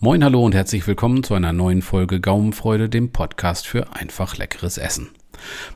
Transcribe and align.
Moin, 0.00 0.22
hallo 0.22 0.44
und 0.44 0.54
herzlich 0.54 0.86
willkommen 0.86 1.24
zu 1.24 1.34
einer 1.34 1.52
neuen 1.52 1.82
Folge 1.82 2.20
Gaumenfreude, 2.20 2.88
dem 2.88 3.10
Podcast 3.10 3.66
für 3.66 3.96
einfach 3.96 4.36
leckeres 4.36 4.78
Essen. 4.78 5.08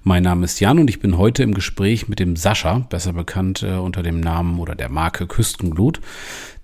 Mein 0.05 0.23
Name 0.23 0.45
ist 0.45 0.61
Jan 0.61 0.79
und 0.79 0.89
ich 0.89 1.01
bin 1.01 1.19
heute 1.19 1.43
im 1.43 1.55
Gespräch 1.55 2.07
mit 2.07 2.21
dem 2.21 2.37
Sascha, 2.37 2.87
besser 2.89 3.15
bekannt 3.15 3.65
äh, 3.65 3.73
unter 3.73 4.05
dem 4.05 4.21
Namen 4.21 4.61
oder 4.61 4.77
der 4.77 4.91
Marke 4.91 5.27
Küstenglut. 5.27 6.01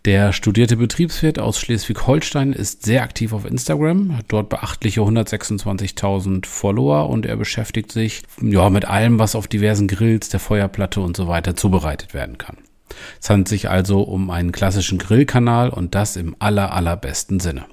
Der 0.05 0.33
studierte 0.33 0.77
Betriebswirt 0.77 1.41
aus 1.41 1.59
Schleswig-Holstein 1.59 2.53
ist 2.53 2.85
sehr 2.85 3.03
aktiv 3.03 3.33
auf 3.33 3.45
Instagram, 3.45 4.17
hat 4.17 4.27
dort 4.29 4.51
beachtliche 4.51 5.01
126.000 5.01 6.47
Follower 6.47 7.11
und 7.11 7.27
er 7.27 7.37
beschäftigt 7.37 7.91
sich 7.91 8.23
ja 8.41 8.71
mit 8.71 8.85
allem, 8.85 9.19
was 9.19 9.35
auf 9.35 9.49
diversen 9.49 9.89
Grills, 9.89 10.29
der 10.29 10.39
Feuerplatte 10.39 11.01
und 11.01 11.17
so 11.17 11.27
weiter 11.27 11.57
zubereitet 11.57 12.15
werden 12.15 12.39
kann. 12.39 12.59
Es 13.21 13.31
handelt 13.31 13.49
sich 13.49 13.69
also 13.69 14.03
um 14.03 14.31
einen 14.31 14.53
klassischen 14.53 14.99
Grillkanal 14.99 15.71
und 15.71 15.95
das 15.95 16.17
im 16.17 16.37
aller, 16.39 16.73
allerbesten 16.73 17.41
Sinne. 17.41 17.67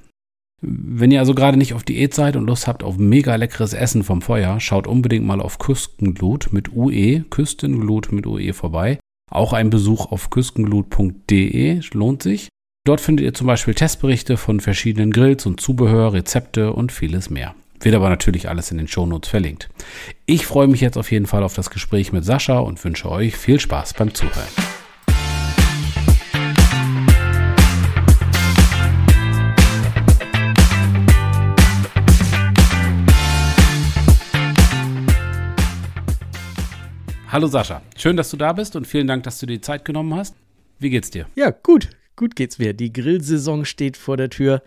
Wenn 0.62 1.12
ihr 1.12 1.20
also 1.20 1.36
gerade 1.36 1.58
nicht 1.58 1.74
auf 1.74 1.84
Diät 1.84 2.14
seid 2.14 2.36
und 2.36 2.48
Lust 2.48 2.68
habt 2.68 2.82
auf 2.82 2.98
mega 2.98 3.36
leckeres 3.36 3.74
Essen 3.74 4.04
vom 4.04 4.22
Feuer, 4.22 4.60
schaut 4.60 4.88
unbedingt 4.88 5.26
mal 5.26 5.42
auf 5.42 5.60
Küstenglut 5.60 6.50
mit 6.52 6.76
UE, 6.76 7.22
Küstenglut 7.30 8.12
mit 8.12 8.26
UE 8.26 8.54
vorbei. 8.54 9.00
Auch 9.30 9.54
ein 9.54 9.70
Besuch 9.70 10.12
auf 10.12 10.30
küstenglut.de 10.30 11.82
lohnt 11.94 12.24
sich. 12.24 12.50
Dort 12.86 13.02
findet 13.02 13.26
ihr 13.26 13.34
zum 13.34 13.48
Beispiel 13.48 13.74
Testberichte 13.74 14.38
von 14.38 14.60
verschiedenen 14.60 15.12
Grills 15.12 15.46
und 15.46 15.60
Zubehör, 15.60 16.14
Rezepte 16.14 16.72
und 16.72 16.92
vieles 16.92 17.30
mehr. 17.30 17.56
Wird 17.82 17.96
aber 17.96 18.10
natürlich 18.10 18.48
alles 18.48 18.72
in 18.72 18.78
den 18.78 18.88
Shownotes 18.88 19.30
verlinkt. 19.30 19.70
Ich 20.26 20.46
freue 20.46 20.68
mich 20.68 20.82
jetzt 20.82 20.98
auf 20.98 21.12
jeden 21.12 21.26
Fall 21.26 21.44
auf 21.44 21.56
das 21.56 21.70
Gespräch 21.70 22.14
mit 22.14 22.24
Sascha 22.24 22.60
und 22.60 22.84
wünsche 22.84 23.10
euch 23.10 23.36
viel 23.36 23.60
Spaß 23.60 23.96
beim 23.96 24.14
Zuhören. 24.14 24.75
Hallo 37.36 37.48
Sascha, 37.48 37.82
schön, 37.98 38.16
dass 38.16 38.30
du 38.30 38.38
da 38.38 38.54
bist 38.54 38.78
und 38.78 38.88
vielen 38.88 39.08
Dank, 39.08 39.24
dass 39.24 39.40
du 39.40 39.46
dir 39.46 39.56
die 39.56 39.62
Zeit 39.62 39.84
genommen 39.84 40.16
hast. 40.16 40.38
Wie 40.80 40.90
geht's 40.90 41.10
dir? 41.10 41.28
Ja, 41.36 41.50
gut. 41.50 41.90
Gut 42.16 42.38
geht's 42.38 42.60
mir. 42.60 42.74
Die 42.74 42.94
Grillsaison 42.94 43.66
steht 43.66 43.98
vor 43.98 44.16
der 44.16 44.30
Tür, 44.30 44.64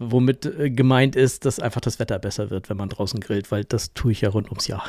womit 0.00 0.44
äh, 0.44 0.70
gemeint 0.70 1.14
ist, 1.14 1.44
dass 1.44 1.60
einfach 1.60 1.80
das 1.80 2.00
Wetter 2.00 2.18
besser 2.18 2.50
wird, 2.50 2.68
wenn 2.68 2.76
man 2.76 2.88
draußen 2.88 3.20
grillt, 3.20 3.52
weil 3.52 3.62
das 3.62 3.94
tue 3.94 4.10
ich 4.10 4.22
ja 4.22 4.30
rund 4.30 4.48
ums 4.48 4.66
Jahr. 4.66 4.84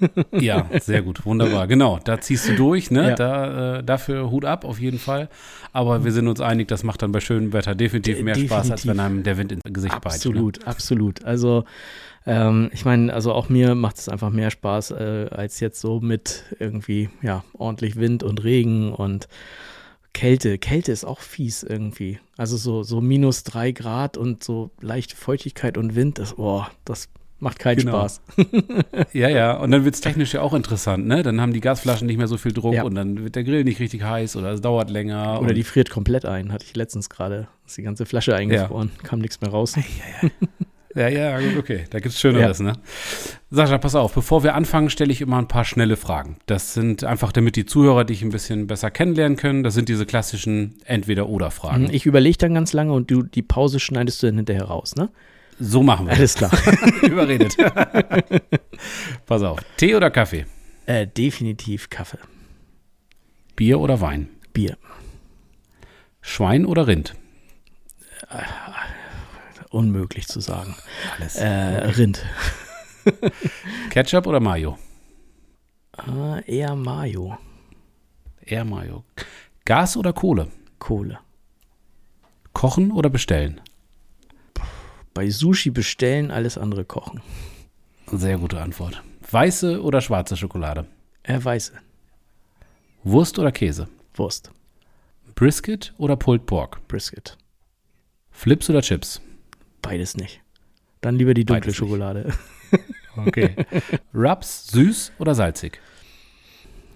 ja, 0.32 0.68
sehr 0.80 1.02
gut, 1.02 1.24
wunderbar. 1.24 1.66
Genau, 1.66 1.98
da 2.02 2.20
ziehst 2.20 2.48
du 2.48 2.56
durch, 2.56 2.90
ne? 2.90 3.10
Ja. 3.10 3.14
Da, 3.14 3.78
äh, 3.78 3.84
dafür 3.84 4.30
Hut 4.30 4.44
ab, 4.44 4.64
auf 4.64 4.80
jeden 4.80 4.98
Fall. 4.98 5.28
Aber 5.72 6.04
wir 6.04 6.12
sind 6.12 6.28
uns 6.28 6.40
einig, 6.40 6.68
das 6.68 6.82
macht 6.82 7.02
dann 7.02 7.12
bei 7.12 7.20
schönem 7.20 7.52
Wetter 7.52 7.74
definitiv 7.74 8.22
mehr 8.22 8.34
definitiv. 8.34 8.56
Spaß, 8.56 8.70
als 8.70 8.86
wenn 8.86 9.00
einem 9.00 9.22
der 9.22 9.38
Wind 9.38 9.52
ins 9.52 9.62
Gesicht 9.64 9.94
absolut, 9.94 10.04
beißt. 10.04 10.16
Absolut, 10.16 10.60
ne? 10.60 10.66
absolut. 10.66 11.24
Also 11.24 11.64
ähm, 12.26 12.70
ich 12.72 12.84
meine, 12.84 13.12
also 13.12 13.32
auch 13.32 13.48
mir 13.48 13.74
macht 13.74 13.98
es 13.98 14.08
einfach 14.08 14.30
mehr 14.30 14.50
Spaß, 14.50 14.92
äh, 14.92 15.26
als 15.30 15.60
jetzt 15.60 15.80
so 15.80 16.00
mit 16.00 16.44
irgendwie, 16.58 17.10
ja, 17.22 17.44
ordentlich 17.52 17.96
Wind 17.96 18.22
und 18.22 18.44
Regen 18.44 18.92
und 18.92 19.28
Kälte. 20.14 20.58
Kälte 20.58 20.92
ist 20.92 21.04
auch 21.04 21.20
fies 21.20 21.62
irgendwie. 21.62 22.18
Also 22.36 22.56
so, 22.56 22.82
so 22.82 23.00
minus 23.00 23.42
drei 23.42 23.72
Grad 23.72 24.16
und 24.16 24.42
so 24.42 24.70
leichte 24.80 25.16
Feuchtigkeit 25.16 25.76
und 25.76 25.96
Wind, 25.96 26.18
das, 26.18 26.34
boah, 26.34 26.70
das 26.84 27.08
macht 27.44 27.60
keinen 27.60 27.76
genau. 27.76 27.92
Spaß. 27.92 28.22
ja, 29.12 29.28
ja, 29.28 29.52
und 29.52 29.70
dann 29.70 29.84
wird 29.84 29.94
es 29.94 30.00
technisch 30.00 30.34
ja 30.34 30.40
auch 30.40 30.54
interessant, 30.54 31.06
ne? 31.06 31.22
Dann 31.22 31.40
haben 31.40 31.52
die 31.52 31.60
Gasflaschen 31.60 32.08
nicht 32.08 32.16
mehr 32.16 32.26
so 32.26 32.36
viel 32.36 32.52
Druck 32.52 32.74
ja. 32.74 32.82
und 32.82 32.96
dann 32.96 33.22
wird 33.22 33.36
der 33.36 33.44
Grill 33.44 33.62
nicht 33.62 33.78
richtig 33.78 34.02
heiß 34.02 34.34
oder 34.34 34.52
es 34.52 34.60
dauert 34.60 34.90
länger. 34.90 35.40
Oder 35.40 35.54
die 35.54 35.62
friert 35.62 35.90
komplett 35.90 36.24
ein, 36.24 36.52
hatte 36.52 36.64
ich 36.64 36.74
letztens 36.74 37.08
gerade. 37.08 37.46
Ist 37.66 37.76
die 37.76 37.82
ganze 37.82 38.06
Flasche 38.06 38.34
eingefroren, 38.34 38.90
ja. 38.96 39.08
kam 39.08 39.20
nichts 39.20 39.40
mehr 39.40 39.50
raus. 39.50 39.76
Ja, 39.86 40.28
ja, 40.28 40.28
ja. 40.28 40.30
Ja, 40.96 41.08
ja, 41.08 41.58
okay, 41.58 41.86
da 41.90 41.98
gibt 41.98 42.14
es 42.14 42.20
Schöneres, 42.20 42.60
ne? 42.60 42.74
Sascha, 43.50 43.78
pass 43.78 43.96
auf, 43.96 44.14
bevor 44.14 44.44
wir 44.44 44.54
anfangen, 44.54 44.90
stelle 44.90 45.10
ich 45.10 45.20
immer 45.20 45.38
ein 45.38 45.48
paar 45.48 45.64
schnelle 45.64 45.96
Fragen. 45.96 46.36
Das 46.46 46.72
sind 46.72 47.02
einfach, 47.02 47.32
damit 47.32 47.56
die 47.56 47.66
Zuhörer 47.66 48.04
dich 48.04 48.22
ein 48.22 48.30
bisschen 48.30 48.68
besser 48.68 48.92
kennenlernen 48.92 49.36
können. 49.36 49.64
Das 49.64 49.74
sind 49.74 49.88
diese 49.88 50.06
klassischen 50.06 50.76
Entweder-Oder-Fragen. 50.84 51.90
Ich 51.90 52.06
überlege 52.06 52.38
dann 52.38 52.54
ganz 52.54 52.72
lange 52.72 52.92
und 52.92 53.10
du 53.10 53.24
die 53.24 53.42
Pause 53.42 53.80
schneidest 53.80 54.22
du 54.22 54.28
dann 54.28 54.36
hinterher 54.36 54.66
raus, 54.66 54.94
ne? 54.94 55.10
So 55.58 55.82
machen 55.82 56.06
wir. 56.06 56.14
Alles 56.14 56.34
klar. 56.34 56.50
Überredet. 57.02 57.56
pass 59.26 59.42
auf, 59.42 59.60
Tee 59.76 59.94
oder 59.94 60.10
Kaffee? 60.10 60.46
Äh, 60.86 61.06
definitiv 61.06 61.90
Kaffee. 61.90 62.18
Bier 63.56 63.80
oder 63.80 64.00
Wein? 64.00 64.28
Bier. 64.52 64.76
Schwein 66.20 66.66
oder 66.66 66.86
Rind? 66.86 67.14
Äh, 68.30 68.42
unmöglich 69.70 70.26
zu 70.26 70.40
sagen. 70.40 70.74
Alles. 71.16 71.36
Äh, 71.36 71.46
Rind. 71.46 72.24
Ketchup 73.90 74.26
oder 74.26 74.40
Mayo? 74.40 74.78
Uh, 76.08 76.38
eher 76.46 76.74
Mayo. 76.74 77.38
Eher 78.40 78.64
Mayo. 78.64 79.04
Gas 79.64 79.96
oder 79.96 80.12
Kohle? 80.12 80.48
Kohle. 80.78 81.18
Kochen 82.52 82.90
oder 82.92 83.10
bestellen? 83.10 83.60
Bei 85.14 85.30
Sushi 85.30 85.70
bestellen, 85.70 86.30
alles 86.30 86.58
andere 86.58 86.84
kochen. 86.84 87.22
Sehr 88.08 88.38
gute 88.38 88.60
Antwort. 88.60 89.02
Weiße 89.30 89.80
oder 89.80 90.00
schwarze 90.00 90.36
Schokolade? 90.36 90.86
Äh, 91.22 91.38
weiße. 91.42 91.72
Wurst 93.04 93.38
oder 93.38 93.52
Käse? 93.52 93.88
Wurst. 94.14 94.50
Brisket 95.34 95.94
oder 95.98 96.16
Pulled 96.16 96.46
Pork? 96.46 96.86
Brisket. 96.88 97.38
Flips 98.30 98.68
oder 98.68 98.82
Chips? 98.82 99.20
Beides 99.82 100.16
nicht. 100.16 100.40
Dann 101.00 101.16
lieber 101.16 101.34
die 101.34 101.44
dunkle 101.44 101.66
Beides 101.66 101.76
Schokolade. 101.76 102.32
Okay. 103.16 103.54
Rubs, 104.12 104.66
süß 104.72 105.12
oder 105.20 105.36
salzig? 105.36 105.80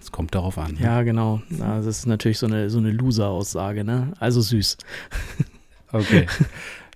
Es 0.00 0.10
kommt 0.10 0.34
darauf 0.34 0.58
an. 0.58 0.72
Ne? 0.74 0.80
Ja, 0.80 1.02
genau. 1.02 1.42
Das 1.48 1.86
ist 1.86 2.06
natürlich 2.06 2.38
so 2.38 2.46
eine, 2.46 2.70
so 2.70 2.78
eine 2.78 2.90
Loser-Aussage, 2.90 3.84
ne? 3.84 4.14
Also 4.18 4.40
süß. 4.40 4.78
Okay. 5.92 6.26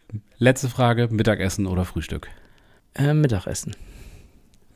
Letzte 0.42 0.68
Frage: 0.68 1.06
Mittagessen 1.08 1.68
oder 1.68 1.84
Frühstück? 1.84 2.26
Äh, 2.94 3.14
Mittagessen. 3.14 3.76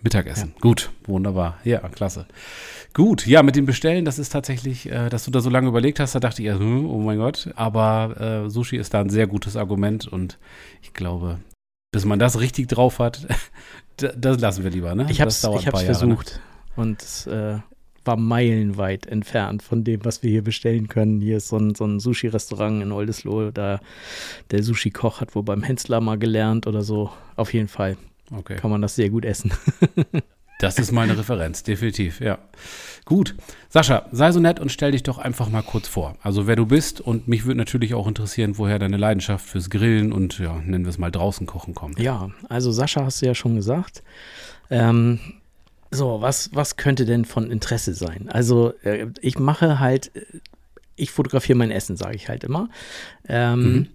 Mittagessen. 0.01 0.53
Ja. 0.55 0.61
Gut, 0.61 0.91
wunderbar. 1.07 1.59
Ja, 1.65 1.81
klasse. 1.89 2.27
Gut, 2.95 3.27
ja, 3.27 3.43
mit 3.43 3.57
dem 3.57 3.67
Bestellen, 3.67 4.05
das 4.05 4.21
ist 4.21 4.29
tatsächlich, 4.29 4.89
äh, 4.89 5.09
dass 5.09 5.25
du 5.25 5.33
da 5.33 5.41
so 5.41 5.51
lange 5.51 5.67
überlegt 5.67 5.99
hast, 5.99 6.15
da 6.15 6.21
dachte 6.21 6.41
ich, 6.41 6.49
hm, 6.51 6.89
oh 6.89 7.01
mein 7.01 7.19
Gott. 7.19 7.51
Aber 7.57 8.45
äh, 8.47 8.49
Sushi 8.49 8.77
ist 8.77 8.95
da 8.95 9.01
ein 9.01 9.11
sehr 9.11 9.27
gutes 9.27 9.57
Argument 9.57 10.07
und 10.07 10.39
ich 10.83 10.95
glaube, 10.95 11.41
bis 11.91 12.05
man 12.05 12.21
das 12.21 12.39
richtig 12.39 12.69
drauf 12.69 13.01
hat, 13.01 13.27
das 13.97 14.41
lassen 14.41 14.63
wir 14.63 14.71
lieber, 14.71 14.95
ne? 14.95 15.09
Ich 15.11 15.21
hab's, 15.21 15.43
ich 15.59 15.67
hab's 15.67 15.83
versucht 15.83 16.41
ne? 16.77 16.83
und 16.85 17.27
äh, 17.27 17.59
war 18.07 18.17
meilenweit 18.17 19.07
entfernt 19.07 19.63
von 19.63 19.85
dem, 19.85 20.05
was 20.05 20.23
wir 20.23 20.31
hier 20.31 20.43
bestellen 20.43 20.89
können. 20.89 21.21
Hier 21.21 21.39
ist 21.39 21.49
so 21.49 21.57
ein, 21.57 21.75
so 21.75 21.85
ein 21.85 22.01
Sushi-Restaurant 22.01 22.83
in 22.83 22.93
Oldesloe, 22.93 23.53
da 23.53 23.81
der 24.51 24.63
Sushi-Koch 24.63 25.21
hat 25.21 25.35
wohl 25.35 25.43
beim 25.43 25.63
Hensler 25.63 26.01
mal 26.01 26.19
gelernt 26.19 26.67
oder 26.67 26.83
so. 26.83 27.11
Auf 27.37 27.53
jeden 27.53 27.69
Fall. 27.69 27.97
Okay. 28.31 28.57
Kann 28.57 28.71
man 28.71 28.83
das 28.83 28.97
sehr 28.97 29.11
gut 29.11 29.25
essen. 29.25 29.53
das 30.59 30.79
ist 30.79 30.93
meine 30.93 31.17
Referenz, 31.17 31.63
definitiv, 31.63 32.21
ja. 32.21 32.39
Gut. 33.05 33.37
Sascha, 33.69 34.07
sei 34.11 34.33
so 34.33 34.41
nett 34.41 34.59
und 34.59 34.73
stell 34.73 34.93
dich 34.93 35.05
doch 35.05 35.19
einfach 35.19 35.49
mal 35.49 35.63
kurz 35.63 35.87
vor. 35.87 36.17
Also 36.23 36.47
wer 36.49 36.57
du 36.57 36.67
bist 36.67 37.01
und 37.01 37.29
mich 37.29 37.45
würde 37.45 37.59
natürlich 37.59 37.95
auch 37.95 38.09
interessieren, 38.09 38.59
woher 38.59 38.79
deine 38.79 38.97
Leidenschaft 38.97 39.47
fürs 39.47 39.71
Grillen 39.71 40.13
und 40.13 40.39
ja, 40.39 40.55
nennen 40.65 40.85
wir 40.85 40.91
es 40.91 40.99
mal 40.99 41.13
draußen 41.13 41.47
kochen 41.47 41.75
kommt. 41.75 42.01
Ja, 42.01 42.31
also 42.49 42.73
Sascha 42.73 43.05
hast 43.05 43.23
du 43.23 43.27
ja 43.27 43.35
schon 43.35 43.55
gesagt. 43.55 44.03
Ähm, 44.71 45.21
so, 45.91 46.21
was, 46.21 46.51
was 46.53 46.77
könnte 46.77 47.05
denn 47.05 47.25
von 47.25 47.51
Interesse 47.51 47.95
sein? 47.95 48.29
Also 48.29 48.73
äh, 48.83 49.07
ich 49.21 49.39
mache 49.39 49.79
halt, 49.79 50.11
ich 50.97 51.11
fotografiere 51.11 51.59
mein 51.59 51.71
Essen, 51.71 51.97
sage 51.97 52.17
ich 52.17 52.29
halt 52.29 52.45
immer. 52.45 52.69
Ähm, 53.29 53.61
mhm. 53.61 53.89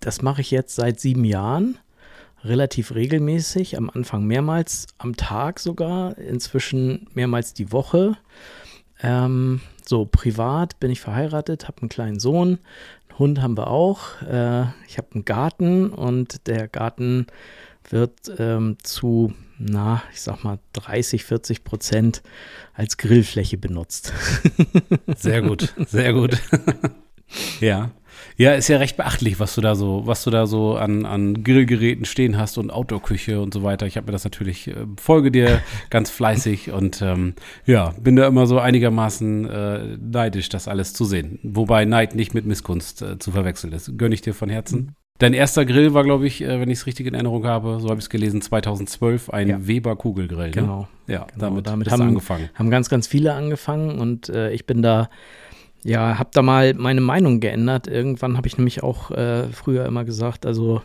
Das 0.00 0.22
mache 0.22 0.42
ich 0.42 0.50
jetzt 0.50 0.74
seit 0.74 1.00
sieben 1.00 1.24
Jahren 1.24 1.78
relativ 2.44 2.94
regelmäßig, 2.94 3.76
am 3.78 3.90
Anfang 3.90 4.26
mehrmals 4.26 4.86
am 4.98 5.16
Tag 5.16 5.58
sogar, 5.58 6.18
inzwischen 6.18 7.08
mehrmals 7.14 7.54
die 7.54 7.72
Woche. 7.72 8.16
Ähm, 9.02 9.60
so, 9.86 10.04
privat 10.04 10.78
bin 10.78 10.90
ich 10.90 11.00
verheiratet, 11.00 11.66
habe 11.68 11.82
einen 11.82 11.88
kleinen 11.88 12.20
Sohn, 12.20 12.58
einen 13.08 13.18
Hund 13.18 13.42
haben 13.42 13.56
wir 13.56 13.68
auch. 13.68 14.20
Äh, 14.22 14.66
ich 14.86 14.98
habe 14.98 15.08
einen 15.14 15.24
Garten 15.24 15.90
und 15.90 16.46
der 16.46 16.68
Garten 16.68 17.26
wird 17.90 18.32
ähm, 18.38 18.76
zu, 18.82 19.32
na, 19.58 20.02
ich 20.12 20.20
sag 20.20 20.44
mal, 20.44 20.58
30, 20.72 21.24
40 21.24 21.64
Prozent 21.64 22.22
als 22.72 22.96
Grillfläche 22.96 23.58
benutzt. 23.58 24.12
Sehr 25.16 25.42
gut, 25.42 25.74
sehr 25.86 26.12
gut. 26.12 26.40
ja. 27.60 27.90
Ja, 28.36 28.52
ist 28.52 28.68
ja 28.68 28.78
recht 28.78 28.96
beachtlich, 28.96 29.38
was 29.38 29.54
du 29.54 29.60
da 29.60 29.74
so, 29.74 30.02
was 30.06 30.24
du 30.24 30.30
da 30.30 30.46
so 30.46 30.76
an, 30.76 31.04
an 31.06 31.44
Grillgeräten 31.44 32.04
stehen 32.04 32.36
hast 32.36 32.58
und 32.58 32.70
Outdoor-Küche 32.70 33.40
und 33.40 33.54
so 33.54 33.62
weiter. 33.62 33.86
Ich 33.86 33.96
habe 33.96 34.06
mir 34.06 34.12
das 34.12 34.24
natürlich, 34.24 34.68
äh, 34.68 34.86
folge 35.00 35.30
dir 35.30 35.62
ganz 35.90 36.10
fleißig 36.10 36.72
und 36.72 37.00
ähm, 37.02 37.34
ja, 37.64 37.94
bin 38.00 38.16
da 38.16 38.26
immer 38.26 38.46
so 38.46 38.58
einigermaßen 38.58 39.48
äh, 39.48 39.96
neidisch, 40.00 40.48
das 40.48 40.68
alles 40.68 40.94
zu 40.94 41.04
sehen. 41.04 41.38
Wobei 41.42 41.84
Neid 41.84 42.14
nicht 42.14 42.34
mit 42.34 42.46
Misskunst 42.46 43.02
äh, 43.02 43.18
zu 43.18 43.32
verwechseln 43.32 43.72
ist. 43.72 43.96
Gönne 43.98 44.14
ich 44.14 44.22
dir 44.22 44.34
von 44.34 44.48
Herzen. 44.48 44.96
Dein 45.18 45.32
erster 45.32 45.64
Grill 45.64 45.94
war, 45.94 46.02
glaube 46.02 46.26
ich, 46.26 46.42
äh, 46.42 46.58
wenn 46.58 46.68
ich 46.70 46.78
es 46.80 46.86
richtig 46.86 47.06
in 47.06 47.14
Erinnerung 47.14 47.46
habe, 47.46 47.78
so 47.80 47.88
habe 47.88 47.98
ich 47.98 48.06
es 48.06 48.10
gelesen, 48.10 48.42
2012, 48.42 49.30
ein 49.30 49.48
Ja. 49.48 49.64
Weber 49.66 49.94
Kugelgrill. 49.94 50.46
Ne? 50.46 50.50
Genau. 50.50 50.88
Ja, 51.06 51.26
Genau, 51.32 51.50
damit, 51.50 51.66
damit 51.68 51.90
haben- 51.92 52.02
angefangen. 52.02 52.50
Haben 52.54 52.68
ganz, 52.70 52.88
ganz 52.88 53.06
viele 53.06 53.32
angefangen 53.34 54.00
und 54.00 54.28
äh, 54.28 54.50
ich 54.50 54.66
bin 54.66 54.82
da, 54.82 55.08
ja, 55.84 56.18
habe 56.18 56.30
da 56.32 56.42
mal 56.42 56.74
meine 56.74 57.00
Meinung 57.00 57.38
geändert. 57.38 57.86
Irgendwann 57.86 58.36
habe 58.36 58.48
ich 58.48 58.58
nämlich 58.58 58.82
auch 58.82 59.12
äh, 59.12 59.44
früher 59.52 59.86
immer 59.86 60.04
gesagt, 60.04 60.46
also 60.46 60.82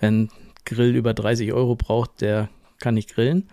wenn 0.00 0.28
Grill 0.64 0.96
über 0.96 1.14
30 1.14 1.52
Euro 1.52 1.76
braucht, 1.76 2.20
der 2.22 2.48
kann 2.80 2.94
nicht 2.94 3.14
grillen. 3.14 3.44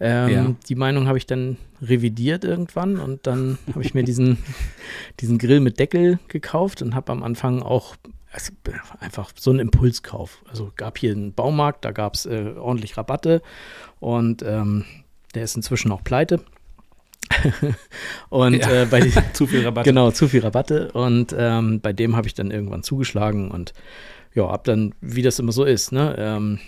Ähm, 0.00 0.28
Ja. 0.28 0.54
Die 0.68 0.74
Meinung 0.74 1.06
habe 1.06 1.18
ich 1.18 1.26
dann 1.26 1.56
revidiert 1.80 2.42
irgendwann 2.42 2.98
und 2.98 3.28
dann 3.28 3.58
habe 3.72 3.84
ich 3.84 3.94
mir 3.94 4.02
diesen, 4.02 4.38
diesen 5.20 5.38
Grill 5.38 5.60
mit 5.60 5.78
Deckel 5.78 6.18
gekauft 6.26 6.82
und 6.82 6.96
habe 6.96 7.12
am 7.12 7.22
Anfang 7.22 7.62
auch 7.62 7.94
also 8.32 8.52
einfach 9.00 9.30
so 9.38 9.50
einen 9.50 9.60
Impulskauf. 9.60 10.42
Also 10.48 10.72
gab 10.76 10.98
hier 10.98 11.12
einen 11.12 11.32
Baumarkt, 11.32 11.84
da 11.84 11.92
gab 11.92 12.14
es 12.14 12.26
äh, 12.26 12.52
ordentlich 12.56 12.96
Rabatte 12.96 13.42
und 14.00 14.42
ähm, 14.42 14.84
der 15.34 15.44
ist 15.44 15.56
inzwischen 15.56 15.92
auch 15.92 16.04
pleite. 16.04 16.40
und 18.30 18.54
Ja. 18.54 18.82
äh, 18.82 18.86
bei 18.86 19.00
Zu 19.32 19.46
viel 19.46 19.64
Rabatt. 19.64 19.84
Genau, 19.84 20.10
zu 20.10 20.28
viel 20.28 20.40
Rabatte. 20.40 20.90
Und 20.92 21.34
ähm, 21.38 21.80
bei 21.80 21.92
dem 21.92 22.16
habe 22.16 22.26
ich 22.26 22.34
dann 22.34 22.50
irgendwann 22.50 22.82
zugeschlagen 22.82 23.50
und 23.50 23.72
ja, 24.34 24.48
hab 24.48 24.64
dann, 24.64 24.94
wie 25.00 25.22
das 25.22 25.38
immer 25.38 25.52
so 25.52 25.64
ist, 25.64 25.92
ne, 25.92 26.14
ähm, 26.18 26.58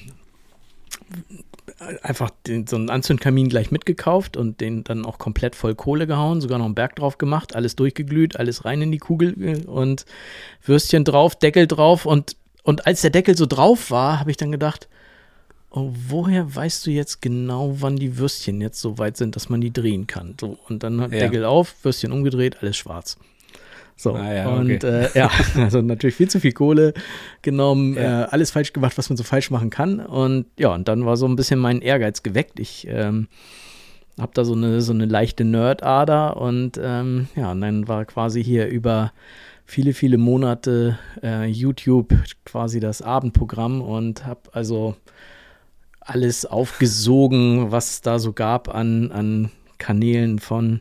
einfach 2.03 2.31
den, 2.47 2.67
so 2.67 2.77
einen 2.77 2.91
Anzündkamin 2.91 3.49
gleich 3.49 3.71
mitgekauft 3.71 4.37
und 4.37 4.61
den 4.61 4.85
dann 4.85 5.06
auch 5.06 5.19
komplett 5.19 5.56
voll 5.56 5.75
Kohle 5.75 6.06
gehauen, 6.06 6.41
sogar 6.41 6.59
noch 6.59 6.67
einen 6.67 6.75
Berg 6.75 6.97
drauf 6.97 7.17
gemacht, 7.17 7.56
alles 7.56 7.75
durchgeglüht, 7.77 8.37
alles 8.37 8.65
rein 8.65 8.82
in 8.82 8.93
die 8.93 8.99
Kugel 8.99 9.65
und 9.67 10.05
Würstchen 10.65 11.05
drauf, 11.05 11.37
Deckel 11.37 11.67
drauf 11.67 12.05
und, 12.05 12.37
und 12.65 12.87
als 12.87 13.00
der 13.00 13.11
Deckel 13.11 13.37
so 13.37 13.47
drauf 13.47 13.91
war, 13.91 14.21
habe 14.21 14.31
ich 14.31 14.37
dann 14.37 14.53
gedacht, 14.53 14.88
oh, 15.71 15.91
woher 16.09 16.55
weißt 16.55 16.87
du 16.87 16.91
jetzt 16.91 17.23
genau, 17.23 17.77
wann 17.81 17.97
die 17.97 18.19
Würstchen 18.19 18.61
jetzt 18.61 18.81
so 18.81 18.99
weit 18.99 19.17
sind, 19.17 19.35
dass 19.37 19.49
man 19.49 19.61
die 19.61 19.73
drehen 19.73 20.06
kann? 20.06 20.35
So, 20.38 20.59
und 20.69 20.82
dann 20.82 21.00
hat 21.00 21.12
Ja. 21.12 21.21
Deckel 21.21 21.44
auf, 21.44 21.75
Würstchen 21.82 22.12
umgedreht, 22.12 22.59
alles 22.61 22.77
schwarz. 22.77 23.17
So, 24.02 24.14
Ah 24.14 24.32
ja, 24.32 24.49
und 24.49 24.73
okay. 24.73 24.87
äh, 24.87 25.08
ja, 25.19 25.31
also 25.56 25.82
natürlich 25.82 26.17
viel 26.17 26.31
zu 26.31 26.41
viel 26.41 26.52
Kohle 26.52 26.94
genommen, 27.43 27.94
Ja. 27.97 28.23
äh, 28.23 28.25
alles 28.31 28.50
falsch 28.50 28.73
gemacht, 28.73 28.97
was 28.97 29.11
man 29.11 29.19
so 29.19 29.25
falsch 29.25 29.50
machen 29.50 29.69
kann. 29.69 30.00
Und 30.00 30.47
ja, 30.58 30.73
und 30.75 30.88
dann 30.88 31.05
war 31.05 31.19
so 31.19 31.26
ein 31.29 31.37
bisschen 31.37 31.58
mein 31.58 31.82
Ehrgeiz 31.82 32.23
geweckt. 32.23 32.61
Ich 32.61 32.87
ähm, 32.88 33.29
habe 34.19 34.32
da 34.32 34.44
so 34.47 34.55
eine, 34.55 34.81
so 34.81 34.94
eine 34.94 35.05
leichte 35.05 35.44
Nerdader 35.44 36.38
und 36.38 36.81
ähm, 36.82 37.29
ja, 37.37 37.50
und 37.52 37.61
dann 37.61 37.88
war 37.88 38.06
quasi 38.06 38.43
hier 38.43 38.69
über 38.69 39.12
viele, 39.67 39.93
viele 39.93 40.17
Monate 40.17 40.99
äh, 41.23 41.44
YouTube 41.46 42.14
quasi 42.46 42.81
das 42.81 43.03
Abendprogramm 43.03 43.82
und 43.82 44.25
habe 44.26 44.41
also 44.53 44.96
alles 46.00 46.46
aufgesogen, 46.46 47.70
was 47.70 47.91
es 47.91 48.00
da 48.00 48.19
so 48.19 48.32
gab 48.32 48.75
an, 48.75 49.12
an 49.12 49.50
Kanälen 49.79 50.38
von 50.38 50.81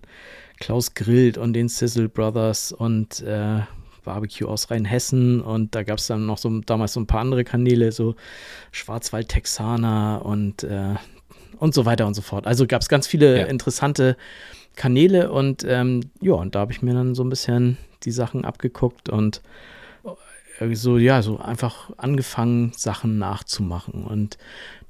Klaus 0.59 0.93
Grillt 0.93 1.37
und 1.37 1.53
den 1.53 1.69
Sizzle 1.69 2.09
Brothers 2.09 2.71
und 2.71 3.21
äh, 3.21 3.59
Barbecue 4.03 4.47
aus 4.47 4.71
Rheinhessen 4.71 5.41
und 5.41 5.75
da 5.75 5.83
gab 5.83 5.99
es 5.99 6.07
dann 6.07 6.25
noch 6.25 6.37
so 6.37 6.59
damals 6.61 6.93
so 6.93 6.99
ein 6.99 7.07
paar 7.07 7.21
andere 7.21 7.43
Kanäle, 7.43 7.91
so 7.91 8.15
Schwarzwald 8.71 9.29
Texaner 9.29 10.21
und 10.25 10.63
äh, 10.63 10.95
und 11.59 11.73
so 11.73 11.85
weiter 11.85 12.07
und 12.07 12.13
so 12.13 12.21
fort. 12.21 12.47
Also 12.47 12.65
gab 12.67 12.81
es 12.81 12.87
ganz 12.87 13.05
viele 13.05 13.39
Ja. 13.41 13.45
interessante 13.47 14.15
Kanäle 14.75 15.31
und 15.31 15.65
ähm, 15.67 16.09
ja, 16.21 16.33
und 16.33 16.55
da 16.55 16.59
habe 16.61 16.71
ich 16.71 16.81
mir 16.81 16.93
dann 16.93 17.13
so 17.15 17.23
ein 17.23 17.29
bisschen 17.29 17.77
die 18.03 18.11
Sachen 18.11 18.45
abgeguckt 18.45 19.09
und 19.09 19.41
äh, 20.59 20.73
so, 20.75 20.97
ja, 20.97 21.21
so 21.21 21.37
einfach 21.37 21.91
angefangen, 21.97 22.71
Sachen 22.75 23.17
nachzumachen. 23.17 24.05
Und 24.05 24.37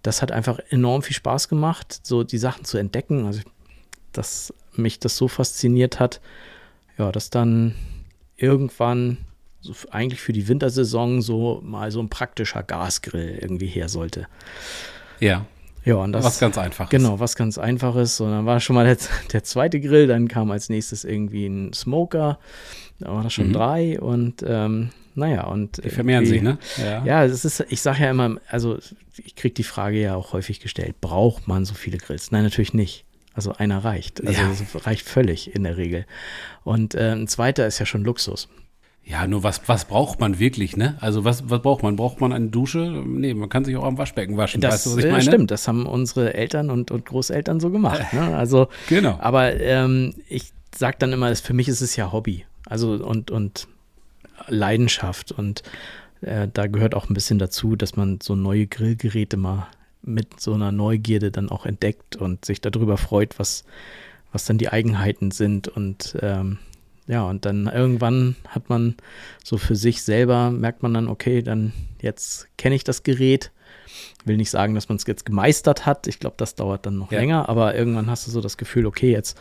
das 0.03 0.21
hat 0.21 0.31
einfach 0.31 0.59
enorm 0.69 1.01
viel 1.01 1.15
Spaß 1.15 1.49
gemacht, 1.49 1.99
so 2.03 2.23
die 2.23 2.37
Sachen 2.37 2.65
zu 2.65 2.77
entdecken. 2.77 3.25
Also, 3.25 3.41
dass 4.13 4.53
mich 4.79 4.99
das 4.99 5.15
so 5.17 5.27
fasziniert 5.27 5.99
hat, 5.99 6.19
ja, 6.97 7.11
dass 7.11 7.29
dann 7.29 7.75
irgendwann 8.37 9.17
so 9.61 9.73
eigentlich 9.91 10.21
für 10.21 10.31
die 10.33 10.47
Wintersaison 10.47 11.21
so 11.21 11.61
mal 11.63 11.91
so 11.91 11.99
ein 12.01 12.09
praktischer 12.09 12.63
Gasgrill 12.63 13.37
irgendwie 13.41 13.67
her 13.67 13.89
sollte. 13.89 14.27
Ja, 15.19 15.45
Ja, 15.85 15.95
und 15.95 16.11
das 16.13 16.23
was 16.25 16.39
ganz 16.39 16.57
einfaches. 16.57 16.89
Genau, 16.91 17.19
was 17.19 17.35
ganz 17.35 17.57
einfaches. 17.57 18.19
Und 18.21 18.31
dann 18.31 18.45
war 18.45 18.59
schon 18.59 18.75
mal 18.75 18.85
der, 18.85 18.97
der 19.33 19.43
zweite 19.43 19.79
Grill, 19.79 20.07
dann 20.07 20.27
kam 20.27 20.51
als 20.51 20.69
nächstes 20.69 21.03
irgendwie 21.03 21.45
ein 21.47 21.73
Smoker. 21.73 22.39
Da 22.99 23.13
war 23.13 23.23
das 23.23 23.33
schon 23.33 23.49
Mhm. 23.49 23.53
drei 23.53 23.99
und 23.99 24.43
ähm, 24.45 24.89
naja, 25.15 25.45
und 25.47 25.83
Die 25.83 25.89
vermehren 25.89 26.25
sich, 26.25 26.41
ne? 26.41 26.57
Ja. 26.77 27.03
Ja, 27.05 27.25
es 27.25 27.43
ist, 27.43 27.65
ich 27.69 27.81
sage 27.81 28.03
ja 28.03 28.11
immer, 28.11 28.37
also 28.49 28.77
ich 29.17 29.35
kriege 29.35 29.53
die 29.53 29.63
Frage 29.63 29.99
ja 29.99 30.15
auch 30.15 30.31
häufig 30.33 30.59
gestellt, 30.61 31.01
braucht 31.01 31.47
man 31.47 31.65
so 31.65 31.73
viele 31.73 31.97
Grills? 31.97 32.31
Nein, 32.31 32.43
natürlich 32.43 32.73
nicht. 32.73 33.05
Also 33.39 33.53
einer 33.53 33.85
reicht. 33.85 34.25
Also 34.27 34.41
Ja. 34.41 34.79
reicht 34.81 35.07
völlig 35.07 35.55
in 35.55 35.63
der 35.63 35.77
Regel. 35.77 36.05
Und 36.65 36.93
äh, 36.93 37.13
ein 37.13 37.29
zweiter 37.29 37.65
ist 37.65 37.79
ja 37.79 37.85
schon 37.85 38.03
Luxus. 38.03 38.49
Ja, 39.05 39.25
nur 39.27 39.43
was, 39.43 39.61
was 39.67 39.85
braucht 39.85 40.19
man 40.19 40.39
wirklich, 40.39 40.75
ne? 40.75 40.97
Also 40.99 41.23
was, 41.23 41.49
was 41.49 41.61
braucht 41.61 41.83
man? 41.83 41.95
Braucht 41.95 42.19
man 42.19 42.33
eine 42.33 42.49
Dusche? 42.49 42.79
Nee, 43.07 43.33
man 43.33 43.47
kann 43.47 43.63
sich 43.63 43.77
auch 43.77 43.85
am 43.85 43.97
Waschbecken 43.97 44.35
waschen. 44.35 44.59
Das 44.59 44.73
weißt 44.73 44.85
du, 44.87 44.89
was 44.91 44.97
ich 44.97 45.05
äh, 45.05 45.21
stimmt, 45.21 45.51
das 45.51 45.69
haben 45.69 45.85
unsere 45.85 46.33
Eltern 46.33 46.69
und, 46.69 46.91
und 46.91 47.05
Großeltern 47.05 47.61
so 47.61 47.69
gemacht. 47.69 48.11
Ne? 48.11 48.19
Also 48.37 48.67
Genau. 48.89 49.17
Aber 49.21 49.53
ähm, 49.59 50.15
ich 50.27 50.51
sage 50.77 50.97
dann 50.99 51.13
immer, 51.13 51.33
für 51.33 51.53
mich 51.53 51.69
ist 51.69 51.79
es 51.79 51.95
ja 51.95 52.11
Hobby. 52.11 52.43
Also 52.65 52.91
und, 52.91 53.31
und 53.31 53.69
Leidenschaft. 54.47 55.31
Und 55.31 55.63
äh, 56.19 56.49
da 56.51 56.67
gehört 56.67 56.93
auch 56.93 57.09
ein 57.09 57.13
bisschen 57.13 57.39
dazu, 57.39 57.77
dass 57.77 57.95
man 57.95 58.19
so 58.21 58.35
neue 58.35 58.67
Grillgeräte 58.67 59.37
mal 59.37 59.67
mit 60.01 60.39
so 60.39 60.53
einer 60.53 60.71
Neugierde 60.71 61.31
dann 61.31 61.49
auch 61.49 61.65
entdeckt 61.65 62.15
und 62.15 62.45
sich 62.45 62.61
darüber 62.61 62.97
freut, 62.97 63.37
was, 63.39 63.63
was 64.31 64.45
dann 64.45 64.57
die 64.57 64.69
Eigenheiten 64.69 65.31
sind. 65.31 65.67
Und 65.67 66.17
ähm, 66.21 66.57
ja, 67.07 67.23
und 67.23 67.45
dann 67.45 67.67
irgendwann 67.67 68.35
hat 68.47 68.69
man 68.69 68.95
so 69.43 69.57
für 69.57 69.75
sich 69.75 70.03
selber, 70.03 70.51
merkt 70.51 70.83
man 70.83 70.93
dann, 70.93 71.07
okay, 71.07 71.41
dann 71.41 71.73
jetzt 72.01 72.47
kenne 72.57 72.75
ich 72.75 72.83
das 72.83 73.03
Gerät. 73.03 73.51
Will 74.25 74.37
nicht 74.37 74.51
sagen, 74.51 74.75
dass 74.75 74.89
man 74.89 74.97
es 74.97 75.05
jetzt 75.07 75.25
gemeistert 75.25 75.85
hat. 75.85 76.07
Ich 76.07 76.19
glaube, 76.19 76.35
das 76.37 76.55
dauert 76.55 76.85
dann 76.85 76.97
noch 76.97 77.11
Ja. 77.11 77.19
länger, 77.19 77.49
aber 77.49 77.75
irgendwann 77.75 78.09
hast 78.09 78.27
du 78.27 78.31
so 78.31 78.41
das 78.41 78.57
Gefühl, 78.57 78.85
okay, 78.85 79.11
jetzt, 79.11 79.39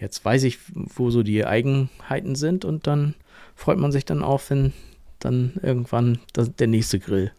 jetzt 0.00 0.24
weiß 0.24 0.44
ich, 0.44 0.58
wo 0.74 1.10
so 1.10 1.22
die 1.22 1.44
Eigenheiten 1.44 2.34
sind 2.34 2.64
und 2.64 2.86
dann 2.86 3.14
freut 3.54 3.78
man 3.78 3.90
sich 3.92 4.04
dann 4.04 4.22
auch, 4.22 4.40
wenn 4.48 4.72
dann 5.18 5.54
irgendwann 5.62 6.20
das, 6.32 6.54
der 6.54 6.68
nächste 6.68 7.00
Grill 7.00 7.32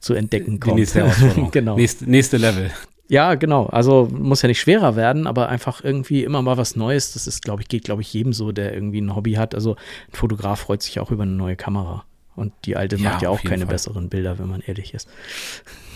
zu 0.00 0.14
entdecken 0.14 0.54
Die 0.54 0.58
kommt. 0.60 0.76
nächste 0.76 1.00
Herausforderung. 1.04 1.50
genau. 1.50 1.76
Nächste, 1.76 2.10
nächste 2.10 2.36
Level. 2.38 2.70
Ja, 3.08 3.34
genau. 3.34 3.66
Also 3.66 4.08
muss 4.12 4.42
ja 4.42 4.48
nicht 4.48 4.60
schwerer 4.60 4.94
werden, 4.96 5.26
aber 5.26 5.48
einfach 5.48 5.82
irgendwie 5.82 6.22
immer 6.22 6.42
mal 6.42 6.56
was 6.56 6.76
Neues. 6.76 7.12
Das 7.12 7.26
ist, 7.26 7.42
glaube 7.42 7.62
ich, 7.62 7.68
geht, 7.68 7.84
glaube 7.84 8.02
ich, 8.02 8.12
jedem 8.12 8.32
so, 8.32 8.52
der 8.52 8.72
irgendwie 8.72 9.00
ein 9.00 9.14
Hobby 9.16 9.32
hat. 9.32 9.54
Also 9.54 9.74
ein 9.74 10.14
Fotograf 10.16 10.60
freut 10.60 10.82
sich 10.82 11.00
auch 11.00 11.10
über 11.10 11.24
eine 11.24 11.32
neue 11.32 11.56
Kamera. 11.56 12.04
Und 12.36 12.52
die 12.64 12.76
alte 12.76 12.96
Ja, 12.96 13.10
macht 13.10 13.22
ja 13.22 13.28
auch 13.30 13.42
keine 13.42 13.64
Fall. 13.66 13.74
besseren 13.74 14.08
Bilder, 14.08 14.38
wenn 14.38 14.46
man 14.48 14.60
ehrlich 14.60 14.94
ist. 14.94 15.08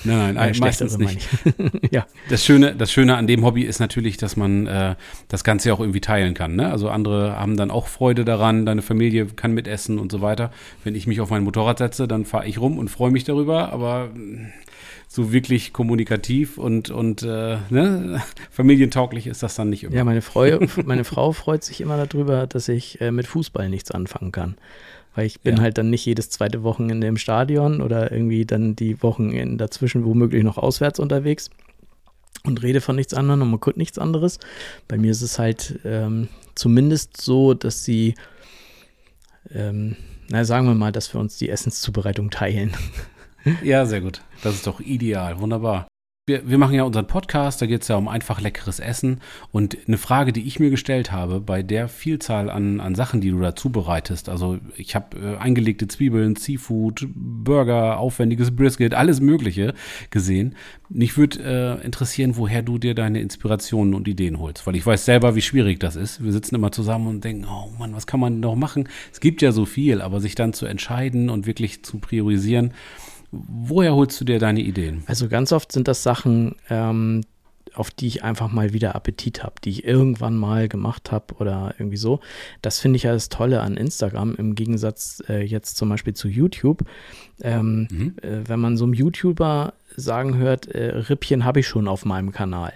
Nein, 0.04 0.34
nein, 0.34 0.54
Äh, 0.54 0.58
meistens 0.58 0.98
nicht. 0.98 1.28
ja. 1.90 2.06
Das 2.28 2.44
Schöne, 2.44 2.74
das 2.74 2.92
Schöne 2.92 3.16
an 3.16 3.26
dem 3.26 3.44
Hobby 3.44 3.62
ist 3.62 3.80
natürlich, 3.80 4.16
dass 4.16 4.36
man 4.36 4.66
äh, 4.66 4.94
das 5.28 5.44
Ganze 5.44 5.68
ja 5.68 5.74
auch 5.74 5.80
irgendwie 5.80 6.00
teilen 6.00 6.34
kann. 6.34 6.56
Ne? 6.56 6.70
Also 6.70 6.88
andere 6.90 7.38
haben 7.38 7.56
dann 7.56 7.70
auch 7.70 7.88
Freude 7.88 8.24
daran, 8.24 8.66
deine 8.66 8.82
Familie 8.82 9.26
kann 9.26 9.52
mitessen 9.52 9.98
und 9.98 10.12
so 10.12 10.20
weiter. 10.20 10.50
Wenn 10.84 10.94
ich 10.94 11.06
mich 11.06 11.20
auf 11.20 11.30
mein 11.30 11.42
Motorrad 11.44 11.78
setze, 11.78 12.06
dann 12.06 12.24
fahre 12.24 12.46
ich 12.46 12.58
rum 12.58 12.78
und 12.78 12.88
freue 12.88 13.10
mich 13.10 13.24
darüber, 13.24 13.72
aber 13.72 14.10
mh, 14.14 14.48
so 15.08 15.32
wirklich 15.32 15.72
kommunikativ 15.72 16.58
und, 16.58 16.90
und 16.90 17.22
äh, 17.22 17.58
ne? 17.70 18.20
familientauglich 18.50 19.26
ist 19.26 19.42
das 19.42 19.54
dann 19.54 19.70
nicht 19.70 19.84
immer. 19.84 19.94
Ja, 19.94 20.04
meine, 20.04 20.22
Freu 20.22 20.58
meine 20.84 21.04
Frau 21.04 21.32
freut 21.32 21.62
sich 21.62 21.80
immer 21.80 22.04
darüber, 22.04 22.46
dass 22.46 22.68
ich 22.68 23.00
äh, 23.00 23.10
mit 23.10 23.26
Fußball 23.26 23.68
nichts 23.68 23.90
anfangen 23.90 24.32
kann. 24.32 24.56
Weil 25.14 25.26
ich 25.26 25.40
bin 25.40 25.56
Ja. 25.56 25.62
halt 25.62 25.78
dann 25.78 25.90
nicht 25.90 26.04
jedes 26.04 26.30
zweite 26.30 26.62
Wochenende 26.62 27.06
im 27.06 27.16
Stadion 27.16 27.80
oder 27.80 28.10
irgendwie 28.10 28.44
dann 28.44 28.74
die 28.76 29.02
Wochen 29.02 29.56
dazwischen 29.58 30.04
womöglich 30.04 30.42
noch 30.42 30.58
auswärts 30.58 30.98
unterwegs 30.98 31.50
und 32.44 32.62
rede 32.62 32.80
von 32.80 32.96
nichts 32.96 33.14
anderem 33.14 33.42
und 33.42 33.50
man 33.50 33.60
guckt 33.60 33.76
nichts 33.76 33.98
anderes. 33.98 34.38
Bei 34.88 34.98
mir 34.98 35.12
ist 35.12 35.22
es 35.22 35.38
halt 35.38 35.78
ähm, 35.84 36.28
zumindest 36.56 37.20
so, 37.20 37.54
dass 37.54 37.84
sie, 37.84 38.14
ähm, 39.52 39.96
na 40.28 40.44
sagen 40.44 40.66
wir 40.66 40.74
mal, 40.74 40.92
dass 40.92 41.14
wir 41.14 41.20
uns 41.20 41.36
die 41.38 41.48
Essenszubereitung 41.48 42.30
teilen. 42.30 42.74
Ja, 43.62 43.84
sehr 43.86 44.00
gut. 44.00 44.22
Das 44.42 44.54
ist 44.54 44.66
doch 44.66 44.80
ideal. 44.80 45.38
Wunderbar. 45.38 45.86
Wir, 46.26 46.48
wir 46.48 46.56
machen 46.56 46.74
ja 46.74 46.84
unseren 46.84 47.06
Podcast, 47.06 47.60
da 47.60 47.66
geht 47.66 47.82
es 47.82 47.88
ja 47.88 47.96
um 47.96 48.08
einfach 48.08 48.40
leckeres 48.40 48.80
Essen. 48.80 49.20
Und 49.52 49.76
eine 49.86 49.98
Frage, 49.98 50.32
die 50.32 50.46
ich 50.46 50.58
mir 50.58 50.70
gestellt 50.70 51.12
habe, 51.12 51.38
bei 51.38 51.62
der 51.62 51.86
Vielzahl 51.86 52.48
an, 52.48 52.80
an 52.80 52.94
Sachen, 52.94 53.20
die 53.20 53.30
du 53.30 53.40
da 53.40 53.54
zubereitest, 53.54 54.30
also 54.30 54.58
ich 54.74 54.94
habe 54.94 55.18
äh, 55.18 55.36
eingelegte 55.36 55.86
Zwiebeln, 55.86 56.36
Seafood, 56.36 57.08
Burger, 57.14 57.98
aufwendiges 57.98 58.56
Brisket, 58.56 58.94
alles 58.94 59.20
Mögliche 59.20 59.74
gesehen. 60.08 60.54
Mich 60.88 61.18
würde 61.18 61.80
äh, 61.82 61.84
interessieren, 61.84 62.38
woher 62.38 62.62
du 62.62 62.78
dir 62.78 62.94
deine 62.94 63.20
Inspirationen 63.20 63.92
und 63.92 64.08
Ideen 64.08 64.38
holst, 64.38 64.66
weil 64.66 64.76
ich 64.76 64.86
weiß 64.86 65.04
selber, 65.04 65.34
wie 65.34 65.42
schwierig 65.42 65.78
das 65.78 65.94
ist. 65.94 66.24
Wir 66.24 66.32
sitzen 66.32 66.54
immer 66.54 66.72
zusammen 66.72 67.06
und 67.08 67.24
denken, 67.24 67.44
oh 67.44 67.70
Mann, 67.78 67.94
was 67.94 68.06
kann 68.06 68.20
man 68.20 68.40
noch 68.40 68.56
machen? 68.56 68.88
Es 69.12 69.20
gibt 69.20 69.42
ja 69.42 69.52
so 69.52 69.66
viel, 69.66 70.00
aber 70.00 70.20
sich 70.20 70.34
dann 70.34 70.54
zu 70.54 70.64
entscheiden 70.64 71.28
und 71.28 71.46
wirklich 71.46 71.84
zu 71.84 71.98
priorisieren, 71.98 72.72
Woher 73.48 73.94
holst 73.94 74.20
du 74.20 74.24
dir 74.24 74.38
deine 74.38 74.60
Ideen? 74.60 75.02
Also 75.06 75.28
ganz 75.28 75.52
oft 75.52 75.72
sind 75.72 75.88
das 75.88 76.02
Sachen, 76.02 76.56
ähm, 76.70 77.22
auf 77.74 77.90
die 77.90 78.06
ich 78.06 78.22
einfach 78.22 78.50
mal 78.52 78.72
wieder 78.72 78.94
Appetit 78.94 79.42
habe, 79.42 79.54
die 79.62 79.70
ich 79.70 79.84
irgendwann 79.84 80.36
mal 80.36 80.68
gemacht 80.68 81.10
habe 81.10 81.34
oder 81.38 81.74
irgendwie 81.78 81.96
so. 81.96 82.20
Das 82.62 82.78
finde 82.78 82.96
ich 82.96 83.04
ja 83.04 83.12
das 83.12 83.28
Tolle 83.28 83.60
an 83.62 83.76
Instagram 83.76 84.34
im 84.36 84.54
Gegensatz 84.54 85.22
äh, 85.28 85.42
jetzt 85.42 85.76
zum 85.76 85.88
Beispiel 85.88 86.14
zu 86.14 86.28
YouTube. 86.28 86.84
Ähm, 87.40 87.88
mhm. 87.90 88.14
äh, 88.22 88.48
wenn 88.48 88.60
man 88.60 88.76
so 88.76 88.84
einem 88.84 88.94
YouTuber 88.94 89.74
sagen 89.96 90.36
hört, 90.36 90.66
äh, 90.66 90.96
Rippchen 90.96 91.44
habe 91.44 91.60
ich 91.60 91.66
schon 91.66 91.88
auf 91.88 92.04
meinem 92.04 92.32
Kanal. 92.32 92.72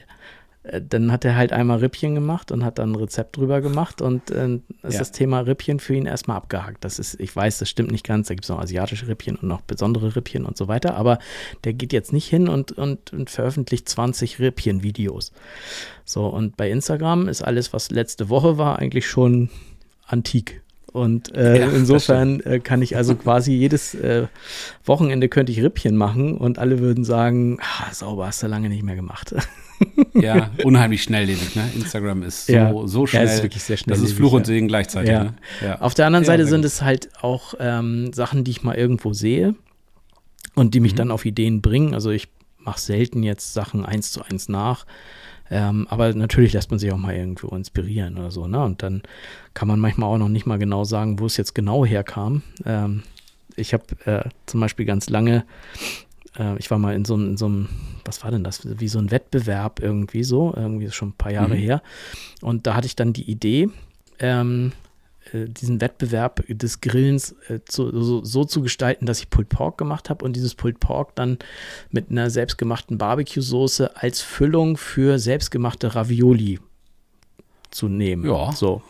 Äh, 0.62 0.80
dann 0.86 1.12
hat 1.12 1.24
er 1.24 1.36
halt 1.36 1.52
einmal 1.52 1.78
Rippchen 1.78 2.14
gemacht 2.14 2.50
und 2.52 2.64
hat 2.64 2.78
dann 2.78 2.92
ein 2.92 2.96
Rezept 2.96 3.36
drüber 3.36 3.60
gemacht 3.60 4.02
und 4.02 4.30
äh, 4.30 4.54
ist 4.82 4.94
ja. 4.94 4.98
das 4.98 5.12
Thema 5.12 5.40
Rippchen 5.40 5.80
für 5.80 5.94
ihn 5.94 6.06
erstmal 6.06 6.36
abgehakt. 6.36 6.84
Das 6.84 6.98
ist, 6.98 7.18
ich 7.20 7.34
weiß, 7.34 7.58
das 7.58 7.68
stimmt 7.68 7.90
nicht 7.90 8.06
ganz, 8.06 8.28
da 8.28 8.34
gibt 8.34 8.44
es 8.44 8.50
noch 8.50 8.60
asiatische 8.60 9.08
Rippchen 9.08 9.36
und 9.36 9.48
noch 9.48 9.60
besondere 9.62 10.16
Rippchen 10.16 10.44
und 10.44 10.56
so 10.56 10.68
weiter, 10.68 10.94
aber 10.96 11.18
der 11.64 11.72
geht 11.72 11.92
jetzt 11.92 12.12
nicht 12.12 12.28
hin 12.28 12.48
und, 12.48 12.72
und, 12.72 13.12
und 13.12 13.30
veröffentlicht 13.30 13.88
20 13.88 14.40
Rippchen-Videos. 14.40 15.32
So, 16.04 16.26
und 16.26 16.56
bei 16.56 16.70
Instagram 16.70 17.28
ist 17.28 17.42
alles, 17.42 17.72
was 17.72 17.90
letzte 17.90 18.28
Woche 18.28 18.58
war, 18.58 18.78
eigentlich 18.78 19.06
schon 19.08 19.50
antik. 20.06 20.62
Und 20.90 21.34
äh, 21.34 21.60
ja, 21.60 21.68
insofern 21.68 22.40
äh, 22.40 22.60
kann 22.60 22.80
ich 22.80 22.96
also 22.96 23.14
quasi 23.14 23.52
jedes 23.52 23.94
äh, 23.94 24.26
Wochenende 24.84 25.28
könnte 25.28 25.52
ich 25.52 25.62
Rippchen 25.62 25.96
machen 25.96 26.38
und 26.38 26.58
alle 26.58 26.78
würden 26.78 27.04
sagen, 27.04 27.58
ah, 27.60 27.92
sauber 27.92 28.26
hast 28.26 28.42
du 28.42 28.46
lange 28.46 28.68
nicht 28.70 28.82
mehr 28.82 28.96
gemacht. 28.96 29.34
ja, 30.14 30.50
unheimlich 30.64 31.02
schnelllebig. 31.02 31.56
Ne? 31.56 31.70
Instagram 31.74 32.22
ist 32.22 32.46
so, 32.46 32.52
ja. 32.52 32.72
so 32.86 33.06
schnell. 33.06 33.26
Ja, 33.26 33.32
ist 33.32 33.42
wirklich 33.42 33.62
sehr 33.62 33.76
schnell. 33.76 33.96
Das 33.96 34.04
ist 34.04 34.14
Fluch 34.14 34.32
und 34.32 34.46
Segen 34.46 34.68
gleichzeitig. 34.68 35.10
Ja. 35.10 35.24
Ne? 35.24 35.34
ja. 35.60 35.80
Auf 35.80 35.94
der 35.94 36.06
anderen 36.06 36.24
Seite 36.24 36.46
sind 36.46 36.64
es 36.64 36.82
halt 36.82 37.10
auch 37.22 37.54
ähm, 37.60 38.12
Sachen, 38.12 38.44
die 38.44 38.50
ich 38.50 38.62
mal 38.62 38.74
irgendwo 38.74 39.12
sehe 39.12 39.54
und 40.54 40.74
die 40.74 40.80
mich 40.80 40.92
mhm. 40.92 40.96
dann 40.96 41.10
auf 41.10 41.24
Ideen 41.24 41.62
bringen. 41.62 41.94
Also 41.94 42.10
ich 42.10 42.28
mache 42.58 42.80
selten 42.80 43.22
jetzt 43.22 43.54
Sachen 43.54 43.84
eins 43.84 44.12
zu 44.12 44.22
eins 44.22 44.48
nach. 44.48 44.86
Ähm, 45.50 45.86
aber 45.88 46.12
natürlich 46.12 46.52
lässt 46.52 46.70
man 46.70 46.78
sich 46.78 46.92
auch 46.92 46.98
mal 46.98 47.14
irgendwo 47.14 47.48
inspirieren 47.48 48.18
oder 48.18 48.30
so. 48.30 48.46
Ne? 48.46 48.62
Und 48.62 48.82
dann 48.82 49.02
kann 49.54 49.68
man 49.68 49.80
manchmal 49.80 50.10
auch 50.10 50.18
noch 50.18 50.28
nicht 50.28 50.46
mal 50.46 50.58
genau 50.58 50.84
sagen, 50.84 51.18
wo 51.20 51.26
es 51.26 51.36
jetzt 51.36 51.54
genau 51.54 51.86
herkam. 51.86 52.42
Ähm, 52.66 53.02
ich 53.56 53.72
habe 53.72 53.84
äh, 54.04 54.28
zum 54.46 54.60
Beispiel 54.60 54.84
ganz 54.84 55.08
lange 55.08 55.44
äh, 56.38 56.58
ich 56.58 56.70
war 56.70 56.78
mal 56.78 56.94
in 56.94 57.04
so, 57.04 57.14
in 57.16 57.36
so 57.36 57.46
einem, 57.46 57.68
was 58.04 58.22
war 58.22 58.30
denn 58.30 58.44
das, 58.44 58.60
wie 58.64 58.88
so 58.88 58.98
ein 58.98 59.10
Wettbewerb 59.10 59.80
irgendwie 59.80 60.24
so, 60.24 60.54
irgendwie 60.56 60.90
schon 60.90 61.10
ein 61.10 61.16
paar 61.16 61.32
Jahre 61.32 61.54
mhm. 61.54 61.60
her. 61.60 61.82
Und 62.40 62.66
da 62.66 62.74
hatte 62.74 62.86
ich 62.86 62.96
dann 62.96 63.12
die 63.12 63.30
Idee, 63.30 63.68
ähm, 64.18 64.72
äh, 65.32 65.46
diesen 65.48 65.80
Wettbewerb 65.80 66.44
des 66.48 66.80
Grillens 66.80 67.34
äh, 67.48 67.60
zu, 67.64 67.90
so, 68.02 68.24
so, 68.24 68.44
zu 68.44 68.62
gestalten, 68.62 69.06
dass 69.06 69.20
ich 69.20 69.30
Pulled 69.30 69.48
Pork 69.48 69.78
gemacht 69.78 70.10
habe 70.10 70.24
und 70.24 70.34
dieses 70.34 70.54
Pulled 70.54 70.80
Pork 70.80 71.14
dann 71.16 71.38
mit 71.90 72.10
einer 72.10 72.30
selbstgemachten 72.30 72.98
Barbecue-Soße 72.98 73.96
als 73.96 74.20
Füllung 74.20 74.76
für 74.76 75.18
selbstgemachte 75.18 75.94
Ravioli 75.94 76.60
zu 77.70 77.88
nehmen. 77.88 78.24
Ja. 78.24 78.52
So. 78.52 78.82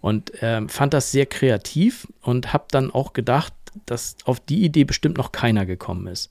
Und 0.00 0.32
ähm, 0.40 0.68
fand 0.68 0.94
das 0.94 1.12
sehr 1.12 1.26
kreativ 1.26 2.08
und 2.22 2.52
habe 2.52 2.64
dann 2.70 2.90
auch 2.90 3.12
gedacht, 3.12 3.54
dass 3.86 4.16
auf 4.24 4.40
die 4.40 4.64
Idee 4.64 4.84
bestimmt 4.84 5.18
noch 5.18 5.32
keiner 5.32 5.66
gekommen 5.66 6.06
ist. 6.06 6.30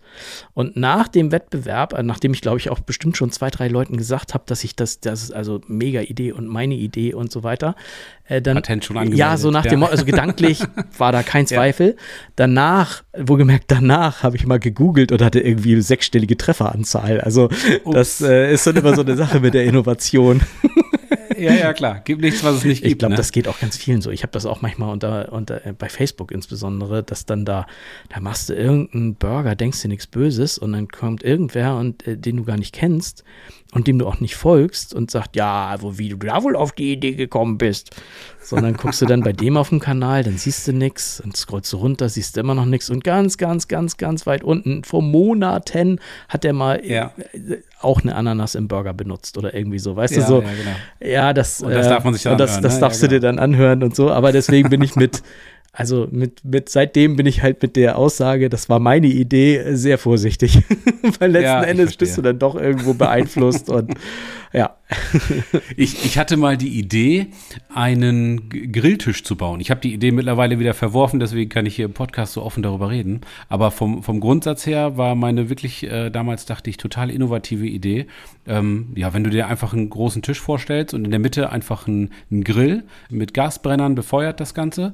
Und 0.53 0.75
nach 0.75 1.07
dem 1.07 1.31
Wettbewerb, 1.31 1.93
äh, 1.93 2.03
nachdem 2.03 2.33
ich 2.33 2.41
glaube 2.41 2.59
ich 2.59 2.69
auch 2.69 2.79
bestimmt 2.79 3.17
schon 3.17 3.31
zwei, 3.31 3.49
drei 3.49 3.67
Leuten 3.67 3.97
gesagt 3.97 4.33
habe, 4.33 4.43
dass 4.47 4.63
ich 4.63 4.75
das, 4.75 4.99
das 4.99 5.23
ist 5.23 5.31
also 5.31 5.61
mega 5.67 6.01
Idee 6.01 6.31
und 6.31 6.47
meine 6.47 6.75
Idee 6.75 7.13
und 7.13 7.31
so 7.31 7.43
weiter, 7.43 7.75
äh, 8.25 8.41
dann 8.41 8.55
Patent 8.55 8.85
schon 8.85 8.97
angemeldet. 8.97 9.19
ja 9.19 9.37
so 9.37 9.51
nach 9.51 9.65
dem, 9.65 9.83
also 9.83 10.05
gedanklich 10.05 10.63
war 10.97 11.11
da 11.11 11.23
kein 11.23 11.47
Zweifel. 11.47 11.87
Ja. 11.87 12.03
Danach, 12.35 13.03
wohlgemerkt 13.17 13.65
danach, 13.67 14.23
habe 14.23 14.35
ich 14.35 14.45
mal 14.45 14.59
gegoogelt 14.59 15.11
und 15.11 15.21
hatte 15.21 15.39
irgendwie 15.39 15.81
sechsstellige 15.81 16.37
Trefferanzahl. 16.37 17.21
Also 17.21 17.49
Ups. 17.83 17.93
das 17.93 18.21
äh, 18.21 18.53
ist 18.53 18.65
dann 18.65 18.77
immer 18.77 18.95
so 18.95 19.01
eine 19.01 19.15
Sache 19.15 19.39
mit 19.39 19.53
der 19.53 19.65
Innovation. 19.65 20.41
ja, 21.37 21.53
ja, 21.53 21.73
klar. 21.73 22.01
Gibt 22.03 22.21
nichts, 22.21 22.43
was 22.43 22.57
es 22.57 22.63
nicht 22.63 22.81
gibt. 22.81 22.91
Ich 22.91 22.97
glaube, 22.97 23.13
ne? 23.13 23.17
das 23.17 23.31
geht 23.31 23.47
auch 23.47 23.59
ganz 23.59 23.77
vielen 23.77 24.01
so. 24.01 24.11
Ich 24.11 24.23
habe 24.23 24.31
das 24.31 24.45
auch 24.45 24.61
manchmal 24.61 24.91
unter, 24.91 25.31
unter, 25.31 25.65
äh, 25.65 25.73
bei 25.73 25.89
Facebook 25.89 26.31
insbesondere, 26.31 27.03
dass 27.03 27.25
dann 27.25 27.45
da, 27.45 27.67
da 28.09 28.19
machst 28.19 28.49
du 28.49 28.53
irgendeinen 28.53 29.15
Burger, 29.15 29.55
denkst 29.55 29.81
dir 29.81 29.87
nichts 29.87 30.07
Böses 30.07 30.57
und 30.57 30.73
dann 30.73 30.87
kommt 30.87 31.23
irgendwer 31.23 31.75
und 31.77 32.05
äh, 32.07 32.17
den 32.17 32.37
du 32.37 32.43
gar 32.43 32.57
nicht 32.57 32.73
kennst 32.73 33.23
und 33.71 33.87
dem 33.87 33.99
du 33.99 34.07
auch 34.07 34.19
nicht 34.19 34.35
folgst 34.35 34.93
und 34.93 35.11
sagt, 35.11 35.35
ja, 35.35 35.75
wo, 35.79 35.97
wie 35.97 36.09
du 36.09 36.17
da 36.17 36.43
wohl 36.43 36.55
auf 36.55 36.73
die 36.73 36.91
Idee 36.91 37.13
gekommen 37.13 37.57
bist. 37.57 37.95
Sondern 38.41 38.75
guckst 38.75 39.01
du 39.01 39.05
dann 39.05 39.21
bei 39.21 39.33
dem 39.33 39.55
auf 39.55 39.69
dem 39.69 39.79
Kanal, 39.79 40.23
dann 40.23 40.37
siehst 40.37 40.67
du 40.67 40.73
nichts, 40.73 41.21
dann 41.23 41.33
scrollst 41.33 41.71
du 41.73 41.77
runter, 41.77 42.09
siehst 42.09 42.35
du 42.35 42.41
immer 42.41 42.55
noch 42.55 42.65
nichts 42.65 42.89
und 42.89 43.03
ganz, 43.03 43.37
ganz, 43.37 43.67
ganz, 43.67 43.97
ganz 43.97 44.25
weit 44.25 44.43
unten, 44.43 44.83
vor 44.83 45.01
Monaten 45.01 45.99
hat 46.27 46.43
er 46.43 46.53
mal 46.53 46.85
ja. 46.85 47.13
Äh, 47.81 47.85
auch 47.85 48.01
eine 48.01 48.15
Ananas 48.15 48.55
im 48.55 48.67
Burger 48.67 48.93
benutzt 48.93 49.37
oder 49.37 49.53
irgendwie 49.53 49.79
so, 49.79 49.95
weißt 49.95 50.15
ja, 50.15 50.21
du 50.21 50.27
so. 50.27 50.41
Ja, 50.41 50.49
genau. 50.49 51.13
ja, 51.13 51.33
das, 51.33 51.61
und 51.61 51.71
das 51.71 51.87
darf 51.87 52.03
man 52.03 52.13
sich 52.13 52.23
dann 52.23 52.37
das, 52.37 52.51
anhören, 52.51 52.63
das 52.63 52.73
ne? 52.75 52.79
darfst 52.79 53.01
ja, 53.01 53.07
du 53.07 53.15
dir 53.15 53.19
genau. 53.19 53.31
dann 53.33 53.39
anhören 53.39 53.83
und 53.83 53.95
so, 53.95 54.11
aber 54.11 54.31
deswegen 54.31 54.69
bin 54.69 54.81
ich 54.81 54.95
mit 54.95 55.21
also 55.73 56.05
mit, 56.11 56.43
mit 56.43 56.67
seitdem 56.67 57.15
bin 57.15 57.25
ich 57.25 57.41
halt 57.41 57.61
mit 57.61 57.77
der 57.77 57.97
Aussage, 57.97 58.49
das 58.49 58.67
war 58.67 58.79
meine 58.79 59.07
Idee, 59.07 59.73
sehr 59.73 59.97
vorsichtig. 59.97 60.61
Weil 61.19 61.31
letzten 61.31 61.45
ja, 61.45 61.63
Endes 61.63 61.95
bist 61.95 62.17
du 62.17 62.21
dann 62.21 62.39
doch 62.39 62.55
irgendwo 62.55 62.93
beeinflusst 62.93 63.69
und 63.69 63.93
ja. 64.53 64.75
ich, 65.77 66.03
ich 66.03 66.17
hatte 66.17 66.35
mal 66.35 66.57
die 66.57 66.77
Idee, 66.77 67.27
einen 67.73 68.49
Grilltisch 68.49 69.23
zu 69.23 69.37
bauen. 69.37 69.61
Ich 69.61 69.71
habe 69.71 69.79
die 69.79 69.93
Idee 69.93 70.11
mittlerweile 70.11 70.59
wieder 70.59 70.73
verworfen, 70.73 71.21
deswegen 71.21 71.49
kann 71.49 71.65
ich 71.65 71.77
hier 71.77 71.85
im 71.85 71.93
Podcast 71.93 72.33
so 72.33 72.43
offen 72.43 72.63
darüber 72.63 72.89
reden. 72.89 73.21
Aber 73.47 73.71
vom, 73.71 74.03
vom 74.03 74.19
Grundsatz 74.19 74.65
her 74.65 74.97
war 74.97 75.15
meine 75.15 75.49
wirklich, 75.49 75.83
äh, 75.83 76.09
damals 76.09 76.45
dachte 76.45 76.69
ich, 76.69 76.75
total 76.75 77.09
innovative 77.09 77.65
Idee. 77.65 78.07
Ähm, 78.45 78.89
ja, 78.95 79.13
wenn 79.13 79.23
du 79.23 79.29
dir 79.29 79.47
einfach 79.47 79.71
einen 79.71 79.89
großen 79.89 80.21
Tisch 80.21 80.41
vorstellst 80.41 80.93
und 80.93 81.05
in 81.05 81.11
der 81.11 81.21
Mitte 81.21 81.49
einfach 81.49 81.87
einen, 81.87 82.09
einen 82.29 82.43
Grill 82.43 82.83
mit 83.09 83.33
Gasbrennern 83.33 83.95
befeuert 83.95 84.41
das 84.41 84.53
Ganze 84.53 84.91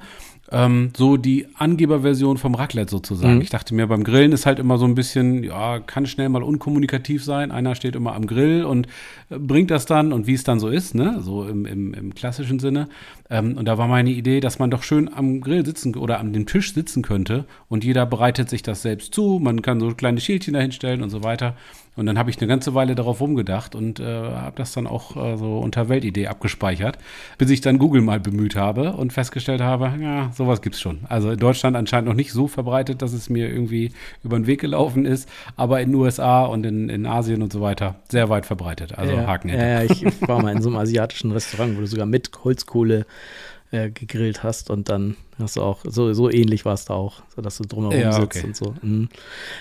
ähm, 0.51 0.91
so 0.95 1.17
die 1.17 1.47
Angeberversion 1.55 2.37
vom 2.37 2.55
Raclette 2.55 2.89
sozusagen. 2.89 3.35
Mhm. 3.35 3.41
Ich 3.41 3.49
dachte 3.49 3.75
mir, 3.75 3.87
beim 3.87 4.03
Grillen 4.03 4.31
ist 4.31 4.45
halt 4.45 4.59
immer 4.59 4.77
so 4.77 4.85
ein 4.85 4.95
bisschen, 4.95 5.43
ja, 5.43 5.79
kann 5.79 6.05
schnell 6.05 6.29
mal 6.29 6.43
unkommunikativ 6.43 7.23
sein. 7.23 7.51
Einer 7.51 7.75
steht 7.75 7.95
immer 7.95 8.13
am 8.13 8.27
Grill 8.27 8.63
und 8.63 8.87
äh, 9.29 9.37
bringt 9.37 9.71
das 9.71 9.85
dann 9.85 10.13
und 10.13 10.27
wie 10.27 10.33
es 10.33 10.43
dann 10.43 10.59
so 10.59 10.69
ist, 10.69 10.95
ne, 10.95 11.19
so 11.21 11.45
im, 11.45 11.65
im, 11.65 11.93
im 11.93 12.15
klassischen 12.15 12.59
Sinne. 12.59 12.87
Ähm, 13.29 13.57
und 13.57 13.65
da 13.65 13.77
war 13.77 13.87
meine 13.87 14.11
Idee, 14.11 14.39
dass 14.39 14.59
man 14.59 14.71
doch 14.71 14.83
schön 14.83 15.13
am 15.13 15.41
Grill 15.41 15.65
sitzen 15.65 15.95
oder 15.95 16.19
an 16.19 16.33
dem 16.33 16.45
Tisch 16.45 16.73
sitzen 16.73 17.01
könnte 17.01 17.45
und 17.67 17.83
jeder 17.83 18.05
bereitet 18.05 18.49
sich 18.49 18.63
das 18.63 18.81
selbst 18.81 19.13
zu. 19.13 19.39
Man 19.41 19.61
kann 19.61 19.79
so 19.79 19.89
kleine 19.89 20.21
Schälchen 20.21 20.53
dahinstellen 20.53 21.01
und 21.01 21.09
so 21.09 21.23
weiter. 21.23 21.55
Und 21.97 22.05
dann 22.05 22.17
habe 22.17 22.29
ich 22.29 22.37
eine 22.37 22.47
ganze 22.47 22.73
Weile 22.75 22.95
darauf 22.95 23.19
rumgedacht 23.19 23.75
und 23.75 23.99
äh, 23.99 24.03
habe 24.05 24.55
das 24.55 24.71
dann 24.71 24.87
auch 24.87 25.17
äh, 25.17 25.35
so 25.35 25.57
unter 25.57 25.89
Weltidee 25.89 26.27
abgespeichert, 26.27 26.97
bis 27.37 27.49
ich 27.49 27.59
dann 27.61 27.79
Google 27.79 28.01
mal 28.01 28.19
bemüht 28.19 28.55
habe 28.55 28.93
und 28.93 29.11
festgestellt 29.11 29.61
habe, 29.61 29.91
ja, 29.99 30.31
sowas 30.31 30.61
gibt's 30.61 30.79
schon. 30.79 30.99
Also 31.09 31.31
in 31.31 31.39
Deutschland 31.39 31.75
anscheinend 31.75 32.07
noch 32.07 32.15
nicht 32.15 32.31
so 32.31 32.47
verbreitet, 32.47 33.01
dass 33.01 33.13
es 33.13 33.29
mir 33.29 33.49
irgendwie 33.49 33.91
über 34.23 34.37
den 34.37 34.45
Weg 34.47 34.61
gelaufen 34.61 35.05
ist, 35.05 35.27
aber 35.55 35.81
in 35.81 35.89
den 35.89 35.95
USA 35.95 36.45
und 36.45 36.65
in, 36.65 36.89
in 36.89 37.05
Asien 37.07 37.41
und 37.41 37.51
so 37.51 37.61
weiter 37.61 37.95
sehr 38.09 38.29
weit 38.29 38.45
verbreitet. 38.45 38.97
Also 38.97 39.13
ja, 39.13 39.25
Haken 39.25 39.49
hinter. 39.49 39.67
Ja, 39.67 39.83
ich 39.83 40.05
war 40.27 40.41
mal 40.41 40.55
in 40.55 40.61
so 40.61 40.69
einem 40.69 40.77
asiatischen 40.77 41.31
Restaurant, 41.31 41.75
wo 41.77 41.81
du 41.81 41.87
sogar 41.87 42.05
mit 42.05 42.29
Holzkohle 42.43 43.05
äh, 43.71 43.89
gegrillt 43.89 44.43
hast 44.43 44.69
und 44.69 44.89
dann 44.89 45.15
hast 45.39 45.57
du 45.57 45.61
auch, 45.61 45.79
so, 45.83 46.13
so 46.13 46.29
ähnlich 46.29 46.65
war 46.65 46.73
es 46.73 46.85
da 46.85 46.93
auch, 46.93 47.21
so 47.35 47.41
dass 47.41 47.57
du 47.57 47.63
drumherum 47.65 47.99
ja, 47.99 48.11
sitzt 48.13 48.37
okay. 48.37 48.47
und 48.47 48.55
so. 48.55 48.75
Mhm. 48.81 49.09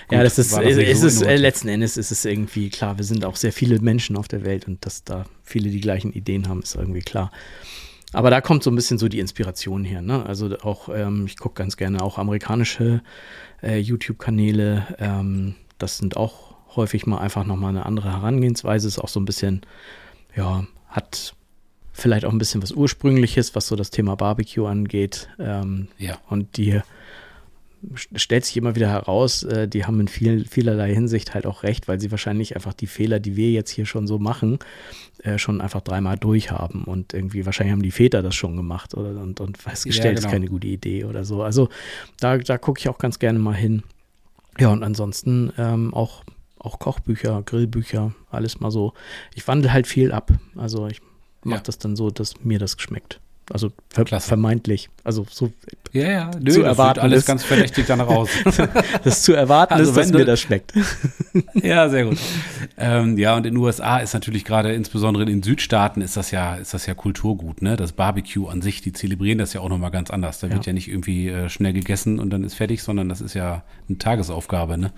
ja, 0.09 0.23
das 0.23 0.39
ist, 0.39 0.53
das 0.53 0.63
es 0.65 1.01
so 1.01 1.07
ist, 1.07 1.21
äh, 1.21 1.35
letzten 1.35 1.67
Endes 1.67 1.97
ist 1.97 2.11
es 2.11 2.25
irgendwie 2.25 2.69
klar, 2.69 2.97
wir 2.97 3.05
sind 3.05 3.25
auch 3.25 3.35
sehr 3.35 3.51
viele 3.51 3.79
Menschen 3.79 4.17
auf 4.17 4.27
der 4.27 4.43
Welt 4.45 4.67
und 4.67 4.85
dass 4.85 5.03
da 5.03 5.25
viele 5.43 5.69
die 5.69 5.81
gleichen 5.81 6.13
Ideen 6.13 6.47
haben, 6.47 6.61
ist 6.61 6.75
irgendwie 6.75 7.01
klar. 7.01 7.31
Aber 8.13 8.29
da 8.29 8.39
kommt 8.39 8.63
so 8.63 8.71
ein 8.71 8.75
bisschen 8.75 8.97
so 8.97 9.09
die 9.09 9.19
Inspiration 9.19 9.83
her. 9.83 10.01
Ne? 10.01 10.25
Also 10.25 10.57
auch, 10.59 10.89
ähm, 10.89 11.25
ich 11.25 11.37
gucke 11.37 11.55
ganz 11.55 11.75
gerne 11.75 12.01
auch 12.01 12.17
amerikanische 12.17 13.01
äh, 13.61 13.77
YouTube-Kanäle. 13.77 14.95
Ähm, 14.99 15.55
das 15.77 15.97
sind 15.97 16.15
auch 16.15 16.55
häufig 16.75 17.05
mal 17.05 17.17
einfach 17.17 17.45
nochmal 17.45 17.71
eine 17.71 17.85
andere 17.85 18.11
Herangehensweise. 18.11 18.87
Ist 18.87 18.99
auch 18.99 19.09
so 19.09 19.19
ein 19.19 19.25
bisschen, 19.25 19.61
ja, 20.35 20.65
hat 20.87 21.35
vielleicht 21.97 22.25
auch 22.25 22.31
ein 22.31 22.37
bisschen 22.37 22.61
was 22.61 22.71
Ursprüngliches, 22.71 23.55
was 23.55 23.67
so 23.67 23.75
das 23.75 23.89
Thema 23.89 24.15
Barbecue 24.15 24.65
angeht. 24.65 25.29
Ähm, 25.39 25.87
ja. 25.97 26.17
Und 26.29 26.57
die 26.57 26.79
stellt 27.93 28.45
sich 28.45 28.57
immer 28.57 28.75
wieder 28.75 28.89
heraus, 28.89 29.43
äh, 29.43 29.67
die 29.67 29.85
haben 29.85 29.99
in 29.99 30.07
viel, 30.07 30.45
vielerlei 30.45 30.93
Hinsicht 30.93 31.33
halt 31.33 31.45
auch 31.45 31.63
recht, 31.63 31.87
weil 31.87 31.99
sie 31.99 32.11
wahrscheinlich 32.11 32.55
einfach 32.55 32.73
die 32.73 32.87
Fehler, 32.87 33.19
die 33.19 33.35
wir 33.35 33.51
jetzt 33.51 33.69
hier 33.69 33.85
schon 33.85 34.07
so 34.07 34.19
machen, 34.19 34.59
äh, 35.23 35.37
schon 35.37 35.61
einfach 35.61 35.81
dreimal 35.81 36.17
durchhaben 36.17 36.83
und 36.83 37.13
irgendwie 37.13 37.45
wahrscheinlich 37.45 37.73
haben 37.73 37.83
die 37.83 37.91
Väter 37.91 38.21
das 38.21 38.35
schon 38.35 38.55
gemacht 38.55 38.95
oder 38.95 39.09
und, 39.21 39.39
und 39.39 39.57
festgestellt, 39.57 40.15
ja, 40.15 40.21
genau. 40.21 40.27
ist 40.27 40.31
keine 40.31 40.47
gute 40.47 40.67
Idee 40.67 41.05
oder 41.05 41.23
so. 41.23 41.43
Also 41.43 41.69
da, 42.19 42.37
da 42.37 42.57
gucke 42.57 42.79
ich 42.79 42.89
auch 42.89 42.97
ganz 42.97 43.19
gerne 43.19 43.39
mal 43.39 43.55
hin. 43.55 43.83
Ja, 44.59 44.69
und 44.69 44.83
ansonsten 44.83 45.53
ähm, 45.57 45.93
auch, 45.93 46.23
auch 46.57 46.79
Kochbücher, 46.79 47.43
Grillbücher, 47.43 48.13
alles 48.31 48.59
mal 48.59 48.71
so. 48.71 48.93
Ich 49.35 49.47
wandle 49.47 49.71
halt 49.71 49.85
viel 49.85 50.11
ab. 50.11 50.31
Also 50.55 50.87
ich 50.87 51.01
mache 51.43 51.59
ja. 51.59 51.63
das 51.63 51.77
dann 51.77 51.95
so, 51.95 52.09
dass 52.09 52.43
mir 52.43 52.59
das 52.59 52.77
geschmeckt. 52.77 53.19
Also 53.51 53.71
ver 53.89 54.05
Klasse. 54.05 54.27
vermeintlich. 54.27 54.89
Also 55.03 55.25
so 55.29 55.51
ja, 55.97 56.11
ja. 56.11 56.31
Nö, 56.39 56.51
zu 56.51 56.61
erwarten 56.61 56.99
alles 56.99 57.19
ist, 57.19 57.25
ganz 57.25 57.43
verdächtig 57.43 57.85
dann 57.87 58.01
raus. 58.01 58.29
das 59.03 59.23
zu 59.23 59.33
erwarten 59.33 59.73
also, 59.73 59.91
ist, 59.91 59.97
dass 59.97 60.11
mir 60.11 60.25
das 60.25 60.39
schmeckt. 60.39 60.73
ja, 61.53 61.89
sehr 61.89 62.05
gut. 62.05 62.17
Ähm, 62.77 63.17
ja, 63.17 63.35
und 63.35 63.45
in 63.45 63.55
den 63.55 63.57
USA 63.57 63.97
ist 63.97 64.13
natürlich 64.13 64.45
gerade, 64.45 64.73
insbesondere 64.73 65.23
in 65.23 65.29
den 65.29 65.43
Südstaaten, 65.43 66.01
ist 66.01 66.17
das 66.17 66.31
ja, 66.31 66.55
ist 66.55 66.73
das 66.73 66.85
ja 66.85 66.93
Kulturgut, 66.93 67.61
ne? 67.61 67.75
Das 67.75 67.93
Barbecue 67.93 68.47
an 68.47 68.61
sich, 68.61 68.81
die 68.81 68.93
zelebrieren 68.93 69.37
das 69.37 69.53
ja 69.53 69.61
auch 69.61 69.69
nochmal 69.69 69.91
ganz 69.91 70.09
anders. 70.09 70.39
Da 70.39 70.49
wird 70.49 70.65
ja, 70.65 70.71
ja 70.71 70.73
nicht 70.73 70.87
irgendwie 70.87 71.29
äh, 71.29 71.49
schnell 71.49 71.73
gegessen 71.73 72.19
und 72.19 72.29
dann 72.29 72.43
ist 72.43 72.55
fertig, 72.55 72.83
sondern 72.83 73.09
das 73.09 73.21
ist 73.21 73.33
ja 73.33 73.63
eine 73.87 73.97
Tagesaufgabe, 73.97 74.77
ne? 74.77 74.91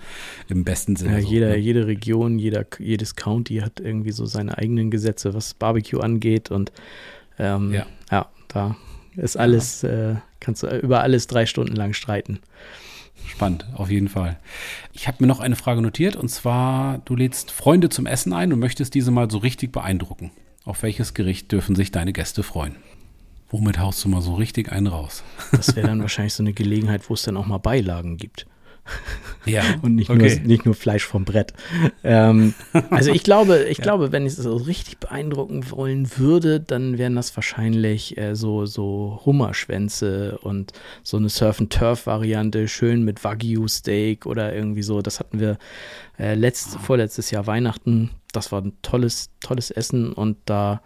Im 0.48 0.64
besten 0.64 0.96
Sinne. 0.96 1.14
Ja, 1.14 1.22
so, 1.22 1.28
jeder, 1.28 1.48
ne? 1.50 1.56
jede 1.56 1.86
Region, 1.86 2.38
jeder, 2.38 2.64
jedes 2.78 3.16
County 3.16 3.56
hat 3.56 3.80
irgendwie 3.80 4.12
so 4.12 4.26
seine 4.26 4.58
eigenen 4.58 4.90
Gesetze, 4.90 5.34
was 5.34 5.54
Barbecue 5.54 6.00
angeht 6.00 6.50
und 6.50 6.72
ähm, 7.38 7.72
ja. 7.72 7.86
ja 8.10 8.26
da 8.48 8.76
ist 9.20 9.36
alles, 9.36 9.82
ja. 9.82 10.12
äh, 10.12 10.16
kannst 10.40 10.62
du 10.62 10.68
über 10.78 11.02
alles 11.02 11.26
drei 11.26 11.46
Stunden 11.46 11.76
lang 11.76 11.92
streiten. 11.92 12.40
Spannend, 13.26 13.66
auf 13.74 13.90
jeden 13.90 14.08
Fall. 14.08 14.38
Ich 14.92 15.06
habe 15.06 15.18
mir 15.20 15.26
noch 15.26 15.40
eine 15.40 15.56
Frage 15.56 15.82
notiert 15.82 16.16
und 16.16 16.28
zwar, 16.28 16.98
du 17.04 17.14
lädst 17.14 17.50
Freunde 17.50 17.88
zum 17.88 18.06
Essen 18.06 18.32
ein 18.32 18.52
und 18.52 18.58
möchtest 18.58 18.94
diese 18.94 19.10
mal 19.10 19.30
so 19.30 19.38
richtig 19.38 19.72
beeindrucken. 19.72 20.30
Auf 20.64 20.82
welches 20.82 21.14
Gericht 21.14 21.52
dürfen 21.52 21.76
sich 21.76 21.90
deine 21.90 22.12
Gäste 22.12 22.42
freuen? 22.42 22.76
Womit 23.50 23.78
haust 23.78 24.04
du 24.04 24.08
mal 24.08 24.22
so 24.22 24.34
richtig 24.34 24.70
einen 24.70 24.86
raus? 24.86 25.24
Das 25.52 25.74
wäre 25.74 25.86
dann 25.86 26.00
wahrscheinlich 26.02 26.34
so 26.34 26.42
eine 26.42 26.52
Gelegenheit, 26.52 27.08
wo 27.08 27.14
es 27.14 27.22
dann 27.22 27.36
auch 27.36 27.46
mal 27.46 27.58
Beilagen 27.58 28.16
gibt. 28.16 28.46
Ja. 29.46 29.62
Und 29.82 29.94
nicht, 29.94 30.10
okay. 30.10 30.36
nur, 30.36 30.46
nicht 30.46 30.64
nur 30.64 30.74
Fleisch 30.74 31.04
vom 31.04 31.24
Brett. 31.24 31.52
Ähm, 32.04 32.54
also 32.90 33.10
ich 33.12 33.22
glaube, 33.22 33.64
ich 33.68 33.78
ja. 33.78 33.84
glaube, 33.84 34.12
wenn 34.12 34.26
ich 34.26 34.34
es 34.34 34.38
so 34.38 34.56
richtig 34.56 34.98
beeindrucken 34.98 35.70
wollen 35.70 36.08
würde, 36.18 36.60
dann 36.60 36.98
wären 36.98 37.16
das 37.16 37.34
wahrscheinlich 37.36 38.18
äh, 38.18 38.34
so, 38.34 38.66
so 38.66 39.20
Hummerschwänze 39.24 40.38
und 40.42 40.72
so 41.02 41.16
eine 41.16 41.28
Surf-and-Turf-Variante, 41.28 42.68
schön 42.68 43.04
mit 43.04 43.24
Wagyu-Steak 43.24 44.26
oder 44.26 44.54
irgendwie 44.54 44.82
so. 44.82 45.02
Das 45.02 45.20
hatten 45.20 45.40
wir 45.40 45.58
äh, 46.18 46.34
letzt, 46.34 46.76
oh. 46.76 46.78
vorletztes 46.78 47.30
Jahr 47.30 47.46
Weihnachten. 47.46 48.10
Das 48.32 48.52
war 48.52 48.62
ein 48.62 48.72
tolles, 48.82 49.30
tolles 49.40 49.70
Essen 49.70 50.12
und 50.12 50.36
da 50.44 50.82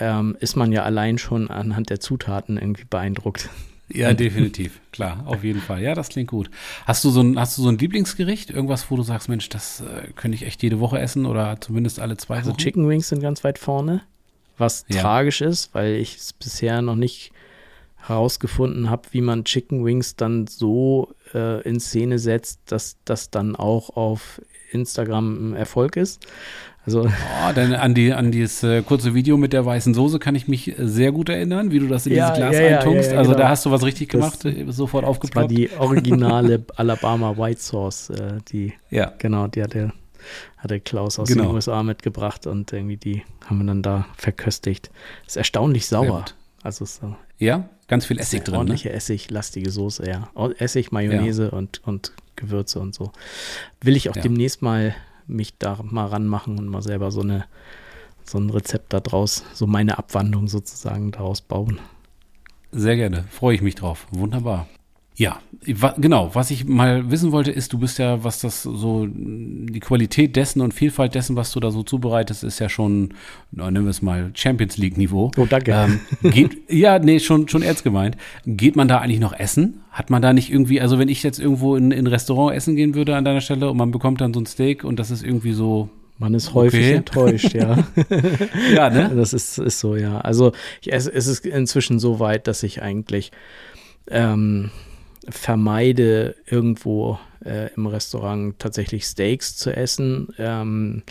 ähm, 0.00 0.36
ist 0.40 0.56
man 0.56 0.72
ja 0.72 0.82
allein 0.82 1.18
schon 1.18 1.48
anhand 1.50 1.90
der 1.90 2.00
Zutaten 2.00 2.56
irgendwie 2.56 2.84
beeindruckt. 2.84 3.48
Ja, 3.94 4.12
definitiv. 4.12 4.80
Klar, 4.92 5.22
auf 5.26 5.44
jeden 5.44 5.60
Fall. 5.60 5.82
Ja, 5.82 5.94
das 5.94 6.08
klingt 6.08 6.30
gut. 6.30 6.50
Hast 6.84 7.04
du 7.04 7.10
so 7.10 7.20
ein, 7.20 7.38
hast 7.38 7.56
du 7.56 7.62
so 7.62 7.68
ein 7.68 7.78
Lieblingsgericht? 7.78 8.50
Irgendwas, 8.50 8.90
wo 8.90 8.96
du 8.96 9.02
sagst, 9.02 9.28
Mensch, 9.28 9.48
das 9.48 9.80
äh, 9.80 10.12
könnte 10.14 10.34
ich 10.34 10.44
echt 10.44 10.62
jede 10.62 10.80
Woche 10.80 10.98
essen 10.98 11.26
oder 11.26 11.60
zumindest 11.60 12.00
alle 12.00 12.16
zwei 12.16 12.36
also 12.36 12.50
Wochen? 12.50 12.58
Chicken 12.58 12.88
Wings 12.88 13.08
sind 13.08 13.20
ganz 13.20 13.44
weit 13.44 13.58
vorne, 13.58 14.02
was 14.58 14.84
ja. 14.88 15.00
tragisch 15.00 15.40
ist, 15.40 15.74
weil 15.74 15.94
ich 15.94 16.16
es 16.16 16.32
bisher 16.32 16.82
noch 16.82 16.96
nicht 16.96 17.32
herausgefunden 17.96 18.90
habe, 18.90 19.08
wie 19.12 19.20
man 19.20 19.44
Chicken 19.44 19.84
Wings 19.84 20.16
dann 20.16 20.46
so 20.46 21.14
äh, 21.32 21.62
in 21.62 21.80
Szene 21.80 22.18
setzt, 22.18 22.60
dass 22.66 22.96
das 23.04 23.30
dann 23.30 23.56
auch 23.56 23.96
auf 23.96 24.42
Instagram 24.72 25.52
ein 25.52 25.54
Erfolg 25.54 25.96
ist. 25.96 26.26
Also 26.86 27.06
oh, 27.06 27.52
denn 27.56 27.74
an, 27.74 27.94
die, 27.94 28.12
an 28.12 28.30
dieses 28.30 28.62
äh, 28.62 28.82
kurze 28.82 29.14
Video 29.14 29.38
mit 29.38 29.54
der 29.54 29.64
weißen 29.64 29.94
Soße 29.94 30.18
kann 30.18 30.34
ich 30.34 30.48
mich 30.48 30.74
sehr 30.76 31.12
gut 31.12 31.30
erinnern, 31.30 31.70
wie 31.70 31.78
du 31.78 31.86
das 31.86 32.06
in 32.06 32.14
ja, 32.14 32.30
dieses 32.30 32.50
Glas 32.50 32.60
ja, 32.60 32.78
eintunkst. 32.78 33.12
Ja, 33.12 33.18
also 33.18 33.30
genau. 33.30 33.42
da 33.42 33.48
hast 33.48 33.64
du 33.64 33.70
was 33.70 33.82
richtig 33.84 34.10
gemacht, 34.10 34.44
das, 34.44 34.54
äh, 34.54 34.66
sofort 34.68 35.04
aufgeploppt. 35.04 35.50
Das 35.50 35.58
war 35.58 35.66
die 35.66 35.70
originale 35.78 36.64
Alabama 36.76 37.38
White 37.38 37.60
Sauce, 37.60 38.10
äh, 38.10 38.38
die, 38.48 38.74
ja. 38.90 39.12
genau, 39.18 39.46
die 39.46 39.62
hatte, 39.62 39.92
hatte 40.58 40.78
Klaus 40.80 41.18
aus 41.18 41.28
genau. 41.28 41.44
den 41.44 41.54
USA 41.54 41.82
mitgebracht 41.82 42.46
und 42.46 42.70
irgendwie 42.72 42.98
die 42.98 43.22
haben 43.46 43.58
wir 43.58 43.66
dann 43.66 43.82
da 43.82 44.06
verköstigt. 44.18 44.90
Ist 45.26 45.38
erstaunlich 45.38 45.86
sauer. 45.86 46.26
Also 46.62 46.84
so. 46.84 47.16
Ja, 47.38 47.68
ganz 47.88 48.04
viel 48.04 48.18
Essig 48.18 48.44
drin. 48.44 48.52
Ne? 48.52 48.58
Ordentliche 48.58 48.88
ne? 48.88 48.94
Essig, 48.94 49.30
lastige 49.30 49.70
Soße, 49.70 50.06
ja. 50.06 50.28
Essig, 50.58 50.92
Mayonnaise 50.92 51.50
und, 51.50 51.80
und 51.86 52.12
Gewürze 52.36 52.78
und 52.78 52.94
so. 52.94 53.10
Will 53.80 53.96
ich 53.96 54.10
auch 54.10 54.16
demnächst 54.16 54.60
mal 54.60 54.94
mich 55.26 55.58
da 55.58 55.78
mal 55.82 56.06
ranmachen 56.06 56.58
und 56.58 56.68
mal 56.68 56.82
selber 56.82 57.10
so 57.10 57.20
eine 57.20 57.46
so 58.26 58.38
ein 58.38 58.50
Rezept 58.50 58.92
da 58.92 59.00
draus, 59.00 59.44
so 59.52 59.66
meine 59.66 59.98
Abwandlung 59.98 60.48
sozusagen 60.48 61.10
daraus 61.10 61.42
bauen. 61.42 61.78
Sehr 62.72 62.96
gerne, 62.96 63.24
freue 63.30 63.54
ich 63.54 63.62
mich 63.62 63.74
drauf. 63.74 64.06
Wunderbar. 64.10 64.66
Ja, 65.16 65.38
genau. 65.96 66.34
Was 66.34 66.50
ich 66.50 66.64
mal 66.64 67.08
wissen 67.08 67.30
wollte, 67.30 67.52
ist, 67.52 67.72
du 67.72 67.78
bist 67.78 68.00
ja, 68.00 68.24
was 68.24 68.40
das 68.40 68.64
so, 68.64 69.06
die 69.08 69.78
Qualität 69.78 70.34
dessen 70.34 70.60
und 70.60 70.74
Vielfalt 70.74 71.14
dessen, 71.14 71.36
was 71.36 71.52
du 71.52 71.60
da 71.60 71.70
so 71.70 71.84
zubereitest, 71.84 72.42
ist 72.42 72.58
ja 72.58 72.68
schon, 72.68 73.14
nennen 73.52 73.84
wir 73.84 73.90
es 73.90 74.02
mal, 74.02 74.32
Champions 74.34 74.76
League-Niveau. 74.76 75.30
Oh, 75.36 75.46
danke. 75.48 75.70
Ähm, 75.70 76.00
geht, 76.32 76.58
ja, 76.68 76.98
nee, 76.98 77.20
schon, 77.20 77.48
schon 77.48 77.62
ernst 77.62 77.84
gemeint. 77.84 78.16
Geht 78.44 78.74
man 78.74 78.88
da 78.88 78.98
eigentlich 78.98 79.20
noch 79.20 79.38
essen? 79.38 79.82
Hat 79.92 80.10
man 80.10 80.20
da 80.20 80.32
nicht 80.32 80.50
irgendwie, 80.50 80.80
also 80.80 80.98
wenn 80.98 81.08
ich 81.08 81.22
jetzt 81.22 81.38
irgendwo 81.38 81.76
in, 81.76 81.92
in 81.92 82.00
ein 82.00 82.06
Restaurant 82.08 82.56
essen 82.56 82.74
gehen 82.74 82.96
würde 82.96 83.14
an 83.14 83.24
deiner 83.24 83.40
Stelle 83.40 83.70
und 83.70 83.76
man 83.76 83.92
bekommt 83.92 84.20
dann 84.20 84.34
so 84.34 84.40
ein 84.40 84.46
Steak 84.46 84.82
und 84.82 84.98
das 84.98 85.12
ist 85.12 85.22
irgendwie 85.22 85.52
so, 85.52 85.90
man 86.18 86.34
ist 86.34 86.54
häufig 86.54 86.80
okay. 86.80 86.94
enttäuscht, 86.94 87.54
ja. 87.54 87.84
ja, 88.74 88.90
ne? 88.90 89.12
Das 89.16 89.32
ist, 89.32 89.58
ist 89.58 89.78
so, 89.78 89.94
ja. 89.94 90.18
Also 90.18 90.50
es, 90.84 91.06
es 91.06 91.28
ist 91.28 91.46
inzwischen 91.46 92.00
so 92.00 92.18
weit, 92.18 92.48
dass 92.48 92.64
ich 92.64 92.82
eigentlich 92.82 93.30
ähm, 94.10 94.70
vermeide, 95.28 96.34
irgendwo 96.46 97.18
äh, 97.44 97.72
im 97.74 97.86
Restaurant 97.86 98.58
tatsächlich 98.58 99.04
Steaks 99.04 99.56
zu 99.56 99.74
essen. 99.74 100.28
Ähm, 100.38 101.02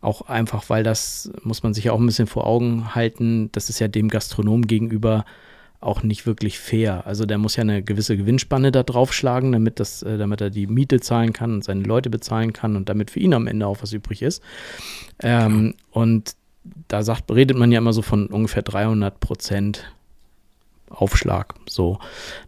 auch 0.00 0.22
einfach, 0.22 0.68
weil 0.68 0.82
das, 0.82 1.30
muss 1.42 1.62
man 1.62 1.74
sich 1.74 1.84
ja 1.84 1.92
auch 1.92 2.00
ein 2.00 2.06
bisschen 2.06 2.26
vor 2.26 2.46
Augen 2.46 2.94
halten, 2.94 3.50
das 3.52 3.68
ist 3.68 3.78
ja 3.78 3.88
dem 3.88 4.08
Gastronom 4.08 4.66
gegenüber 4.66 5.24
auch 5.80 6.02
nicht 6.02 6.26
wirklich 6.26 6.58
fair. 6.58 7.06
Also 7.06 7.24
der 7.24 7.38
muss 7.38 7.56
ja 7.56 7.62
eine 7.62 7.82
gewisse 7.82 8.16
Gewinnspanne 8.16 8.70
da 8.70 8.82
draufschlagen, 8.82 9.52
damit, 9.52 9.80
das, 9.80 10.02
äh, 10.02 10.18
damit 10.18 10.40
er 10.42 10.50
die 10.50 10.66
Miete 10.66 11.00
zahlen 11.00 11.32
kann 11.32 11.54
und 11.54 11.64
seine 11.64 11.84
Leute 11.84 12.10
bezahlen 12.10 12.52
kann 12.52 12.76
und 12.76 12.88
damit 12.88 13.10
für 13.10 13.20
ihn 13.20 13.32
am 13.32 13.46
Ende 13.46 13.66
auch 13.66 13.78
was 13.80 13.92
übrig 13.92 14.20
ist. 14.20 14.42
Ähm, 15.22 15.74
und 15.90 16.34
da 16.88 17.02
sagt, 17.02 17.30
redet 17.30 17.56
man 17.56 17.72
ja 17.72 17.78
immer 17.78 17.94
so 17.94 18.02
von 18.02 18.26
ungefähr 18.26 18.62
300 18.62 19.20
Prozent 19.20 19.90
Aufschlag. 20.90 21.54
So, 21.66 21.98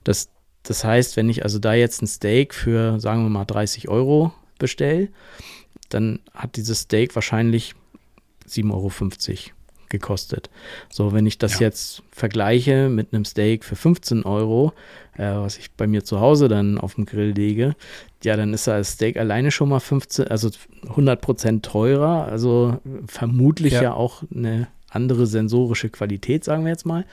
das, 0.05 0.29
das 0.63 0.85
heißt, 0.85 1.17
wenn 1.17 1.29
ich 1.29 1.45
also 1.45 1.59
da 1.59 1.75
jetzt 1.75 2.03
ein 2.03 2.07
Steak 2.07 2.55
für, 2.55 3.01
sagen 3.01 3.25
wir 3.25 3.31
mal, 3.31 3.45
30 3.45 3.89
Euro 3.89 4.33
bestelle, 4.59 5.09
dann 5.89 6.21
hat 6.35 6.57
dieses 6.57 6.81
Steak 6.81 7.15
wahrscheinlich 7.15 7.75
7,50 8.49 8.71
Euro 8.73 8.91
gekostet. 9.93 10.51
So, 10.91 11.13
wenn 11.13 11.27
ich 11.27 11.39
das 11.39 11.55
ja. 11.55 11.61
jetzt 11.67 12.03
vergleiche 12.11 12.89
mit 12.89 13.13
einem 13.13 13.25
Steak 13.25 13.65
für 13.65 13.77
15 13.77 14.25
Euro, 14.25 14.73
äh, 15.17 15.35
was 15.35 15.59
ich 15.59 15.71
bei 15.73 15.87
mir 15.87 16.03
zu 16.03 16.19
Hause 16.19 16.49
dann 16.49 16.79
auf 16.79 16.95
dem 16.97 17.05
Grill 17.05 17.33
lege, 17.33 17.77
ja, 18.25 18.37
dann 18.37 18.55
ist 18.55 18.67
das 18.67 18.93
Steak 18.93 19.17
alleine 19.17 19.51
schon 19.51 19.69
mal 19.69 19.81
15, 19.81 20.29
also 20.29 20.51
100 20.89 21.21
Prozent 21.21 21.65
teurer, 21.65 22.27
also 22.27 22.79
vermutlich 23.07 23.75
ja. 23.75 23.83
ja 23.83 23.95
auch 23.95 24.23
eine 24.35 24.69
andere 24.89 25.27
sensorische 25.27 25.91
Qualität, 25.91 26.43
sagen 26.45 26.65
wir 26.65 26.71
jetzt 26.71 26.87
mal. 26.87 27.05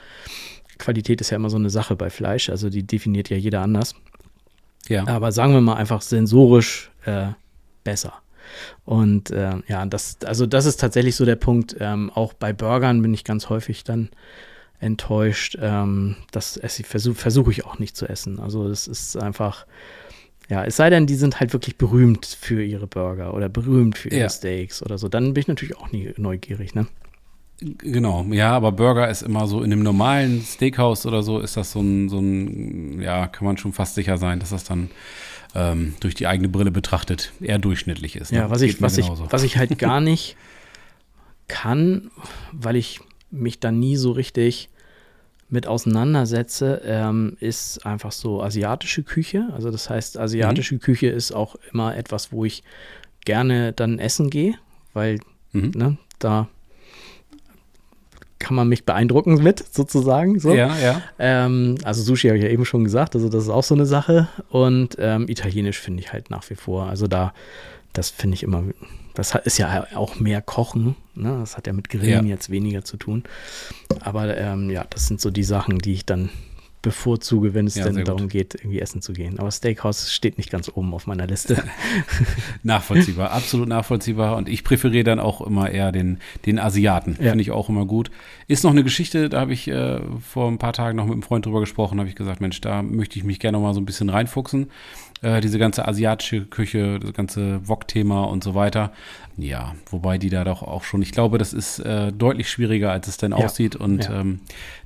Qualität 0.80 1.22
ist 1.22 1.30
ja 1.30 1.36
immer 1.36 1.50
so 1.50 1.58
eine 1.58 1.70
Sache 1.70 1.96
bei 1.96 2.10
Fleisch, 2.10 2.50
also 2.50 2.70
die 2.70 2.84
definiert 2.84 3.30
ja 3.30 3.38
jeder 3.38 3.62
anders. 3.62 3.94
Ja. 4.88 5.08
Aber 5.08 5.32
sagen 5.32 5.54
wir 5.54 5.62
mal 5.62 5.76
einfach 5.76 6.02
sensorisch 6.02 6.90
äh, 7.06 7.28
besser. 7.84 8.14
Und 8.86 9.30
äh, 9.30 9.58
ja, 9.68 9.86
das, 9.86 10.18
also 10.26 10.46
das 10.46 10.66
ist 10.66 10.80
tatsächlich 10.80 11.16
so 11.16 11.26
der 11.26 11.36
Punkt. 11.36 11.76
Ähm, 11.80 12.10
auch 12.14 12.34
bei 12.34 12.54
Burgern 12.54 13.02
bin 13.02 13.14
ich 13.14 13.24
ganz 13.24 13.50
häufig 13.50 13.84
dann 13.84 14.10
enttäuscht. 14.80 15.58
Ähm, 15.62 16.16
das 16.32 16.60
versuche 16.84 17.16
versuch 17.16 17.50
ich 17.50 17.66
auch 17.66 17.80
nicht 17.80 17.96
zu 17.96 18.08
essen. 18.08 18.40
Also 18.40 18.68
das 18.68 18.88
ist 18.88 19.18
einfach, 19.18 19.68
ja, 20.50 20.64
es 20.64 20.78
sei 20.78 20.90
denn, 20.90 21.06
die 21.06 21.16
sind 21.16 21.40
halt 21.40 21.54
wirklich 21.54 21.78
berühmt 21.78 22.26
für 22.26 22.64
ihre 22.64 22.88
Burger 22.88 23.34
oder 23.34 23.50
berühmt 23.50 23.98
für 23.98 24.10
ihre 24.10 24.22
ja. 24.22 24.30
Steaks 24.30 24.82
oder 24.82 24.98
so. 24.98 25.10
Dann 25.10 25.34
bin 25.34 25.42
ich 25.42 25.48
natürlich 25.48 25.78
auch 25.78 25.92
nie 25.92 26.14
neugierig, 26.18 26.74
ne? 26.74 26.88
Genau, 27.62 28.26
ja, 28.32 28.52
aber 28.52 28.72
Burger 28.72 29.10
ist 29.10 29.22
immer 29.22 29.46
so 29.48 29.62
in 29.62 29.72
einem 29.72 29.84
normalen 29.84 30.42
Steakhouse 30.42 31.06
oder 31.06 31.24
so, 31.24 31.40
ist 31.40 31.58
das 31.58 31.74
so 31.74 31.82
ein, 31.82 32.08
so 32.08 32.20
ein, 32.20 33.02
ja, 33.02 33.28
kann 33.28 33.46
man 33.46 33.58
schon 33.58 33.74
fast 33.74 33.96
sicher 33.96 34.18
sein, 34.18 34.40
dass 34.40 34.52
das 34.52 34.64
dann 34.64 34.90
ähm, 35.56 35.96
durch 36.00 36.16
die 36.16 36.28
eigene 36.28 36.48
Brille 36.48 36.72
betrachtet 36.72 37.34
eher 37.42 37.60
durchschnittlich 37.60 38.16
ist. 38.16 38.32
Ne? 38.32 38.40
Ja, 38.40 38.50
was 38.50 38.62
ich, 38.62 38.82
was, 38.82 38.98
ich, 38.98 39.08
was 39.08 39.44
ich 39.44 39.58
halt 39.58 39.78
gar 39.78 40.00
nicht 40.00 40.38
kann, 41.48 42.12
weil 42.54 42.78
ich 42.78 43.02
mich 43.30 43.60
da 43.60 43.72
nie 43.72 43.98
so 43.98 44.12
richtig 44.12 44.70
mit 45.50 45.68
auseinandersetze, 45.68 46.82
ähm, 46.86 47.36
ist 47.40 47.86
einfach 47.86 48.12
so 48.12 48.42
asiatische 48.42 49.04
Küche. 49.04 49.50
Also 49.52 49.72
das 49.72 49.90
heißt, 49.90 50.18
asiatische 50.18 50.76
mhm. 50.76 50.80
Küche 50.80 51.08
ist 51.08 51.32
auch 51.32 51.56
immer 51.74 51.98
etwas, 51.98 52.32
wo 52.32 52.46
ich 52.46 52.64
gerne 53.26 53.74
dann 53.74 54.00
essen 54.00 54.30
gehe, 54.30 54.54
weil 54.94 55.20
mhm. 55.52 55.72
ne, 55.76 55.98
da 56.20 56.48
kann 58.40 58.56
man 58.56 58.70
mich 58.70 58.86
beeindrucken 58.86 59.44
mit, 59.44 59.64
sozusagen. 59.74 60.40
So. 60.40 60.54
Ja, 60.54 60.76
ja. 60.80 61.02
Ähm, 61.20 61.76
also 61.84 62.02
Sushi 62.02 62.28
habe 62.30 62.38
ich 62.38 62.44
ja 62.44 62.50
eben 62.50 62.66
schon 62.66 62.84
gesagt, 62.86 63.16
also 63.16 63.30
das 63.30 63.44
ist 63.44 63.50
auch 63.50 63.64
so 63.64 63.76
eine 63.76 63.86
Sache. 63.86 64.30
Und 64.50 64.96
ähm, 65.00 65.28
Italienisch 65.28 65.80
finde 65.80 66.02
ich 66.02 66.14
halt 66.14 66.30
nach 66.30 66.50
wie 66.50 66.56
vor. 66.56 66.86
Also 66.88 67.08
da, 67.08 67.34
das 67.94 68.10
finde 68.10 68.36
ich 68.36 68.44
immer, 68.44 68.64
das 69.14 69.36
ist 69.36 69.58
ja 69.58 69.88
auch 69.94 70.20
mehr 70.20 70.42
Kochen. 70.42 70.96
Ne? 71.16 71.38
Das 71.42 71.58
hat 71.58 71.68
ja 71.68 71.74
mit 71.74 71.90
Grillen 71.90 72.26
ja. 72.26 72.34
jetzt 72.34 72.50
weniger 72.50 72.84
zu 72.84 72.98
tun. 72.98 73.24
Aber 74.00 74.36
ähm, 74.38 74.70
ja, 74.70 74.86
das 74.90 75.08
sind 75.08 75.20
so 75.20 75.30
die 75.30 75.44
Sachen, 75.44 75.78
die 75.80 75.94
ich 75.94 76.06
dann 76.06 76.30
bevorzuge, 76.82 77.54
wenn 77.54 77.68
es 77.68 77.76
ja, 77.76 77.90
denn 77.90 78.06
darum 78.06 78.24
gut. 78.24 78.32
geht, 78.32 78.56
irgendwie 78.56 78.80
essen 78.80 79.02
zu 79.02 79.12
gehen. 79.12 79.38
Aber 79.40 79.52
Steakhouse 79.52 80.12
steht 80.14 80.38
nicht 80.38 80.50
ganz 80.50 80.72
oben 80.74 80.94
auf 80.94 81.08
meiner 81.08 81.28
Liste. 81.28 81.62
nachvollziehbar, 82.64 83.32
absolut 83.32 83.68
nachvollziehbar. 83.68 84.38
Und 84.38 84.48
ich 84.48 84.64
präferiere 84.64 85.04
dann 85.04 85.20
auch 85.20 85.42
immer 85.42 85.70
eher 85.70 85.92
den, 85.92 86.20
den 86.46 86.58
Asiaten. 86.58 87.18
Ja. 87.20 87.32
Finde 87.32 87.42
ich 87.42 87.52
auch 87.52 87.68
immer 87.68 87.86
gut. 87.86 88.12
Ist 88.48 88.64
noch 88.64 88.72
eine 88.72 88.84
Geschichte, 88.84 89.28
da 89.28 89.42
habe 89.42 89.52
ich 89.52 89.68
äh, 89.68 90.00
vor 90.22 90.50
ein 90.50 90.58
paar 90.58 90.74
Tagen 90.74 90.96
noch 90.96 91.06
mit 91.06 91.14
einem 91.14 91.24
Freund 91.24 91.46
drüber 91.46 91.60
gesprochen, 91.60 92.00
habe 92.00 92.08
ich 92.08 92.16
gesagt, 92.16 92.40
Mensch, 92.40 92.62
da 92.62 92.82
möchte 92.82 93.20
ich 93.20 93.26
mich 93.26 93.40
gerne 93.40 93.58
noch 93.58 93.64
mal 93.64 93.74
so 93.74 93.82
ein 93.82 93.86
bisschen 93.86 94.10
reinfuchsen. 94.10 94.72
Äh, 95.22 95.42
diese 95.42 95.60
ganze 95.60 95.86
asiatische 95.86 96.46
Küche, 96.46 96.98
das 97.00 97.12
ganze 97.12 97.68
Wok-Thema 97.68 98.24
und 98.24 98.42
so 98.42 98.56
weiter. 98.56 98.94
Ja, 99.36 99.76
wobei 99.90 100.18
die 100.18 100.30
da 100.30 100.46
doch 100.46 100.64
auch 100.64 100.84
schon, 100.84 101.02
ich 101.02 101.12
glaube, 101.12 101.38
das 101.38 101.52
ist 101.52 101.80
äh, 101.80 102.14
deutlich 102.14 102.50
schwieriger, 102.50 102.92
als 102.92 103.10
es 103.10 103.18
denn 103.18 103.32
ja. 103.32 103.38
aussieht. 103.38 103.76
Und 103.76 104.10
ähm, 104.10 104.40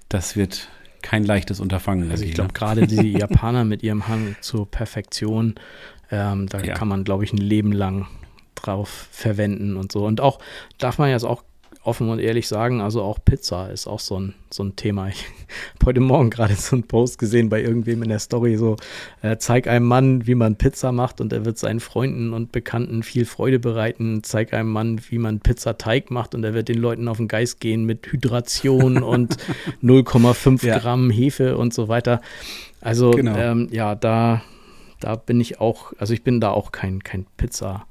das 0.09 0.35
wird 0.35 0.69
kein 1.03 1.23
leichtes 1.23 1.59
Unterfangen. 1.59 2.09
Also 2.09 2.23
ich 2.23 2.33
glaube, 2.33 2.47
ne? 2.47 2.53
gerade 2.53 2.87
die 2.87 3.11
Japaner 3.19 3.63
mit 3.65 3.83
ihrem 3.83 4.07
Hang 4.07 4.35
zur 4.41 4.65
Perfektion, 4.69 5.55
ähm, 6.09 6.47
da 6.47 6.59
ja. 6.59 6.73
kann 6.73 6.87
man, 6.87 7.03
glaube 7.03 7.23
ich, 7.23 7.33
ein 7.33 7.37
Leben 7.37 7.71
lang 7.71 8.07
drauf 8.55 9.07
verwenden 9.11 9.77
und 9.77 9.91
so. 9.91 10.05
Und 10.05 10.21
auch, 10.21 10.39
darf 10.79 10.97
man 10.97 11.09
jetzt 11.09 11.25
auch 11.25 11.43
offen 11.83 12.09
und 12.09 12.19
ehrlich 12.19 12.47
sagen, 12.47 12.81
also 12.81 13.01
auch 13.01 13.19
Pizza 13.23 13.69
ist 13.69 13.87
auch 13.87 13.99
so 13.99 14.19
ein, 14.19 14.33
so 14.49 14.63
ein 14.63 14.75
Thema. 14.75 15.09
Ich 15.09 15.25
habe 15.75 15.87
heute 15.87 15.99
Morgen 15.99 16.29
gerade 16.29 16.55
so 16.55 16.75
einen 16.75 16.83
Post 16.83 17.19
gesehen 17.19 17.49
bei 17.49 17.61
irgendwem 17.61 18.03
in 18.03 18.09
der 18.09 18.19
Story, 18.19 18.55
so 18.55 18.77
äh, 19.21 19.37
zeig 19.37 19.67
einem 19.67 19.85
Mann, 19.85 20.25
wie 20.25 20.35
man 20.35 20.55
Pizza 20.55 20.91
macht 20.91 21.19
und 21.19 21.33
er 21.33 21.45
wird 21.45 21.57
seinen 21.57 21.79
Freunden 21.79 22.33
und 22.33 22.51
Bekannten 22.51 23.03
viel 23.03 23.25
Freude 23.25 23.59
bereiten. 23.59 24.23
Zeig 24.23 24.53
einem 24.53 24.69
Mann, 24.69 25.01
wie 25.09 25.17
man 25.17 25.41
Pizzateig 25.41 26.09
macht 26.09 26.35
und 26.35 26.43
er 26.43 26.53
wird 26.53 26.69
den 26.69 26.79
Leuten 26.79 27.07
auf 27.07 27.17
den 27.17 27.27
Geist 27.27 27.59
gehen 27.59 27.83
mit 27.85 28.11
Hydration 28.11 29.03
und 29.03 29.37
0,5 29.83 30.65
ja. 30.65 30.79
Gramm 30.79 31.09
Hefe 31.09 31.57
und 31.57 31.73
so 31.73 31.87
weiter. 31.89 32.21
Also 32.79 33.11
genau. 33.11 33.37
ähm, 33.37 33.67
ja, 33.71 33.95
da, 33.95 34.41
da 34.99 35.15
bin 35.15 35.39
ich 35.41 35.59
auch, 35.59 35.93
also 35.97 36.13
ich 36.13 36.23
bin 36.23 36.39
da 36.39 36.51
auch 36.51 36.71
kein, 36.71 37.03
kein 37.03 37.25
Pizza. 37.37 37.85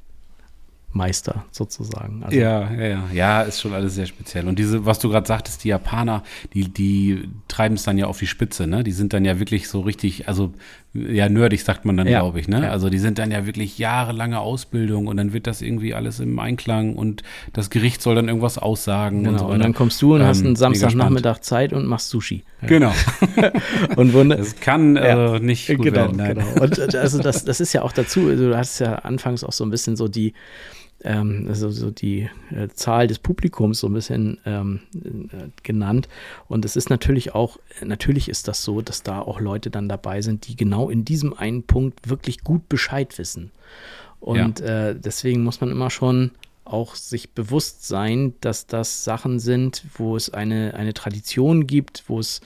Meister 0.93 1.45
sozusagen. 1.51 2.23
Also 2.23 2.39
ja, 2.39 2.71
ja, 2.73 2.87
ja. 2.87 3.05
Ja, 3.13 3.43
ist 3.43 3.61
schon 3.61 3.73
alles 3.73 3.95
sehr 3.95 4.07
speziell. 4.07 4.47
Und 4.47 4.59
diese, 4.59 4.85
was 4.85 4.99
du 4.99 5.09
gerade 5.09 5.27
sagtest, 5.27 5.65
die 5.65 5.69
Japaner, 5.69 6.23
die, 6.53 6.69
die 6.69 7.29
treiben 7.49 7.77
es 7.77 7.83
dann 7.83 7.97
ja 7.97 8.07
auf 8.07 8.19
die 8.19 8.27
Spitze, 8.27 8.67
ne? 8.67 8.85
Die 8.85 8.93
sind 8.93 9.13
dann 9.13 9.25
ja 9.25 9.39
wirklich 9.39 9.69
so 9.69 9.81
richtig, 9.81 10.29
also 10.29 10.53
ja, 10.95 11.31
nerdig 11.31 11.63
sagt 11.63 11.87
man 11.87 11.97
dann, 11.97 12.07
ja, 12.07 12.21
glaube 12.21 12.39
ich, 12.39 12.49
ne? 12.49 12.65
Ja. 12.65 12.71
Also 12.71 12.91
die 12.91 12.99
sind 12.99 13.19
dann 13.19 13.31
ja 13.31 13.47
wirklich 13.47 13.79
jahrelange 13.79 14.39
Ausbildung 14.39 15.07
und 15.07 15.17
dann 15.17 15.33
wird 15.33 15.47
das 15.47 15.63
irgendwie 15.63 15.95
alles 15.95 16.21
im 16.21 16.39
Einklang 16.39 16.95
und 16.95 17.23
das 17.55 17.71
Gericht 17.71 18.03
soll 18.03 18.15
dann 18.15 18.29
irgendwas 18.29 18.59
aussagen 18.59 19.25
genau. 19.25 19.31
und 19.31 19.39
so 19.39 19.45
weiter. 19.47 19.55
Und 19.55 19.65
dann 19.65 19.75
kommst 19.75 20.03
du 20.03 20.15
und 20.15 20.21
ähm, 20.21 20.27
hast 20.27 20.45
einen 20.45 20.57
Samstagnachmittag 20.57 21.41
Zeit 21.41 21.73
und 21.73 21.87
machst 21.87 22.11
Sushi. 22.11 22.45
Genau. 22.67 22.93
und 23.97 24.13
wunder 24.13 24.39
es 24.39 24.61
kann 24.61 24.97
äh, 24.97 25.41
nicht 25.41 25.69
gut 25.69 25.83
genau, 25.83 25.97
werden. 25.97 26.17
Nein. 26.19 26.35
Genau. 26.35 26.63
Und 26.63 26.79
äh, 26.79 26.99
also 26.99 27.19
das, 27.19 27.47
das 27.47 27.61
ist 27.61 27.73
ja 27.73 27.81
auch 27.83 27.93
dazu, 27.93 28.29
also 28.29 28.51
du 28.51 28.57
hast 28.57 28.79
ja 28.79 28.97
anfangs 28.97 29.45
auch 29.45 29.53
so 29.53 29.65
ein 29.65 29.71
bisschen 29.71 29.97
so 29.97 30.09
die 30.09 30.35
ähm, 31.05 31.47
also 31.49 31.71
so 31.71 31.91
die 31.91 32.29
äh, 32.51 32.69
Zahl 32.69 33.07
des 33.07 33.19
Publikums 33.19 33.81
so 33.81 33.89
ein 33.89 33.93
bisschen 33.93 34.39
ähm, 34.45 34.81
äh, 34.95 35.49
genannt. 35.63 36.09
Und 36.49 36.65
es 36.65 36.77
ist 36.77 36.91
natürlich 36.91 37.35
auch, 37.35 37.59
natürlich 37.85 38.29
ist 38.29 38.49
das 38.49 38.63
so, 38.63 38.81
dass 38.81 39.03
da 39.03 39.21
auch 39.21 39.41
Leute 39.41 39.71
dann 39.71 39.89
dabei 39.89 40.23
sind, 40.23 40.49
die 40.49 40.57
genau 40.57 40.89
in 40.89 41.05
diesem 41.05 41.35
einen 41.35 41.63
Punkt 41.65 42.09
wirklich 42.09 42.43
gut 42.43 42.69
Bescheid 42.69 43.19
wissen. 43.19 43.51
Und 44.21 44.61
ja. 44.61 44.91
äh, 44.91 44.95
deswegen 44.99 45.43
muss 45.43 45.61
man 45.61 45.71
immer 45.71 45.91
schon 45.91 46.31
auch 46.65 46.95
sich 46.95 47.31
bewusst 47.31 47.87
sein, 47.87 48.35
dass 48.41 48.67
das 48.67 49.05
Sachen 49.05 49.41
sind, 49.41 49.85
wo 49.95 50.17
es 50.17 50.31
eine, 50.31 50.75
eine 50.75 50.95
Tradition 50.95 51.67
gibt, 51.67 52.05
wo 52.07 52.21
es 52.21 52.41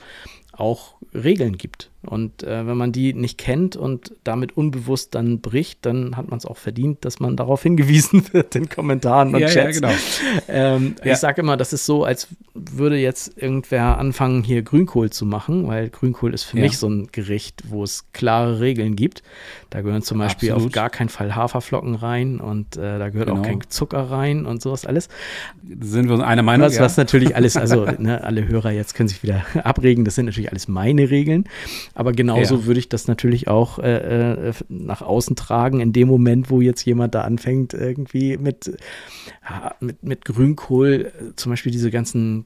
auch 0.51 0.95
Regeln 1.13 1.57
gibt. 1.57 1.91
Und 2.05 2.43
äh, 2.43 2.67
wenn 2.67 2.77
man 2.77 2.91
die 2.91 3.13
nicht 3.13 3.37
kennt 3.37 3.75
und 3.75 4.13
damit 4.23 4.55
unbewusst 4.55 5.15
dann 5.15 5.41
bricht, 5.41 5.85
dann 5.85 6.15
hat 6.15 6.29
man 6.29 6.37
es 6.37 6.45
auch 6.45 6.57
verdient, 6.57 7.03
dass 7.03 7.19
man 7.19 7.35
darauf 7.35 7.63
hingewiesen 7.67 8.23
wird 8.33 8.55
in 8.55 8.69
Kommentaren 8.69 9.33
und 9.33 9.41
ja, 9.41 9.47
Chats. 9.47 9.79
Ja, 9.79 9.89
genau. 9.89 9.93
ähm, 10.47 10.95
ja. 11.03 11.13
Ich 11.13 11.17
sage 11.17 11.41
immer, 11.41 11.57
das 11.57 11.73
ist 11.73 11.85
so, 11.85 12.03
als 12.03 12.27
würde 12.53 12.97
jetzt 12.97 13.37
irgendwer 13.37 13.97
anfangen, 13.97 14.43
hier 14.43 14.61
Grünkohl 14.61 15.09
zu 15.09 15.25
machen, 15.25 15.67
weil 15.67 15.89
Grünkohl 15.89 16.33
ist 16.33 16.43
für 16.43 16.57
ja. 16.57 16.63
mich 16.63 16.77
so 16.77 16.87
ein 16.87 17.07
Gericht, 17.11 17.63
wo 17.69 17.83
es 17.83 18.05
klare 18.13 18.59
Regeln 18.59 18.95
gibt. 18.95 19.23
Da 19.69 19.81
gehören 19.81 20.01
zum 20.01 20.19
Beispiel 20.19 20.51
Absolut. 20.51 20.69
auf 20.69 20.73
gar 20.73 20.89
keinen 20.89 21.09
Fall 21.09 21.35
Haferflocken 21.35 21.95
rein 21.95 22.39
und 22.39 22.77
äh, 22.77 22.99
da 22.99 23.09
gehört 23.09 23.29
genau. 23.29 23.41
auch 23.41 23.45
kein 23.45 23.61
Zucker 23.69 24.11
rein 24.11 24.45
und 24.45 24.61
sowas 24.61 24.85
alles. 24.85 25.09
Sind 25.81 26.07
wir 26.07 26.15
uns 26.15 26.23
einer 26.23 26.43
Meinung? 26.43 26.67
Was, 26.67 26.79
was 26.79 26.95
natürlich 26.95 27.35
alles, 27.35 27.57
also 27.57 27.85
ne, 27.97 28.23
alle 28.23 28.47
Hörer 28.47 28.71
jetzt 28.71 28.93
können 28.93 29.09
sich 29.09 29.23
wieder 29.23 29.45
abregen, 29.63 30.05
das 30.05 30.15
sind 30.15 30.25
natürlich 30.25 30.51
alles 30.51 30.67
meine 30.67 31.09
Regeln. 31.09 31.45
Aber 31.97 32.11
genauso 32.11 32.57
ja. 32.57 32.65
würde 32.65 32.79
ich 32.79 32.89
das 32.89 33.07
natürlich 33.07 33.47
auch 33.47 33.79
äh, 33.79 34.49
äh, 34.49 34.53
nach 34.69 35.01
außen 35.01 35.35
tragen, 35.35 35.79
in 35.79 35.93
dem 35.93 36.07
Moment, 36.07 36.51
wo 36.51 36.61
jetzt 36.61 36.85
jemand 36.85 37.15
da 37.15 37.21
anfängt, 37.21 37.73
irgendwie 37.73 38.37
mit, 38.37 38.77
mit, 39.79 40.03
mit 40.03 40.23
Grünkohl, 40.23 41.11
äh, 41.11 41.35
zum 41.35 41.51
Beispiel 41.51 41.71
diese 41.71 41.89
ganzen 41.89 42.45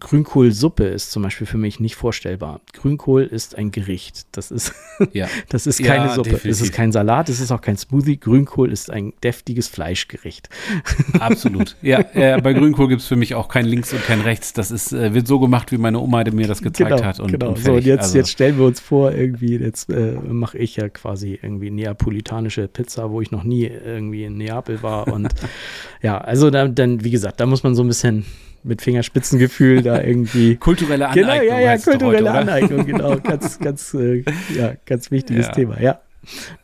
Grünkohlsuppe 0.00 0.84
ist 0.84 1.12
zum 1.12 1.22
Beispiel 1.22 1.46
für 1.46 1.58
mich 1.58 1.80
nicht 1.80 1.96
vorstellbar. 1.96 2.60
Grünkohl 2.72 3.22
ist 3.22 3.56
ein 3.56 3.70
Gericht. 3.70 4.26
Das 4.32 4.50
ist, 4.50 4.74
ja. 5.12 5.28
das 5.48 5.66
ist 5.66 5.82
keine 5.82 6.06
ja, 6.06 6.14
Suppe. 6.14 6.30
Definitiv. 6.30 6.50
Das 6.50 6.60
ist 6.60 6.72
kein 6.72 6.92
Salat. 6.92 7.28
Das 7.28 7.40
ist 7.40 7.50
auch 7.50 7.60
kein 7.60 7.76
Smoothie. 7.76 8.18
Grünkohl 8.18 8.72
ist 8.72 8.90
ein 8.90 9.12
deftiges 9.22 9.68
Fleischgericht. 9.68 10.48
Absolut. 11.20 11.76
Ja, 11.82 12.00
äh, 12.14 12.40
bei 12.40 12.52
Grünkohl 12.52 12.88
gibt 12.88 13.02
es 13.02 13.08
für 13.08 13.16
mich 13.16 13.34
auch 13.34 13.48
kein 13.48 13.66
Links 13.66 13.92
und 13.92 14.04
kein 14.04 14.20
Rechts. 14.20 14.52
Das 14.52 14.70
ist, 14.70 14.92
äh, 14.92 15.14
wird 15.14 15.26
so 15.26 15.38
gemacht, 15.38 15.72
wie 15.72 15.78
meine 15.78 16.00
Oma 16.00 16.24
mir 16.32 16.46
das 16.46 16.62
gezeigt 16.62 16.90
genau, 16.90 17.04
hat. 17.04 17.20
Und, 17.20 17.32
genau. 17.32 17.48
Und 17.50 17.58
so, 17.58 17.74
und 17.74 17.84
jetzt, 17.84 18.02
also. 18.02 18.18
jetzt 18.18 18.30
stellen 18.30 18.58
wir 18.58 18.66
uns 18.66 18.80
vor, 18.80 19.12
irgendwie, 19.12 19.56
jetzt 19.56 19.90
äh, 19.90 20.12
mache 20.12 20.58
ich 20.58 20.76
ja 20.76 20.88
quasi 20.88 21.38
irgendwie 21.40 21.70
neapolitanische 21.70 22.68
Pizza, 22.68 23.10
wo 23.10 23.20
ich 23.20 23.30
noch 23.30 23.44
nie 23.44 23.64
irgendwie 23.66 24.24
in 24.24 24.36
Neapel 24.36 24.82
war. 24.82 25.08
Und 25.08 25.28
ja, 26.02 26.18
also 26.18 26.50
dann, 26.50 26.74
dann, 26.74 27.04
wie 27.04 27.10
gesagt, 27.10 27.40
da 27.40 27.46
muss 27.46 27.62
man 27.62 27.74
so 27.74 27.82
ein 27.82 27.88
bisschen 27.88 28.24
mit 28.62 28.82
Fingerspitzengefühl 28.82 29.82
da 29.82 30.02
irgendwie. 30.02 30.56
Kulturelle 30.60 31.08
Aneignung. 31.08 31.40
Genau, 31.40 31.44
ja, 31.44 31.60
ja, 31.60 31.78
kulturelle 31.78 32.32
heute, 32.32 32.40
Aneignung, 32.40 32.86
genau. 32.86 33.16
Ganz, 33.22 33.58
ganz, 33.58 33.94
äh, 33.94 34.24
ja, 34.54 34.74
ganz 34.86 35.10
wichtiges 35.10 35.46
ja. 35.46 35.52
Thema, 35.52 35.80
ja. 35.80 36.00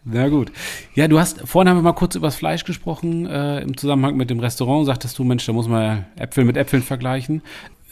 Na 0.04 0.28
gut. 0.28 0.52
Ja, 0.94 1.08
du 1.08 1.18
hast, 1.18 1.40
vorhin 1.46 1.68
haben 1.68 1.78
wir 1.78 1.82
mal 1.82 1.92
kurz 1.92 2.14
über 2.14 2.26
das 2.26 2.36
Fleisch 2.36 2.64
gesprochen, 2.64 3.26
äh, 3.26 3.60
im 3.60 3.76
Zusammenhang 3.76 4.16
mit 4.16 4.30
dem 4.30 4.40
Restaurant. 4.40 4.86
Sagtest 4.86 5.18
du, 5.18 5.24
Mensch, 5.24 5.46
da 5.46 5.52
muss 5.52 5.68
man 5.68 6.06
Äpfel 6.16 6.44
mit 6.44 6.56
Äpfeln 6.56 6.82
vergleichen. 6.82 7.42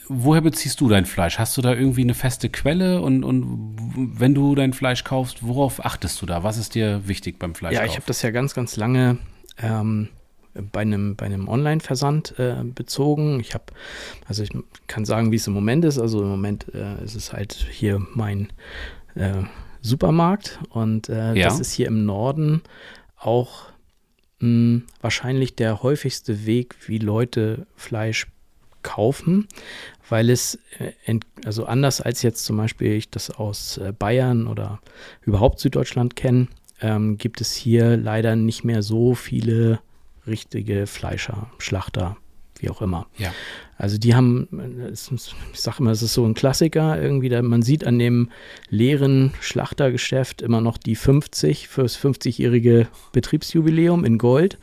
Woher 0.09 0.43
beziehst 0.43 0.81
du 0.83 0.88
dein 0.88 1.07
Fleisch? 1.07 1.38
Hast 1.38 1.57
du 1.57 1.62
da 1.62 1.73
irgendwie 1.73 2.03
eine 2.03 2.12
feste 2.12 2.51
Quelle? 2.51 3.01
Und, 3.01 3.25
und 3.25 3.77
wenn 3.97 4.35
du 4.35 4.55
dein 4.55 4.75
Fleisch 4.75 5.03
kaufst, 5.03 5.38
worauf 5.47 5.85
achtest 5.85 6.21
du 6.21 6.27
da? 6.27 6.43
Was 6.43 6.59
ist 6.59 6.75
dir 6.75 7.09
wichtig 7.09 7.38
beim 7.38 7.55
Fleisch? 7.55 7.75
Ja, 7.75 7.85
ich 7.85 7.95
habe 7.95 8.05
das 8.07 8.21
ja 8.21 8.31
ganz, 8.31 8.55
ganz 8.55 8.77
lange 8.77 9.17
ähm, 9.62 10.09
bei 10.73 10.83
einem, 10.83 11.17
bei 11.17 11.27
einem 11.27 11.49
Online-Versand 11.49 12.38
äh, 12.38 12.57
bezogen. 12.64 13.40
Ich 13.40 13.55
habe, 13.55 13.64
also 14.27 14.43
ich 14.43 14.51
kann 14.87 15.05
sagen, 15.05 15.33
wie 15.33 15.37
es 15.37 15.47
im 15.47 15.53
Moment 15.53 15.85
ist. 15.85 15.99
Also 15.99 16.23
im 16.23 16.29
Moment 16.29 16.73
äh, 16.75 17.03
ist 17.03 17.14
es 17.14 17.33
halt 17.33 17.53
hier 17.71 18.05
mein 18.14 18.53
äh, 19.14 19.43
Supermarkt 19.81 20.61
und 20.71 21.09
äh, 21.09 21.35
ja. 21.35 21.45
das 21.45 21.61
ist 21.61 21.73
hier 21.73 21.88
im 21.88 22.07
Norden 22.07 22.62
auch 23.17 23.67
mh, 24.38 24.47
hm, 24.49 24.83
wahrscheinlich 25.01 25.57
der 25.57 25.83
häufigste 25.83 26.47
Weg, 26.47 26.77
wie 26.87 26.99
Leute 26.99 27.67
Fleisch 27.75 28.27
kaufen, 28.83 29.49
weil 30.09 30.31
es, 30.31 30.59
äh, 30.79 31.19
also 31.45 31.67
anders 31.67 32.01
als 32.01 32.23
jetzt 32.23 32.45
zum 32.45 32.57
Beispiel 32.57 32.93
ich 32.93 33.11
das 33.11 33.31
aus 33.31 33.79
äh, 33.79 33.93
Bayern 33.93 34.47
oder 34.47 34.81
überhaupt 35.23 35.59
Süddeutschland 35.59 36.17
kenne, 36.17 36.49
ähm, 36.81 37.19
gibt 37.19 37.40
es 37.40 37.53
hier 37.53 37.97
leider 37.97 38.37
nicht 38.37 38.64
mehr 38.64 38.83
so 38.83 39.14
viele 39.14 39.81
richtige 40.26 40.87
Fleischer, 40.87 41.50
Schlachter, 41.58 42.16
wie 42.58 42.70
auch 42.70 42.82
immer. 42.82 43.06
Ja. 43.18 43.32
Also 43.76 43.98
die 43.98 44.14
haben, 44.14 44.48
ich 44.92 45.60
sage 45.60 45.78
immer, 45.80 45.90
es 45.90 46.02
ist 46.02 46.14
so 46.14 46.24
ein 46.24 46.34
Klassiker, 46.34 47.00
irgendwie, 47.00 47.28
da, 47.28 47.42
man 47.42 47.62
sieht 47.62 47.84
an 47.84 47.98
dem 47.98 48.30
leeren 48.68 49.32
Schlachtergeschäft 49.40 50.42
immer 50.42 50.60
noch 50.60 50.78
die 50.78 50.94
50 50.94 51.68
fürs 51.68 51.98
50-jährige 51.98 52.87
Betriebsjubiläum 53.12 54.04
in 54.04 54.18
Gold. 54.18 54.58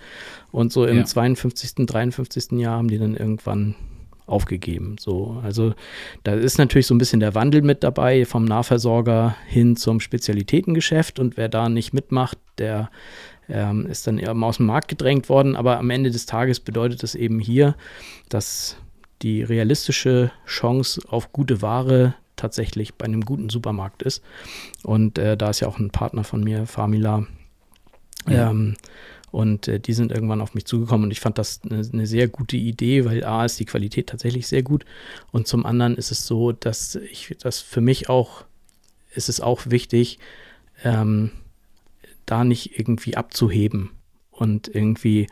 Und 0.51 0.71
so 0.71 0.85
im 0.85 0.97
ja. 0.97 1.05
52., 1.05 1.85
53. 1.85 2.51
Jahr 2.59 2.77
haben 2.77 2.87
die 2.87 2.97
dann 2.97 3.15
irgendwann 3.15 3.75
aufgegeben. 4.25 4.95
So, 4.99 5.41
also 5.43 5.73
da 6.23 6.33
ist 6.33 6.57
natürlich 6.57 6.87
so 6.87 6.95
ein 6.95 6.97
bisschen 6.97 7.19
der 7.19 7.35
Wandel 7.35 7.61
mit 7.61 7.83
dabei 7.83 8.25
vom 8.25 8.45
Nahversorger 8.45 9.35
hin 9.47 9.75
zum 9.75 9.99
Spezialitätengeschäft 9.99 11.19
und 11.19 11.37
wer 11.37 11.49
da 11.49 11.69
nicht 11.69 11.93
mitmacht, 11.93 12.37
der 12.57 12.89
ähm, 13.51 13.85
ist 13.85 14.07
dann 14.07 14.17
eher 14.17 14.35
aus 14.35 14.57
dem 14.57 14.65
Markt 14.65 14.87
gedrängt 14.87 15.29
worden. 15.29 15.55
Aber 15.55 15.77
am 15.77 15.89
Ende 15.89 16.11
des 16.11 16.25
Tages 16.25 16.59
bedeutet 16.59 17.03
das 17.03 17.15
eben 17.15 17.39
hier, 17.39 17.75
dass 18.29 18.77
die 19.21 19.43
realistische 19.43 20.31
Chance 20.45 21.01
auf 21.07 21.31
gute 21.31 21.61
Ware 21.61 22.15
tatsächlich 22.35 22.95
bei 22.95 23.05
einem 23.05 23.21
guten 23.21 23.49
Supermarkt 23.49 24.01
ist. 24.01 24.23
Und 24.83 25.17
äh, 25.17 25.37
da 25.37 25.51
ist 25.51 25.59
ja 25.59 25.67
auch 25.67 25.79
ein 25.79 25.91
Partner 25.91 26.23
von 26.23 26.43
mir, 26.43 26.65
Famila. 26.65 27.27
Ja. 28.27 28.49
Ähm, 28.49 28.75
und 29.31 29.67
äh, 29.67 29.79
die 29.79 29.93
sind 29.93 30.11
irgendwann 30.11 30.41
auf 30.41 30.53
mich 30.53 30.65
zugekommen 30.65 31.05
und 31.05 31.11
ich 31.11 31.21
fand 31.21 31.37
das 31.37 31.61
eine, 31.63 31.87
eine, 31.91 32.05
sehr 32.05 32.27
gute 32.27 32.57
Idee, 32.57 33.05
weil 33.05 33.23
A 33.23 33.45
ist 33.45 33.59
die 33.59 33.65
Qualität 33.65 34.07
tatsächlich 34.07 34.45
sehr 34.47 34.61
gut 34.61 34.85
und 35.31 35.47
zum 35.47 35.65
anderen 35.65 35.95
ist 35.95 36.11
es 36.11 36.27
so, 36.27 36.51
dass 36.51 36.95
ich 36.95 37.35
das 37.39 37.61
für 37.61 37.79
mich 37.79 38.09
auch, 38.09 38.43
ist 39.13 39.29
es 39.29 39.39
auch 39.39 39.61
wichtig, 39.67 40.19
ähm, 40.83 41.31
da 42.31 42.43
nicht 42.43 42.79
irgendwie 42.79 43.17
abzuheben 43.17 43.91
und 44.31 44.73
irgendwie, 44.73 45.27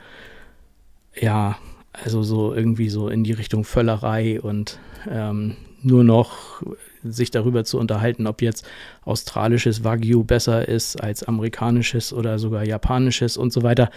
ja, 1.16 1.58
also 1.94 2.24
so 2.24 2.54
irgendwie 2.54 2.90
so 2.90 3.10
in 3.10 3.24
die 3.24 3.32
Richtung 3.32 3.64
Völlerei 3.64 4.40
und 4.42 4.80
ähm, 5.10 5.56
nur 5.82 6.04
noch 6.04 6.62
sich 7.04 7.32
darüber 7.32 7.64
zu 7.64 7.80
unterhalten, 7.80 8.28
ob 8.28 8.42
jetzt 8.42 8.68
australisches 9.04 9.84
Wagyu 9.84 10.24
besser 10.24 10.68
ist 10.68 11.02
als 11.02 11.24
amerikanisches 11.24 12.12
oder 12.12 12.38
sogar 12.38 12.66
japanisches 12.66 13.38
und 13.38 13.54
so 13.54 13.64
weiter. 13.64 13.90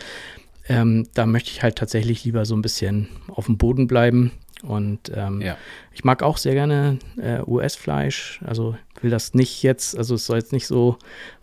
Ähm, 0.68 1.09
da 1.14 1.27
möchte 1.27 1.51
ich 1.51 1.62
halt 1.62 1.77
tatsächlich 1.77 2.25
lieber 2.25 2.44
so 2.44 2.55
ein 2.55 2.62
bisschen 2.62 3.09
auf 3.29 3.46
dem 3.46 3.59
Boden 3.59 3.87
bleiben. 3.87 4.33
Und 4.62 5.11
ähm, 5.12 5.40
ja. 5.40 5.57
ich 5.92 6.05
mag 6.05 6.22
auch 6.22 6.37
sehr 6.37 6.55
gerne 6.55 6.98
äh, 7.16 7.40
US-Fleisch. 7.44 8.40
Also 8.44 8.77
will 9.01 9.11
das 9.11 9.35
nicht 9.35 9.64
jetzt, 9.64 9.98
also 9.98 10.14
es 10.14 10.27
soll 10.27 10.38
jetzt 10.38 10.53
nicht 10.53 10.68
so 10.68 10.98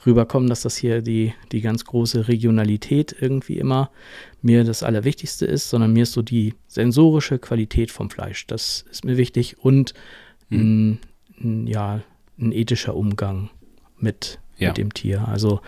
rüberkommen, 0.05 0.47
dass 0.47 0.61
das 0.61 0.77
hier 0.77 1.01
die, 1.01 1.33
die 1.51 1.59
ganz 1.59 1.83
große 1.83 2.29
Regionalität 2.29 3.13
irgendwie 3.19 3.57
immer 3.57 3.91
mir 4.41 4.63
das 4.63 4.83
Allerwichtigste 4.83 5.45
ist, 5.45 5.69
sondern 5.69 5.91
mir 5.91 6.03
ist 6.03 6.13
so 6.13 6.21
die 6.21 6.53
sensorische 6.67 7.39
Qualität 7.39 7.91
vom 7.91 8.09
Fleisch. 8.09 8.47
Das 8.47 8.85
ist 8.89 9.03
mir 9.03 9.17
wichtig 9.17 9.57
und 9.59 9.93
mhm 10.47 10.99
ein, 11.41 11.67
ja, 11.67 12.01
ein 12.39 12.51
ethischer 12.51 12.95
Umgang 12.95 13.49
mit, 13.97 14.39
ja. 14.57 14.69
mit 14.69 14.77
dem 14.77 14.93
Tier. 14.93 15.27
Also 15.27 15.61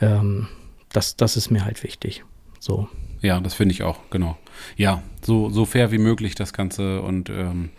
ähm, 0.00 0.48
das, 0.92 1.16
das 1.16 1.36
ist 1.36 1.50
mir 1.50 1.64
halt 1.64 1.82
wichtig. 1.82 2.24
So. 2.66 2.88
Ja, 3.22 3.38
das 3.38 3.54
finde 3.54 3.72
ich 3.72 3.84
auch, 3.84 4.00
genau. 4.10 4.36
Ja, 4.76 5.00
so, 5.22 5.50
so 5.50 5.66
fair 5.66 5.92
wie 5.92 5.98
möglich 5.98 6.34
das 6.34 6.52
Ganze 6.52 7.00
und 7.00 7.30
ähm, 7.30 7.70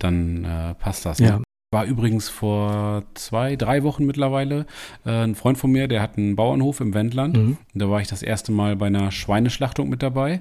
dann 0.00 0.44
äh, 0.44 0.74
passt 0.74 1.06
das. 1.06 1.20
Ne? 1.20 1.28
Ja. 1.28 1.42
War 1.72 1.86
übrigens 1.86 2.28
vor 2.28 3.02
zwei, 3.14 3.56
drei 3.56 3.82
Wochen 3.82 4.04
mittlerweile 4.04 4.66
äh, 5.06 5.24
ein 5.24 5.34
Freund 5.34 5.56
von 5.56 5.72
mir, 5.72 5.88
der 5.88 6.02
hat 6.02 6.18
einen 6.18 6.36
Bauernhof 6.36 6.80
im 6.80 6.92
Wendland. 6.92 7.34
Mhm. 7.34 7.56
Da 7.72 7.88
war 7.88 7.98
ich 8.02 8.08
das 8.08 8.22
erste 8.22 8.52
Mal 8.52 8.76
bei 8.76 8.88
einer 8.88 9.10
Schweineschlachtung 9.10 9.88
mit 9.88 10.02
dabei. 10.02 10.40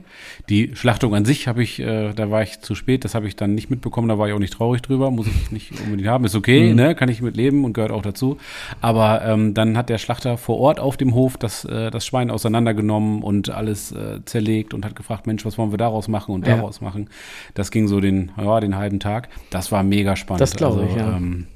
Die 0.49 0.75
Schlachtung 0.75 1.15
an 1.15 1.23
sich 1.23 1.47
habe 1.47 1.63
ich, 1.63 1.79
äh, 1.79 2.11
da 2.11 2.31
war 2.31 2.43
ich 2.43 2.59
zu 2.59 2.75
spät, 2.75 3.05
das 3.05 3.15
habe 3.15 3.29
ich 3.29 3.37
dann 3.37 3.55
nicht 3.55 3.69
mitbekommen, 3.69 4.09
da 4.09 4.19
war 4.19 4.27
ich 4.27 4.33
auch 4.33 4.39
nicht 4.39 4.51
traurig 4.51 4.81
drüber, 4.81 5.09
muss 5.09 5.27
ich 5.27 5.51
nicht 5.51 5.71
unbedingt 5.85 6.09
haben. 6.09 6.25
Ist 6.25 6.35
okay, 6.35 6.69
mhm. 6.69 6.75
ne? 6.75 6.95
kann 6.95 7.07
ich 7.07 7.21
mit 7.21 7.37
leben 7.37 7.63
und 7.63 7.71
gehört 7.71 7.91
auch 7.91 8.01
dazu. 8.01 8.37
Aber 8.81 9.23
ähm, 9.23 9.53
dann 9.53 9.77
hat 9.77 9.87
der 9.87 9.99
Schlachter 9.99 10.37
vor 10.37 10.59
Ort 10.59 10.81
auf 10.81 10.97
dem 10.97 11.15
Hof 11.15 11.37
das, 11.37 11.63
äh, 11.63 11.91
das 11.91 12.05
Schwein 12.05 12.29
auseinandergenommen 12.29 13.23
und 13.23 13.49
alles 13.49 13.93
äh, 13.93 14.19
zerlegt 14.25 14.73
und 14.73 14.83
hat 14.83 14.97
gefragt, 14.97 15.27
Mensch, 15.27 15.45
was 15.45 15.57
wollen 15.57 15.71
wir 15.71 15.77
daraus 15.77 16.09
machen 16.09 16.35
und 16.35 16.45
ja. 16.45 16.57
daraus 16.57 16.81
machen. 16.81 17.09
Das 17.53 17.71
ging 17.71 17.87
so 17.87 18.01
den, 18.01 18.31
ja, 18.37 18.59
den 18.59 18.75
halben 18.75 18.99
Tag. 18.99 19.29
Das 19.49 19.71
war 19.71 19.81
mega 19.83 20.17
spannend. 20.17 20.41
Das 20.41 20.57
glaube 20.57 20.81
also, 20.81 20.91
ich, 20.91 20.97
ja. 20.97 21.20
Ähm, 21.21 21.47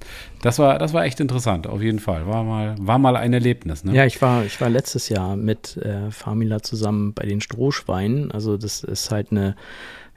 das 0.42 0.60
war, 0.60 0.78
das 0.78 0.94
war 0.94 1.06
echt 1.06 1.20
interessant, 1.20 1.68
auf 1.68 1.82
jeden 1.82 2.00
Fall. 2.00 2.28
War 2.28 2.44
mal, 2.44 2.76
war 2.80 3.00
mal 3.00 3.16
ein 3.16 3.34
Erlebnis. 3.34 3.84
Ne? 3.84 3.96
Ja, 3.96 4.06
ich 4.06 4.22
war, 4.22 4.46
ich 4.46 4.60
war 4.62 4.70
letztes 4.70 5.10
Jahr 5.10 5.36
mit 5.36 5.78
äh, 5.78 6.12
Famila 6.12 6.62
zusammen 6.62 7.14
bei 7.14 7.26
den 7.26 7.42
Strohschweinen. 7.42 8.32
Also 8.32 8.58
das 8.58 8.84
ist 8.84 9.12
halt 9.12 9.32
eine, 9.32 9.56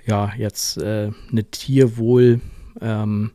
ja, 0.07 0.33
jetzt 0.37 0.79
äh, 0.79 1.11
eine 1.31 1.45
Tierwohl, 1.45 2.41
ähm, 2.81 3.31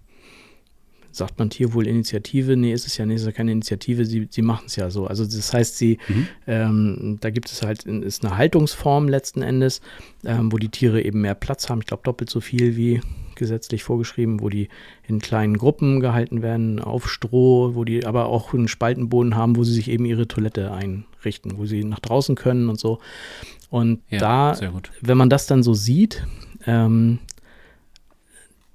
sagt 1.13 1.37
man 1.37 1.49
Tierwohlinitiative? 1.49 2.57
Nee, 2.57 2.73
ist 2.73 2.87
es 2.87 2.97
ja 2.97 3.05
nicht, 3.05 3.17
ist 3.17 3.25
ja 3.25 3.31
keine 3.31 3.51
Initiative, 3.51 4.05
sie, 4.05 4.27
sie 4.29 4.41
machen 4.41 4.65
es 4.65 4.75
ja 4.75 4.89
so. 4.89 5.07
Also 5.07 5.25
das 5.25 5.53
heißt, 5.53 5.77
sie, 5.77 5.99
mhm. 6.07 6.27
ähm, 6.47 7.17
da 7.21 7.29
gibt 7.29 7.51
es 7.51 7.61
halt, 7.61 7.83
ist 7.83 8.25
eine 8.25 8.35
Haltungsform 8.35 9.07
letzten 9.07 9.41
Endes, 9.41 9.81
ähm, 10.25 10.51
wo 10.51 10.57
die 10.57 10.69
Tiere 10.69 11.01
eben 11.01 11.21
mehr 11.21 11.35
Platz 11.35 11.69
haben. 11.69 11.79
Ich 11.79 11.85
glaube 11.85 12.03
doppelt 12.03 12.29
so 12.29 12.41
viel 12.41 12.75
wie 12.75 13.01
gesetzlich 13.35 13.83
vorgeschrieben, 13.83 14.41
wo 14.41 14.49
die 14.49 14.69
in 15.07 15.19
kleinen 15.19 15.57
Gruppen 15.57 15.99
gehalten 15.99 16.41
werden, 16.41 16.79
auf 16.79 17.09
Stroh, 17.09 17.75
wo 17.75 17.83
die 17.83 18.05
aber 18.05 18.27
auch 18.27 18.53
einen 18.53 18.67
Spaltenboden 18.67 19.35
haben, 19.35 19.55
wo 19.55 19.63
sie 19.63 19.73
sich 19.73 19.89
eben 19.89 20.05
ihre 20.05 20.27
Toilette 20.27 20.71
einrichten, 20.71 21.57
wo 21.57 21.65
sie 21.65 21.83
nach 21.83 21.99
draußen 21.99 22.35
können 22.35 22.69
und 22.69 22.79
so. 22.79 22.99
Und 23.69 24.01
ja, 24.09 24.19
da, 24.19 24.71
wenn 25.01 25.17
man 25.17 25.29
das 25.29 25.47
dann 25.47 25.63
so 25.63 25.73
sieht, 25.73 26.25
ähm, 26.65 27.19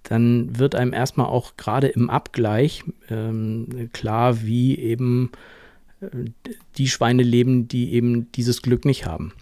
dann 0.02 0.58
wird 0.58 0.74
einem 0.74 0.92
erstmal 0.92 1.26
auch 1.26 1.56
gerade 1.56 1.88
im 1.88 2.08
Abgleich 2.08 2.82
ähm, 3.10 3.90
klar, 3.92 4.42
wie 4.42 4.78
eben 4.78 5.30
äh, 6.00 6.06
die 6.78 6.88
Schweine 6.88 7.22
leben, 7.22 7.68
die 7.68 7.92
eben 7.92 8.32
dieses 8.32 8.62
Glück 8.62 8.84
nicht 8.84 9.06
haben. 9.06 9.32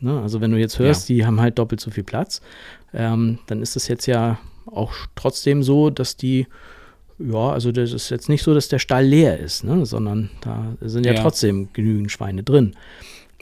Ne? 0.00 0.20
Also 0.20 0.40
wenn 0.40 0.50
du 0.50 0.58
jetzt 0.58 0.78
hörst, 0.78 1.08
ja. 1.08 1.14
die 1.14 1.26
haben 1.26 1.40
halt 1.40 1.58
doppelt 1.58 1.80
so 1.80 1.90
viel 1.90 2.04
Platz, 2.04 2.40
ähm, 2.92 3.38
dann 3.46 3.62
ist 3.62 3.76
das 3.76 3.88
jetzt 3.88 4.06
ja 4.06 4.38
auch 4.66 4.92
trotzdem 5.14 5.62
so, 5.62 5.90
dass 5.90 6.16
die, 6.16 6.46
ja, 7.18 7.50
also 7.50 7.72
das 7.72 7.92
ist 7.92 8.10
jetzt 8.10 8.28
nicht 8.28 8.42
so, 8.42 8.54
dass 8.54 8.68
der 8.68 8.78
Stall 8.78 9.06
leer 9.06 9.38
ist, 9.38 9.64
ne? 9.64 9.86
sondern 9.86 10.30
da 10.40 10.76
sind 10.80 11.06
ja, 11.06 11.12
ja. 11.12 11.22
trotzdem 11.22 11.68
genügend 11.72 12.10
Schweine 12.10 12.42
drin. 12.42 12.74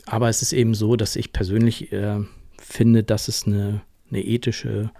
Aber 0.06 0.28
es 0.28 0.42
ist 0.42 0.52
eben 0.52 0.74
so, 0.74 0.96
dass 0.96 1.16
ich 1.16 1.32
persönlich 1.32 1.92
äh, 1.92 2.20
finde, 2.58 3.02
dass 3.02 3.28
es 3.28 3.46
eine, 3.46 3.80
eine 4.10 4.22
ethische, 4.22 4.90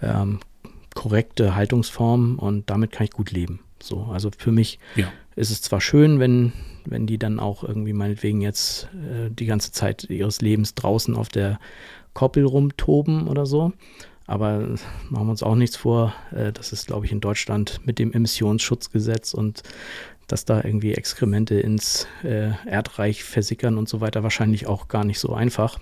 ähm, 0.00 0.40
korrekte 0.94 1.54
Haltungsform 1.54 2.38
und 2.38 2.68
damit 2.68 2.92
kann 2.92 3.04
ich 3.04 3.12
gut 3.12 3.30
leben. 3.30 3.60
So, 3.82 4.02
also 4.12 4.30
für 4.36 4.52
mich 4.52 4.78
ja. 4.94 5.10
ist 5.36 5.50
es 5.50 5.62
zwar 5.62 5.80
schön, 5.80 6.20
wenn, 6.20 6.52
wenn 6.84 7.06
die 7.06 7.18
dann 7.18 7.40
auch 7.40 7.64
irgendwie 7.64 7.92
meinetwegen 7.92 8.40
jetzt 8.40 8.88
äh, 8.94 9.30
die 9.30 9.46
ganze 9.46 9.72
Zeit 9.72 10.04
ihres 10.10 10.40
Lebens 10.40 10.74
draußen 10.74 11.16
auf 11.16 11.28
der 11.28 11.58
Koppel 12.14 12.44
rumtoben 12.44 13.26
oder 13.26 13.46
so. 13.46 13.72
Aber 14.32 14.60
machen 15.10 15.26
wir 15.26 15.30
uns 15.30 15.42
auch 15.42 15.56
nichts 15.56 15.76
vor. 15.76 16.14
Äh, 16.30 16.52
das 16.52 16.72
ist, 16.72 16.86
glaube 16.86 17.04
ich, 17.04 17.12
in 17.12 17.20
Deutschland 17.20 17.82
mit 17.84 17.98
dem 17.98 18.14
Emissionsschutzgesetz 18.14 19.34
und 19.34 19.62
dass 20.26 20.46
da 20.46 20.64
irgendwie 20.64 20.94
Exkremente 20.94 21.56
ins 21.56 22.06
äh, 22.24 22.52
Erdreich 22.64 23.24
versickern 23.24 23.76
und 23.76 23.90
so 23.90 24.00
weiter 24.00 24.22
wahrscheinlich 24.22 24.66
auch 24.66 24.88
gar 24.88 25.04
nicht 25.04 25.18
so 25.18 25.34
einfach. 25.34 25.78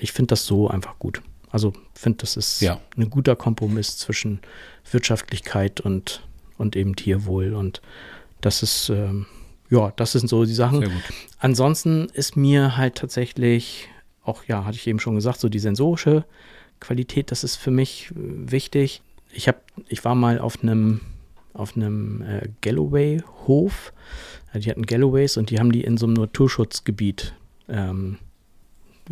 Ich 0.00 0.12
finde 0.12 0.26
das 0.28 0.44
so 0.44 0.68
einfach 0.68 0.98
gut. 0.98 1.22
Also 1.48 1.72
finde, 1.94 2.18
das 2.18 2.36
ist 2.36 2.60
ja. 2.60 2.78
ein 2.98 3.08
guter 3.08 3.36
Kompromiss 3.36 3.96
zwischen 3.96 4.40
Wirtschaftlichkeit 4.90 5.80
und, 5.80 6.28
und 6.58 6.76
eben 6.76 6.94
Tierwohl. 6.94 7.54
Und 7.54 7.80
das 8.42 8.62
ist, 8.62 8.90
ähm, 8.90 9.24
ja, 9.70 9.94
das 9.96 10.12
sind 10.12 10.28
so 10.28 10.44
die 10.44 10.52
Sachen. 10.52 10.86
Ansonsten 11.38 12.10
ist 12.12 12.36
mir 12.36 12.76
halt 12.76 12.96
tatsächlich, 12.96 13.88
auch 14.22 14.44
ja, 14.44 14.66
hatte 14.66 14.76
ich 14.76 14.86
eben 14.86 14.98
schon 14.98 15.14
gesagt, 15.14 15.40
so 15.40 15.48
die 15.48 15.58
sensorische 15.58 16.26
Qualität, 16.82 17.30
das 17.30 17.44
ist 17.44 17.56
für 17.56 17.70
mich 17.70 18.10
äh, 18.10 18.14
wichtig. 18.16 19.02
Ich 19.32 19.48
habe, 19.48 19.58
ich 19.88 20.04
war 20.04 20.14
mal 20.14 20.38
auf 20.38 20.62
einem 20.62 21.00
auf 21.54 21.76
einem 21.76 22.22
äh, 22.22 22.48
Galloway-Hof. 22.62 23.92
Äh, 24.52 24.60
die 24.60 24.70
hatten 24.70 24.86
Galloways 24.86 25.36
und 25.36 25.50
die 25.50 25.58
haben 25.58 25.72
die 25.72 25.82
in 25.82 25.96
so 25.96 26.06
einem 26.06 26.14
Naturschutzgebiet 26.14 27.34
ähm, 27.68 28.18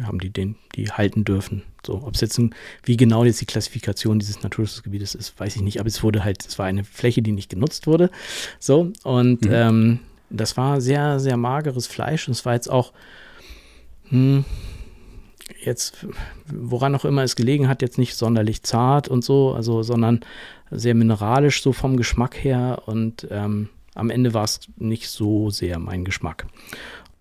haben 0.03 0.21
die 0.21 0.31
den, 0.31 0.57
die 0.77 0.91
halten 0.91 1.25
dürfen. 1.25 1.63
So, 1.85 2.03
ob 2.05 2.15
es 2.15 2.21
jetzt 2.21 2.39
ein, 2.39 2.55
wie 2.85 2.97
genau 2.97 3.25
jetzt 3.25 3.41
die 3.41 3.47
Klassifikation 3.47 4.19
dieses 4.19 4.43
Naturschutzgebietes 4.43 5.15
ist, 5.15 5.39
weiß 5.39 5.57
ich 5.57 5.63
nicht, 5.63 5.81
aber 5.81 5.89
es 5.89 6.03
wurde 6.03 6.25
halt, 6.25 6.47
es 6.47 6.59
war 6.59 6.67
eine 6.67 6.85
Fläche, 6.85 7.23
die 7.23 7.33
nicht 7.33 7.51
genutzt 7.51 7.87
wurde. 7.87 8.11
So, 8.59 8.93
und 9.03 9.45
mhm. 9.45 9.51
ähm, 9.53 9.99
das 10.29 10.57
war 10.57 10.81
sehr, 10.81 11.19
sehr 11.19 11.37
mageres 11.37 11.87
Fleisch 11.87 12.29
und 12.29 12.33
es 12.33 12.45
war 12.45 12.55
jetzt 12.55 12.71
auch, 12.71 12.93
hm, 14.09 14.45
jetzt, 15.65 16.07
woran 16.47 16.95
auch 16.95 17.05
immer 17.05 17.23
es 17.23 17.37
gelegen 17.37 17.69
hat, 17.69 17.83
jetzt 17.83 17.99
nicht 17.99 18.17
sonderlich 18.17 18.63
zart 18.63 19.09
und 19.09 19.25
so, 19.25 19.53
also, 19.53 19.83
sondern 19.83 20.21
sehr 20.71 20.95
mineralisch 20.95 21.63
so 21.63 21.73
vom 21.73 21.97
Geschmack 21.97 22.43
her 22.43 22.83
und 22.87 23.27
ähm, 23.31 23.69
am 23.95 24.11
Ende 24.11 24.35
war 24.35 24.45
es 24.45 24.61
nicht 24.77 25.09
so 25.09 25.51
sehr 25.51 25.79
mein 25.79 26.05
Geschmack. 26.05 26.47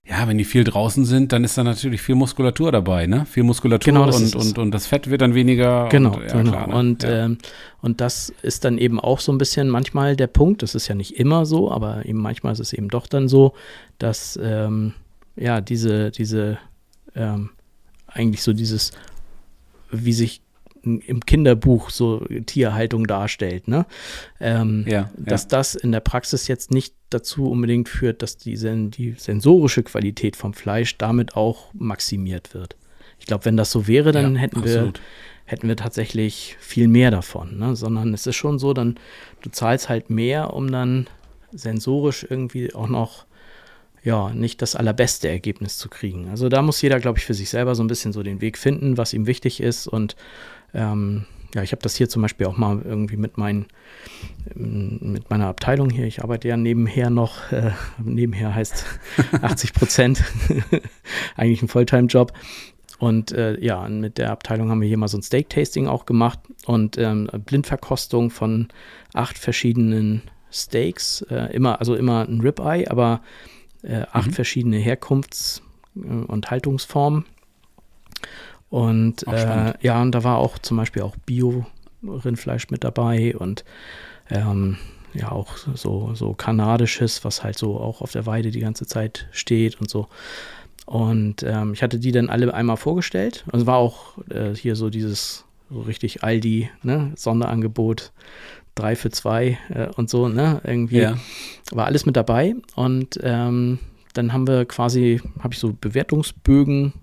Ja, 0.09 0.27
wenn 0.27 0.39
die 0.39 0.43
viel 0.43 0.63
draußen 0.63 1.05
sind, 1.05 1.33
dann 1.33 1.43
ist 1.43 1.55
da 1.55 1.63
natürlich 1.63 2.01
viel 2.01 2.15
Muskulatur 2.15 2.71
dabei, 2.71 3.05
ne? 3.05 3.27
Viel 3.27 3.43
Muskulatur 3.43 3.93
genau, 3.93 4.05
und, 4.07 4.35
und, 4.35 4.57
und 4.57 4.71
das 4.71 4.87
Fett 4.87 5.07
wird 5.07 5.21
dann 5.21 5.35
weniger. 5.35 5.87
Genau, 5.89 6.15
und, 6.15 6.23
ja, 6.23 6.31
genau. 6.31 6.51
Klar, 6.51 6.67
ne? 6.67 6.75
und, 6.75 7.03
ja. 7.03 7.25
ähm, 7.25 7.37
und 7.81 8.01
das 8.01 8.33
ist 8.41 8.65
dann 8.65 8.79
eben 8.79 8.99
auch 8.99 9.19
so 9.19 9.31
ein 9.31 9.37
bisschen 9.37 9.69
manchmal 9.69 10.15
der 10.15 10.25
Punkt. 10.25 10.63
Das 10.63 10.73
ist 10.73 10.87
ja 10.87 10.95
nicht 10.95 11.19
immer 11.19 11.45
so, 11.45 11.71
aber 11.71 12.07
eben 12.07 12.19
manchmal 12.19 12.53
ist 12.53 12.59
es 12.59 12.73
eben 12.73 12.89
doch 12.89 13.05
dann 13.05 13.27
so, 13.27 13.53
dass 13.99 14.39
ähm, 14.41 14.93
ja 15.35 15.61
diese, 15.61 16.09
diese 16.09 16.57
ähm, 17.15 17.51
eigentlich 18.13 18.41
so 18.43 18.53
dieses, 18.53 18.91
wie 19.91 20.13
sich 20.13 20.41
im 20.81 21.25
Kinderbuch 21.25 21.89
so 21.89 22.19
Tierhaltung 22.45 23.05
darstellt, 23.05 23.67
ne? 23.67 23.85
Ähm, 24.39 24.85
Ja, 24.87 25.09
dass 25.17 25.43
ja. 25.43 25.47
das 25.49 25.75
in 25.75 25.91
der 25.91 25.99
Praxis 25.99 26.47
jetzt 26.47 26.71
nicht 26.71 26.93
dazu 27.09 27.49
unbedingt 27.51 27.89
führt, 27.89 28.21
dass 28.21 28.37
die, 28.37 28.55
sen 28.55 28.89
die 28.89 29.11
sensorische 29.17 29.83
Qualität 29.83 30.37
vom 30.37 30.53
Fleisch 30.53 30.97
damit 30.97 31.35
auch 31.35 31.73
maximiert 31.73 32.53
wird. 32.53 32.77
Ich 33.19 33.25
glaube, 33.25 33.43
wenn 33.43 33.57
das 33.57 33.71
so 33.71 33.87
wäre, 33.87 34.13
dann 34.13 34.35
Ja, 34.35 34.39
hätten 34.41 34.63
wir 34.63 34.71
absolut. 34.75 35.01
hätten 35.43 35.67
wir 35.67 35.75
tatsächlich 35.75 36.55
viel 36.61 36.87
mehr 36.87 37.11
davon, 37.11 37.57
ne? 37.59 37.75
sondern 37.75 38.13
es 38.13 38.25
ist 38.25 38.37
schon 38.37 38.57
so, 38.57 38.71
dann 38.73 38.95
du 39.41 39.49
zahlst 39.49 39.89
halt 39.89 40.09
mehr, 40.09 40.53
um 40.53 40.71
dann 40.71 41.07
sensorisch 41.51 42.25
irgendwie 42.29 42.73
auch 42.73 42.87
noch 42.87 43.25
ja, 44.03 44.29
nicht 44.29 44.61
das 44.61 44.75
allerbeste 44.75 45.27
Ergebnis 45.27 45.77
zu 45.77 45.89
kriegen. 45.89 46.29
Also 46.29 46.49
da 46.49 46.61
muss 46.61 46.81
jeder, 46.81 46.99
glaube 46.99 47.19
ich, 47.19 47.25
für 47.25 47.33
sich 47.33 47.49
selber 47.49 47.75
so 47.75 47.83
ein 47.83 47.87
bisschen 47.87 48.13
so 48.13 48.23
den 48.23 48.41
Weg 48.41 48.57
finden, 48.57 48.97
was 48.97 49.13
ihm 49.13 49.27
wichtig 49.27 49.61
ist. 49.61 49.87
Und 49.87 50.15
ähm, 50.73 51.25
ja, 51.53 51.63
ich 51.63 51.71
habe 51.71 51.81
das 51.81 51.95
hier 51.95 52.09
zum 52.09 52.21
Beispiel 52.21 52.47
auch 52.47 52.57
mal 52.57 52.81
irgendwie 52.83 53.17
mit 53.17 53.37
meinen 53.37 53.65
ähm, 54.55 54.99
mit 55.01 55.29
meiner 55.29 55.47
Abteilung 55.47 55.89
hier. 55.89 56.05
Ich 56.05 56.23
arbeite 56.23 56.47
ja 56.47 56.57
nebenher 56.57 57.09
noch, 57.09 57.51
äh, 57.51 57.71
nebenher 58.03 58.53
heißt 58.53 58.85
80 59.41 59.73
Prozent, 59.73 60.23
eigentlich 61.35 61.61
ein 61.61 61.67
Fulltime-Job. 61.67 62.33
Und 62.99 63.31
äh, 63.31 63.57
ja, 63.63 63.87
mit 63.87 64.17
der 64.17 64.31
Abteilung 64.31 64.69
haben 64.69 64.81
wir 64.81 64.87
hier 64.87 64.97
mal 64.97 65.07
so 65.07 65.17
ein 65.17 65.23
Steak-Tasting 65.23 65.87
auch 65.87 66.05
gemacht 66.05 66.39
und 66.65 66.97
ähm, 66.97 67.29
Blindverkostung 67.45 68.29
von 68.29 68.67
acht 69.13 69.37
verschiedenen 69.37 70.23
Steaks. 70.51 71.21
Äh, 71.29 71.53
immer, 71.53 71.79
also 71.79 71.95
immer 71.95 72.27
ein 72.27 72.41
Ribeye, 72.41 72.89
aber 72.89 73.21
äh, 73.83 74.03
acht 74.11 74.27
Mhm. 74.27 74.33
verschiedene 74.33 74.77
Herkunfts- 74.77 75.61
äh, 75.95 75.99
und 75.99 76.51
Haltungsformen. 76.51 77.25
Und 78.69 79.27
äh, 79.27 79.73
ja, 79.81 80.01
und 80.01 80.11
da 80.11 80.23
war 80.23 80.37
auch 80.37 80.59
zum 80.59 80.77
Beispiel 80.77 81.01
auch 81.01 81.15
Bio-Rindfleisch 81.25 82.69
mit 82.69 82.83
dabei 82.83 83.35
und 83.35 83.63
ähm, 84.29 84.77
ja 85.13 85.31
auch 85.31 85.57
so, 85.57 86.13
so 86.13 86.33
kanadisches, 86.33 87.25
was 87.25 87.43
halt 87.43 87.57
so 87.57 87.79
auch 87.79 88.01
auf 88.01 88.11
der 88.11 88.27
Weide 88.27 88.51
die 88.51 88.59
ganze 88.59 88.85
Zeit 88.85 89.27
steht 89.31 89.81
und 89.81 89.89
so. 89.89 90.07
Und 90.85 91.43
ähm, 91.43 91.73
ich 91.73 91.81
hatte 91.81 91.99
die 91.99 92.11
dann 92.11 92.29
alle 92.29 92.53
einmal 92.53 92.77
vorgestellt. 92.77 93.43
Und 93.51 93.59
es 93.61 93.65
war 93.65 93.77
auch 93.77 94.17
äh, 94.29 94.53
hier 94.55 94.75
so 94.75 94.89
dieses 94.89 95.45
so 95.71 95.81
richtig 95.81 96.23
Aldi, 96.23 96.69
ne, 96.81 97.11
Sonderangebot, 97.15 98.11
drei 98.79 98.95
für 98.95 99.09
zwei 99.11 99.57
äh, 99.69 99.87
und 99.95 100.09
so, 100.09 100.27
ne, 100.29 100.61
irgendwie 100.63 100.99
Ja. 101.01 101.17
war 101.71 101.85
alles 101.85 102.05
mit 102.05 102.15
dabei. 102.15 102.55
Und 102.75 103.19
ähm, 103.23 103.79
dann 104.13 104.33
haben 104.33 104.47
wir 104.47 104.65
quasi, 104.65 105.21
habe 105.39 105.53
ich 105.53 105.59
so 105.59 105.73
Bewertungsbögen 105.79 106.93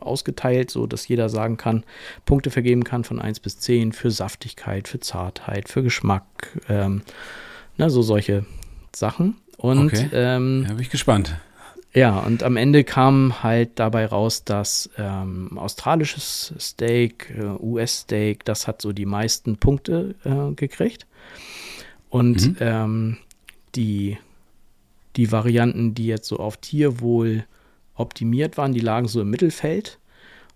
ausgeteilt, 0.00 0.70
so 0.70 0.86
dass 0.86 1.08
jeder 1.08 1.28
sagen 1.28 1.56
kann, 1.56 1.84
Punkte 2.24 2.50
vergeben 2.50 2.84
kann 2.84 3.04
von 3.04 3.20
1 3.20 3.40
bis 3.40 3.58
10 3.58 3.92
für 3.92 4.10
Saftigkeit, 4.10 4.86
für 4.88 5.00
Zartheit, 5.00 5.68
für 5.68 5.82
Geschmack, 5.82 6.24
ähm, 6.68 7.02
ne, 7.76 7.90
so 7.90 8.02
solche 8.02 8.44
Sachen. 8.94 9.36
Und 9.56 9.86
Okay. 9.92 10.08
ähm, 10.12 10.62
Ja, 10.68 10.74
bin 10.74 10.82
ich 10.82 10.90
gespannt. 10.90 11.34
ja, 11.94 12.16
und 12.20 12.44
am 12.44 12.56
Ende 12.56 12.84
kam 12.84 13.42
halt 13.42 13.70
dabei 13.80 14.06
raus, 14.06 14.44
dass 14.44 14.88
ähm, 14.98 15.58
australisches 15.58 16.54
Steak, 16.60 17.34
äh, 17.36 17.42
US-Steak, 17.60 18.44
das 18.44 18.68
hat 18.68 18.80
so 18.82 18.92
die 18.92 19.06
meisten 19.06 19.56
Punkte 19.56 20.14
äh, 20.24 20.54
gekriegt. 20.54 21.06
Und 22.08 22.46
Mhm. 22.48 22.56
ähm, 22.60 23.16
die, 23.74 24.18
die 25.16 25.30
Varianten, 25.30 25.94
die 25.94 26.06
jetzt 26.06 26.28
so 26.28 26.38
auf 26.38 26.56
Tierwohl 26.56 27.44
optimiert 27.94 28.56
waren, 28.56 28.72
die 28.72 28.80
lagen 28.80 29.08
so 29.08 29.20
im 29.20 29.30
Mittelfeld. 29.30 29.98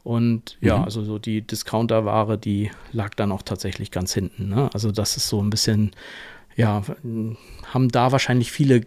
Und 0.05 0.57
ja, 0.61 0.79
Mhm. 0.79 0.85
also 0.85 1.05
so 1.05 1.19
die 1.19 1.43
Discounter-Ware, 1.43 2.39
die 2.39 2.71
lag 2.93 3.15
dann 3.15 3.31
auch 3.33 3.43
tatsächlich 3.43 3.91
ganz 3.91 4.13
hinten. 4.15 4.49
Ne? 4.49 4.71
Also 4.73 4.91
das 4.91 5.17
ist 5.17 5.29
so 5.29 5.41
ein 5.43 5.51
bisschen, 5.51 5.93
ja, 6.57 6.83
haben 7.73 7.89
da 7.91 8.13
wahrscheinlich 8.13 8.51
viele 8.51 8.83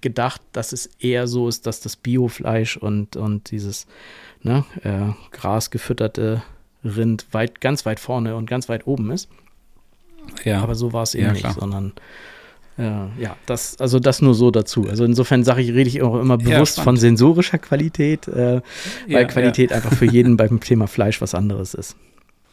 gedacht, 0.00 0.40
dass 0.52 0.72
es 0.72 0.86
eher 0.98 1.26
so 1.26 1.48
ist, 1.48 1.66
dass 1.66 1.80
das 1.80 1.96
Biofleisch 1.96 2.76
und, 2.76 3.16
und 3.16 3.50
dieses 3.50 3.86
ne, 4.42 4.64
äh, 4.82 5.12
grasgefütterte 5.30 6.42
Rind 6.82 7.26
weit, 7.32 7.60
ganz 7.60 7.84
weit 7.84 8.00
vorne 8.00 8.36
und 8.36 8.46
ganz 8.46 8.68
weit 8.70 8.86
oben 8.86 9.10
ist. 9.10 9.28
Ja. 10.44 10.60
Aber 10.62 10.74
so 10.74 10.92
war 10.92 11.02
es 11.02 11.14
eben 11.14 11.26
Ja, 11.26 11.32
nicht, 11.32 11.40
klar. 11.42 11.54
sondern 11.58 11.92
äh, 12.78 12.82
ja, 13.20 13.36
das, 13.46 13.78
also 13.78 13.98
das 13.98 14.22
nur 14.22 14.34
so 14.34 14.50
dazu. 14.50 14.88
Also 14.88 15.04
insofern 15.04 15.44
sage 15.44 15.60
ich, 15.62 15.70
rede 15.70 15.88
ich 15.88 16.02
auch 16.02 16.18
immer 16.18 16.38
Ja, 16.40 16.56
bewusst 16.56 16.76
von 16.76 16.82
spannend. 16.84 17.00
sensorischer 17.00 17.58
Qualität, 17.58 18.26
äh, 18.28 18.60
weil 18.62 18.62
Ja, 19.08 19.24
Qualität 19.24 19.72
einfach 19.72 19.92
für 19.92 20.06
jeden 20.06 20.36
beim 20.36 20.60
Thema 20.60 20.86
Fleisch 20.86 21.20
was 21.20 21.34
anderes 21.34 21.74
ist. 21.74 21.96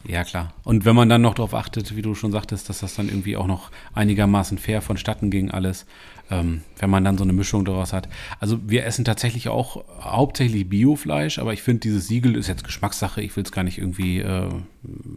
Ja, 0.06 0.24
klar. 0.24 0.54
Und 0.64 0.86
wenn 0.86 0.96
man 0.96 1.10
dann 1.10 1.22
noch 1.22 1.34
darauf 1.34 1.54
achtet, 1.54 1.96
wie 1.96 2.02
du 2.02 2.14
schon 2.16 2.32
sagtest, 2.32 2.70
dass 2.70 2.80
das 2.80 2.96
dann 2.96 3.08
irgendwie 3.10 3.36
auch 3.36 3.48
noch 3.48 3.72
einigermaßen 3.94 4.58
fair 4.58 4.82
vonstatten 4.82 5.30
ging, 5.32 5.52
alles, 5.52 5.86
ähm, 6.30 6.62
wenn 6.80 6.90
man 6.90 7.04
dann 7.04 7.18
so 7.18 7.24
eine 7.24 7.34
Mischung 7.34 7.66
daraus 7.66 7.94
hat. 7.94 8.08
Also 8.40 8.60
wir 8.68 8.86
essen 8.86 9.06
tatsächlich 9.06 9.50
auch 9.50 9.84
hauptsächlich 10.02 10.68
Biofleisch, 10.70 11.40
aber 11.40 11.54
ich 11.54 11.62
finde, 11.62 11.82
dieses 11.82 12.08
Siegel 12.08 12.36
ist 12.36 12.48
jetzt 12.48 12.63
Geschmackssache. 12.63 13.22
Ich 13.22 13.36
will 13.36 13.44
es 13.44 13.52
gar 13.52 13.63
nicht 13.63 13.78
irgendwie 13.78 14.20
äh, 14.20 14.50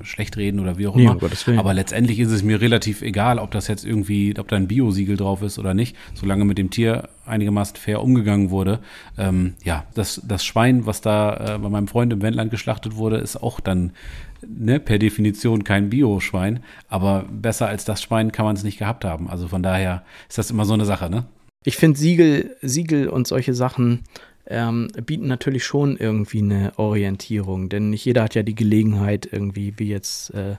schlecht 0.03 0.37
reden 0.37 0.61
oder 0.61 0.79
wie 0.79 0.87
auch 0.87 0.95
Nee, 0.97 1.05
immer. 1.05 1.21
Willen. 1.21 1.59
aber 1.59 1.75
letztendlich 1.75 2.19
ist 2.21 2.31
es 2.31 2.43
mir 2.43 2.61
relativ 2.61 3.03
egal, 3.03 3.39
ob 3.39 3.51
das 3.51 3.69
jetzt 3.69 3.85
irgendwie, 3.85 4.35
ob 4.39 4.49
da 4.49 4.57
ein 4.57 4.69
Bio-Siegel 4.69 5.17
drauf 5.17 5.43
ist 5.43 5.59
oder 5.59 5.75
nicht, 5.75 5.97
solange 6.15 6.45
mit 6.45 6.59
dem 6.59 6.71
Tier 6.71 7.09
einigermaßen 7.27 7.77
fair 7.77 8.03
umgegangen 8.03 8.51
wurde. 8.51 8.81
Ähm, 9.19 9.55
ja, 9.65 9.85
das, 9.95 10.21
das 10.27 10.45
Schwein, 10.45 10.87
was 10.87 11.01
da 11.01 11.55
äh, 11.57 11.59
bei 11.59 11.69
meinem 11.69 11.89
Freund 11.89 12.13
im 12.13 12.23
Wendland 12.23 12.51
geschlachtet 12.51 12.97
wurde, 12.97 13.17
ist 13.19 13.37
auch 13.37 13.61
dann 13.61 13.93
ne, 14.47 14.81
per 14.81 14.99
Definition 14.99 15.65
kein 15.65 15.91
Bio-Schwein, 15.91 16.61
aber 16.89 17.27
besser 17.31 17.69
als 17.69 17.85
das 17.85 18.03
Schwein 18.03 18.33
kann 18.33 18.45
man 18.45 18.57
es 18.57 18.65
nicht 18.65 18.79
gehabt 18.79 19.05
haben. 19.05 19.29
Also 19.29 19.49
von 19.49 19.63
daher 19.63 20.05
ist 20.29 20.39
das 20.39 20.51
immer 20.51 20.65
so 20.65 20.75
eine 20.75 20.85
Sache, 20.85 21.11
ne? 21.11 21.27
Ich 21.65 21.77
finde 21.77 21.99
Siegel, 21.99 22.57
Siegel 22.63 23.09
und 23.09 23.27
solche 23.27 23.53
Sachen 23.53 24.05
ähm, 24.51 24.89
bieten 25.07 25.29
natürlich 25.29 25.65
schon 25.65 25.97
irgendwie 25.97 26.43
eine 26.43 26.73
Orientierung, 26.77 27.69
denn 27.69 27.91
nicht 27.91 28.05
jeder 28.05 28.25
hat 28.25 28.35
ja 28.35 28.43
die 28.43 28.55
Gelegenheit 28.55 29.29
irgendwie, 29.31 29.75
wie 29.77 29.89
jetzt, 29.89 30.35
äh, 30.35 30.57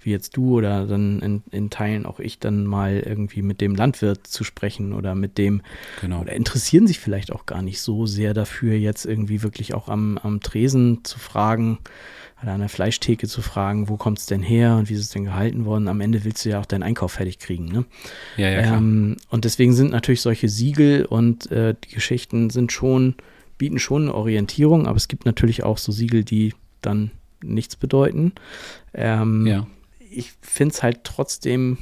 wie 0.00 0.10
jetzt 0.10 0.36
du 0.36 0.58
oder 0.58 0.86
dann 0.86 1.20
in, 1.20 1.42
in 1.50 1.70
Teilen 1.70 2.04
auch 2.04 2.20
ich 2.20 2.38
dann 2.38 2.64
mal 2.64 3.00
irgendwie 3.00 3.42
mit 3.42 3.60
dem 3.60 3.74
Landwirt 3.74 4.26
zu 4.26 4.44
sprechen 4.44 4.92
oder 4.92 5.14
mit 5.14 5.38
dem 5.38 5.62
Genau. 6.00 6.20
oder 6.20 6.32
interessieren 6.32 6.86
sich 6.86 7.00
vielleicht 7.00 7.32
auch 7.32 7.46
gar 7.46 7.62
nicht 7.62 7.80
so 7.80 8.04
sehr 8.04 8.34
dafür, 8.34 8.74
jetzt 8.74 9.06
irgendwie 9.06 9.42
wirklich 9.42 9.72
auch 9.72 9.88
am, 9.88 10.18
am 10.18 10.40
Tresen 10.40 11.04
zu 11.04 11.18
fragen 11.18 11.78
oder 12.42 12.52
an 12.52 12.60
der 12.60 12.68
Fleischtheke 12.68 13.28
zu 13.28 13.42
fragen, 13.42 13.88
wo 13.88 13.96
kommt 13.96 14.18
es 14.18 14.26
denn 14.26 14.42
her 14.42 14.76
und 14.76 14.88
wie 14.88 14.94
ist 14.94 15.00
es 15.00 15.10
denn 15.10 15.24
gehalten 15.24 15.64
worden. 15.66 15.88
Am 15.88 16.00
Ende 16.00 16.24
willst 16.24 16.44
du 16.44 16.48
ja 16.50 16.60
auch 16.60 16.66
deinen 16.66 16.82
Einkauf 16.82 17.12
fertig 17.12 17.38
kriegen. 17.38 17.66
Ne? 17.66 17.84
Ja, 18.36 18.48
ja, 18.48 18.62
klar. 18.62 18.78
Ähm, 18.78 19.16
und 19.28 19.44
deswegen 19.44 19.72
sind 19.74 19.90
natürlich 19.90 20.22
solche 20.22 20.48
Siegel 20.48 21.04
und 21.04 21.50
äh, 21.50 21.74
die 21.84 21.94
Geschichten 21.94 22.48
sind 22.50 22.72
schon, 22.72 23.14
bieten 23.58 23.78
schon 23.78 24.02
eine 24.02 24.14
Orientierung, 24.14 24.86
aber 24.86 24.96
es 24.96 25.08
gibt 25.08 25.26
natürlich 25.26 25.64
auch 25.64 25.76
so 25.78 25.92
Siegel, 25.92 26.24
die 26.24 26.54
dann 26.80 27.10
nichts 27.42 27.76
bedeuten. 27.76 28.32
Ähm, 28.94 29.46
ja. 29.46 29.66
Ich 30.10 30.32
finde 30.40 30.74
es 30.74 30.82
halt 30.82 31.04
trotzdem 31.04 31.78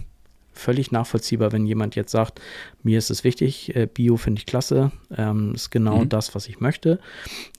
völlig 0.52 0.90
nachvollziehbar, 0.90 1.52
wenn 1.52 1.66
jemand 1.66 1.94
jetzt 1.94 2.10
sagt, 2.10 2.40
mir 2.82 2.98
ist 2.98 3.10
es 3.10 3.22
wichtig, 3.22 3.76
äh, 3.76 3.86
Bio 3.86 4.16
finde 4.16 4.40
ich 4.40 4.46
klasse, 4.46 4.90
ähm, 5.16 5.54
ist 5.54 5.70
genau 5.70 6.00
Mhm. 6.00 6.08
das, 6.08 6.34
was 6.34 6.48
ich 6.48 6.58
möchte, 6.58 6.98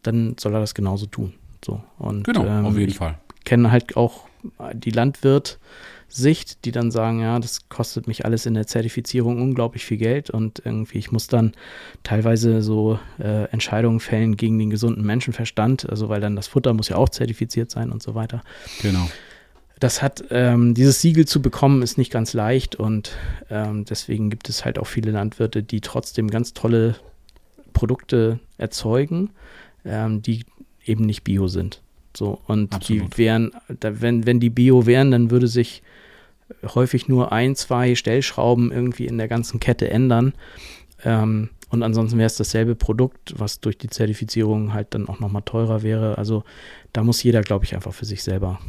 dann 0.04 0.36
soll 0.38 0.54
er 0.54 0.60
das 0.60 0.74
genauso 0.76 1.06
tun. 1.06 1.34
So, 1.64 1.82
und, 1.98 2.24
Genau, 2.24 2.46
ähm, 2.46 2.66
auf 2.66 2.78
jeden 2.78 2.90
ich 2.92 2.98
Fall. 2.98 3.18
kenne 3.46 3.72
halt 3.72 3.98
auch 3.98 4.26
die 4.74 4.92
Landwirt-Sicht, 4.92 6.64
die 6.66 6.72
dann 6.72 6.92
sagen, 6.92 7.20
ja, 7.22 7.40
das 7.40 7.68
kostet 7.70 8.08
mich 8.08 8.26
alles 8.26 8.46
in 8.46 8.54
der 8.54 8.68
Zertifizierung 8.68 9.42
unglaublich 9.42 9.86
viel 9.86 9.98
Geld 9.98 10.30
und 10.30 10.62
irgendwie, 10.64 10.98
ich 10.98 11.12
muss 11.12 11.28
dann 11.28 11.52
teilweise 12.04 12.62
so 12.62 13.00
äh, 13.20 13.46
Entscheidungen 13.52 14.00
fällen 14.00 14.38
gegen 14.38 14.58
den 14.58 14.70
gesunden 14.70 15.06
Menschenverstand, 15.06 15.90
also 15.90 16.08
weil 16.10 16.22
dann 16.22 16.36
das 16.36 16.48
Futter 16.48 16.74
muss 16.74 16.90
ja 16.90 16.96
auch 16.96 17.10
zertifiziert 17.10 17.70
sein 17.70 17.92
und 17.92 18.02
so 18.02 18.16
weiter. 18.16 18.42
Genau. 18.82 19.10
Das 19.80 20.02
hat, 20.02 20.24
ähm, 20.30 20.74
dieses 20.74 21.02
Siegel 21.02 21.26
zu 21.26 21.42
bekommen, 21.42 21.82
ist 21.82 21.98
nicht 21.98 22.12
ganz 22.12 22.34
leicht 22.34 22.76
und 22.76 23.12
ähm, 23.50 23.86
deswegen 23.86 24.30
gibt 24.30 24.50
es 24.50 24.66
halt 24.66 24.78
auch 24.80 24.88
viele 24.88 25.12
Landwirte, 25.12 25.64
die 25.64 25.80
trotzdem 25.82 26.30
ganz 26.30 26.54
tolle 26.54 26.96
Produkte 27.72 28.40
erzeugen, 28.58 29.30
ähm, 29.86 30.22
die 30.22 30.46
eben 30.86 31.06
nicht 31.06 31.24
bio 31.24 31.48
sind. 31.48 31.82
So, 32.16 32.40
und 32.48 32.74
Absolut. 32.74 33.14
die 33.14 33.18
wären, 33.18 33.52
da, 33.80 34.02
wenn, 34.02 34.26
wenn 34.26 34.40
die 34.40 34.50
bio 34.50 34.86
wären, 34.86 35.12
dann 35.12 35.32
würde 35.32 35.48
sich 35.48 35.84
häufig 36.64 37.08
nur 37.08 37.32
ein, 37.32 37.56
zwei 37.56 37.96
Stellschrauben 37.96 38.72
irgendwie 38.72 39.06
in 39.06 39.18
der 39.18 39.28
ganzen 39.28 39.60
Kette 39.60 39.90
ändern. 39.90 40.34
Ähm, 41.04 41.50
und 41.70 41.84
ansonsten 41.84 42.18
wäre 42.18 42.26
es 42.26 42.36
dasselbe 42.36 42.76
Produkt, 42.76 43.36
was 43.38 43.60
durch 43.60 43.78
die 43.78 43.90
Zertifizierung 43.90 44.74
halt 44.74 44.96
dann 44.96 45.08
auch 45.08 45.20
nochmal 45.20 45.44
teurer 45.44 45.84
wäre. 45.84 46.18
Also 46.18 46.44
da 46.94 47.04
muss 47.04 47.22
jeder, 47.22 47.42
glaube 47.42 47.66
ich, 47.66 47.76
einfach 47.76 47.94
für 47.94 48.06
sich 48.06 48.24
selber 48.24 48.60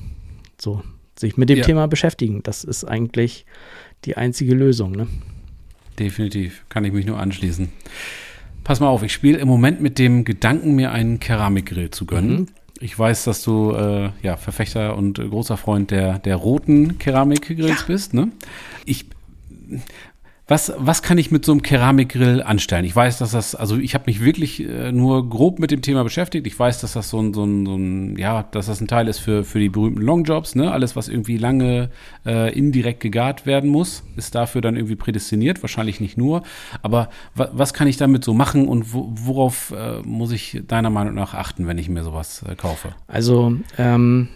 so 0.60 0.82
sich 1.18 1.36
mit 1.36 1.48
dem 1.48 1.58
Ja. 1.58 1.64
Thema 1.64 1.86
beschäftigen. 1.86 2.42
Das 2.42 2.64
ist 2.64 2.84
eigentlich 2.84 3.46
die 4.04 4.16
einzige 4.16 4.54
Lösung. 4.54 4.92
Ne? 4.92 5.06
Definitiv. 5.98 6.64
Kann 6.68 6.84
ich 6.84 6.92
mich 6.92 7.06
nur 7.06 7.18
anschließen. 7.18 7.70
Pass 8.64 8.80
mal 8.80 8.88
auf, 8.88 9.02
ich 9.02 9.12
spiele 9.12 9.38
im 9.38 9.48
Moment 9.48 9.80
mit 9.80 9.98
dem 9.98 10.24
Gedanken, 10.24 10.74
mir 10.74 10.92
einen 10.92 11.20
Keramikgrill 11.20 11.90
zu 11.90 12.06
gönnen. 12.06 12.32
Mhm. 12.32 12.46
Ich 12.80 12.98
weiß, 12.98 13.24
dass 13.24 13.42
du 13.42 13.72
äh, 13.72 14.10
ja 14.22 14.36
Verfechter 14.36 14.96
und 14.96 15.18
großer 15.18 15.56
Freund 15.56 15.90
der, 15.90 16.18
der 16.18 16.36
roten 16.36 16.98
Keramikgrills 16.98 17.80
ja. 17.80 17.86
bist. 17.86 18.14
Ne? 18.14 18.30
Ich 18.86 19.06
was, 20.50 20.72
was 20.76 21.02
kann 21.02 21.16
ich 21.16 21.30
mit 21.30 21.44
so 21.44 21.52
einem 21.52 21.62
Keramikgrill 21.62 22.42
anstellen? 22.42 22.84
Ich 22.84 22.96
weiß, 22.96 23.18
dass 23.18 23.30
das, 23.30 23.54
also 23.54 23.76
ich 23.76 23.94
habe 23.94 24.04
mich 24.08 24.20
wirklich 24.20 24.60
äh, 24.68 24.90
nur 24.90 25.30
grob 25.30 25.60
mit 25.60 25.70
dem 25.70 25.80
Thema 25.80 26.02
beschäftigt. 26.02 26.44
Ich 26.44 26.58
weiß, 26.58 26.80
dass 26.80 26.94
das 26.94 27.08
so 27.08 27.20
ein, 27.22 27.32
so 27.32 27.44
ein, 27.44 27.66
so 27.66 27.76
ein 27.76 28.16
ja, 28.16 28.42
dass 28.42 28.66
das 28.66 28.80
ein 28.80 28.88
Teil 28.88 29.06
ist 29.06 29.20
für, 29.20 29.44
für 29.44 29.60
die 29.60 29.68
berühmten 29.68 30.02
Longjobs, 30.02 30.56
ne? 30.56 30.72
Alles, 30.72 30.96
was 30.96 31.08
irgendwie 31.08 31.36
lange 31.36 31.90
äh, 32.26 32.52
indirekt 32.52 32.98
gegart 32.98 33.46
werden 33.46 33.70
muss, 33.70 34.02
ist 34.16 34.34
dafür 34.34 34.60
dann 34.60 34.74
irgendwie 34.74 34.96
prädestiniert. 34.96 35.62
Wahrscheinlich 35.62 36.00
nicht 36.00 36.18
nur. 36.18 36.42
Aber 36.82 37.10
was 37.34 37.72
kann 37.72 37.86
ich 37.86 37.96
damit 37.96 38.24
so 38.24 38.34
machen 38.34 38.66
und 38.66 38.92
wo, 38.92 39.08
worauf 39.08 39.70
äh, 39.70 40.00
muss 40.02 40.32
ich 40.32 40.62
deiner 40.66 40.90
Meinung 40.90 41.14
nach 41.14 41.32
achten, 41.32 41.68
wenn 41.68 41.78
ich 41.78 41.88
mir 41.88 42.02
sowas 42.02 42.42
äh, 42.48 42.56
kaufe? 42.56 42.88
Also, 43.06 43.54
ähm, 43.78 44.26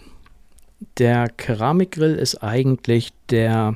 der 0.97 1.27
Keramikgrill 1.27 2.15
ist 2.15 2.41
eigentlich 2.41 3.11
der 3.29 3.75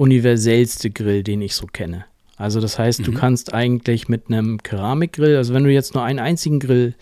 universellste 0.00 0.90
Grill, 0.90 1.22
den 1.22 1.42
ich 1.42 1.54
so 1.54 1.66
kenne. 1.66 2.06
Also 2.38 2.60
das 2.60 2.78
heißt, 2.78 3.00
mhm. 3.00 3.04
du 3.04 3.12
kannst 3.12 3.52
eigentlich 3.52 4.08
mit 4.08 4.28
einem 4.28 4.62
Keramikgrill, 4.62 5.36
also 5.36 5.52
wenn 5.52 5.64
du 5.64 5.70
jetzt 5.70 5.94
nur 5.94 6.02
einen 6.02 6.18
einzigen 6.18 6.58
Grill 6.58 6.94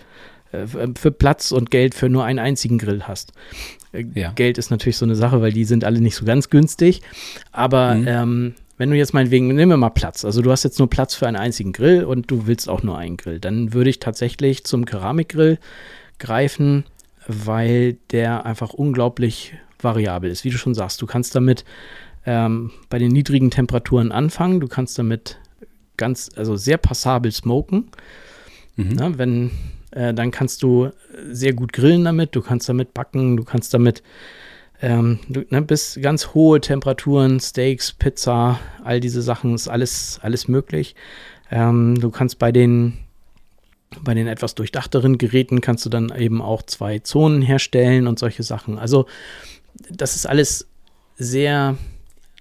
äh, 0.50 0.66
für 0.98 1.12
Platz 1.12 1.52
und 1.52 1.70
Geld 1.70 1.94
für 1.94 2.08
nur 2.08 2.24
einen 2.24 2.40
einzigen 2.40 2.76
Grill 2.76 3.04
hast. 3.04 3.32
Äh, 3.92 4.04
ja. 4.14 4.32
Geld 4.32 4.58
ist 4.58 4.70
natürlich 4.70 4.96
so 4.96 5.04
eine 5.04 5.14
Sache, 5.14 5.40
weil 5.40 5.52
die 5.52 5.64
sind 5.64 5.84
alle 5.84 6.00
nicht 6.00 6.16
so 6.16 6.24
ganz 6.24 6.50
günstig. 6.50 7.02
Aber 7.52 7.94
mhm. 7.94 8.08
ähm, 8.08 8.54
wenn 8.78 8.90
du 8.90 8.96
jetzt 8.96 9.14
meinetwegen, 9.14 9.46
nehmen 9.46 9.70
wir 9.70 9.76
mal 9.76 9.90
Platz. 9.90 10.24
Also 10.24 10.42
du 10.42 10.50
hast 10.50 10.64
jetzt 10.64 10.80
nur 10.80 10.90
Platz 10.90 11.14
für 11.14 11.28
einen 11.28 11.36
einzigen 11.36 11.72
Grill 11.72 12.02
und 12.02 12.28
du 12.32 12.48
willst 12.48 12.68
auch 12.68 12.82
nur 12.82 12.98
einen 12.98 13.16
Grill. 13.16 13.38
Dann 13.38 13.72
würde 13.72 13.90
ich 13.90 14.00
tatsächlich 14.00 14.64
zum 14.64 14.86
Keramikgrill 14.86 15.58
greifen, 16.18 16.84
weil 17.28 17.96
der 18.10 18.44
einfach 18.44 18.72
unglaublich 18.72 19.54
variabel 19.80 20.30
ist. 20.30 20.42
Wie 20.42 20.50
du 20.50 20.58
schon 20.58 20.74
sagst, 20.74 21.00
du 21.00 21.06
kannst 21.06 21.36
damit 21.36 21.64
ähm, 22.26 22.70
bei 22.88 22.98
den 22.98 23.12
niedrigen 23.12 23.50
Temperaturen 23.50 24.12
anfangen. 24.12 24.60
Du 24.60 24.68
kannst 24.68 24.98
damit 24.98 25.38
ganz, 25.96 26.30
also 26.36 26.56
sehr 26.56 26.78
passabel 26.78 27.32
smoken. 27.32 27.90
Mhm. 28.76 28.92
Na, 28.94 29.18
wenn, 29.18 29.50
äh, 29.90 30.14
dann 30.14 30.30
kannst 30.30 30.62
du 30.62 30.90
sehr 31.30 31.52
gut 31.52 31.72
grillen 31.72 32.04
damit, 32.04 32.34
du 32.34 32.40
kannst 32.40 32.68
damit 32.68 32.94
backen, 32.94 33.36
du 33.36 33.44
kannst 33.44 33.74
damit 33.74 34.02
ähm, 34.80 35.18
du, 35.28 35.44
ne, 35.50 35.60
bis 35.62 35.98
ganz 36.00 36.34
hohe 36.34 36.60
Temperaturen, 36.60 37.40
Steaks, 37.40 37.92
Pizza, 37.92 38.60
all 38.84 39.00
diese 39.00 39.22
Sachen 39.22 39.54
ist 39.54 39.68
alles, 39.68 40.20
alles 40.22 40.46
möglich. 40.46 40.94
Ähm, 41.50 41.96
du 42.00 42.10
kannst 42.10 42.38
bei 42.38 42.52
den 42.52 42.98
bei 44.02 44.12
den 44.12 44.26
etwas 44.26 44.54
durchdachteren 44.54 45.16
Geräten 45.16 45.62
kannst 45.62 45.86
du 45.86 45.90
dann 45.90 46.12
eben 46.14 46.42
auch 46.42 46.62
zwei 46.62 46.98
Zonen 46.98 47.40
herstellen 47.40 48.06
und 48.06 48.18
solche 48.18 48.42
Sachen. 48.42 48.78
Also 48.78 49.06
das 49.90 50.14
ist 50.14 50.26
alles 50.26 50.68
sehr 51.16 51.78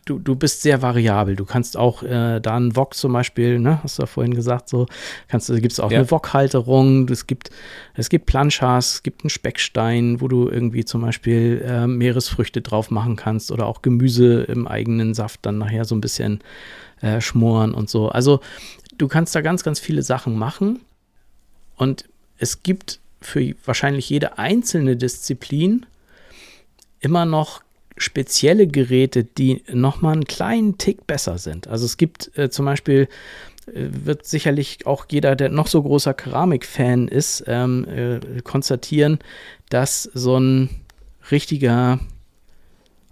du, 0.10 0.20
du 0.20 0.36
bist 0.36 0.62
sehr 0.62 0.82
variabel. 0.82 1.36
Du 1.36 1.46
kannst 1.46 1.78
auch 1.78 2.02
äh, 2.02 2.40
da 2.40 2.56
einen 2.56 2.76
Wok 2.76 2.94
zum 2.96 3.14
Beispiel, 3.14 3.60
ne, 3.60 3.82
hast 3.84 3.98
du 3.98 4.04
ja 4.04 4.08
vorhin 4.08 4.34
gesagt, 4.34 4.70
so, 4.70 4.88
kannst 5.28 5.50
du, 5.50 5.60
gibt 5.60 5.74
es 5.74 5.80
auch 5.80 5.92
ja. 5.92 6.00
eine 6.00 6.10
Wok-Halterung, 6.10 7.10
es 7.10 7.28
gibt, 7.28 7.52
es 7.94 8.10
gibt 8.10 8.26
Planchas, 8.26 8.96
es 8.96 9.04
gibt 9.04 9.24
einen 9.24 9.30
Speckstein, 9.30 10.22
wo 10.22 10.28
du 10.28 10.50
irgendwie 10.50 10.86
zum 10.86 11.02
Beispiel 11.02 11.64
äh, 11.66 11.88
Meeresfrüchte 11.88 12.62
drauf 12.62 12.90
machen 12.90 13.16
kannst 13.16 13.52
oder 13.52 13.66
auch 13.66 13.82
Gemüse 13.82 14.44
im 14.44 14.68
eigenen 14.68 15.14
Saft 15.14 15.46
dann 15.46 15.58
nachher 15.58 15.86
so 15.86 15.96
ein 15.96 16.02
bisschen 16.02 16.40
äh, 17.02 17.22
schmoren 17.22 17.74
und 17.74 17.90
so. 17.90 18.10
Also 18.10 18.40
du 18.98 19.08
kannst 19.08 19.36
da 19.36 19.42
ganz, 19.42 19.64
ganz 19.64 19.80
viele 19.80 20.02
Sachen 20.02 20.38
machen 20.38 20.80
und 21.76 22.06
es 22.38 22.64
gibt 22.64 23.00
für 23.20 23.54
wahrscheinlich 23.66 24.10
jede 24.10 24.38
einzelne 24.38 24.96
Disziplin 24.96 25.86
immer 27.00 27.26
noch 27.26 27.62
spezielle 27.98 28.68
Geräte, 28.68 29.24
die 29.24 29.64
nochmal 29.72 30.14
einen 30.14 30.26
kleinen 30.26 30.78
Tick 30.78 31.08
besser 31.08 31.38
sind. 31.38 31.68
Also 31.68 31.86
es 31.86 31.98
gibt 31.98 32.38
äh, 32.38 32.50
zum 32.50 32.66
Beispiel, 32.66 33.08
äh, 33.68 33.88
wird 33.90 34.26
sicherlich 34.26 34.86
auch 34.86 35.06
jeder, 35.10 35.36
der 35.36 35.50
noch 35.50 35.68
so 35.68 35.82
großer 35.82 36.14
Keramik-Fan 36.14 37.08
ist, 37.08 37.44
ähm, 37.48 37.86
äh, 37.88 38.42
konstatieren, 38.42 39.20
dass 39.70 40.04
so 40.04 40.40
ein 40.40 40.70
richtiger 41.32 42.00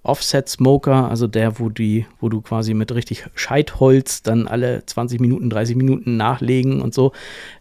Offset-Smoker, 0.04 1.10
also 1.10 1.26
der, 1.26 1.60
wo, 1.60 1.70
die, 1.70 2.06
wo 2.20 2.30
du 2.30 2.42
quasi 2.42 2.74
mit 2.74 2.94
richtig 2.94 3.26
Scheitholz 3.34 4.22
dann 4.22 4.48
alle 4.48 4.86
20 4.86 5.20
Minuten, 5.20 5.50
30 5.50 5.76
Minuten 5.76 6.16
nachlegen 6.16 6.82
und 6.82 6.94
so, 6.94 7.12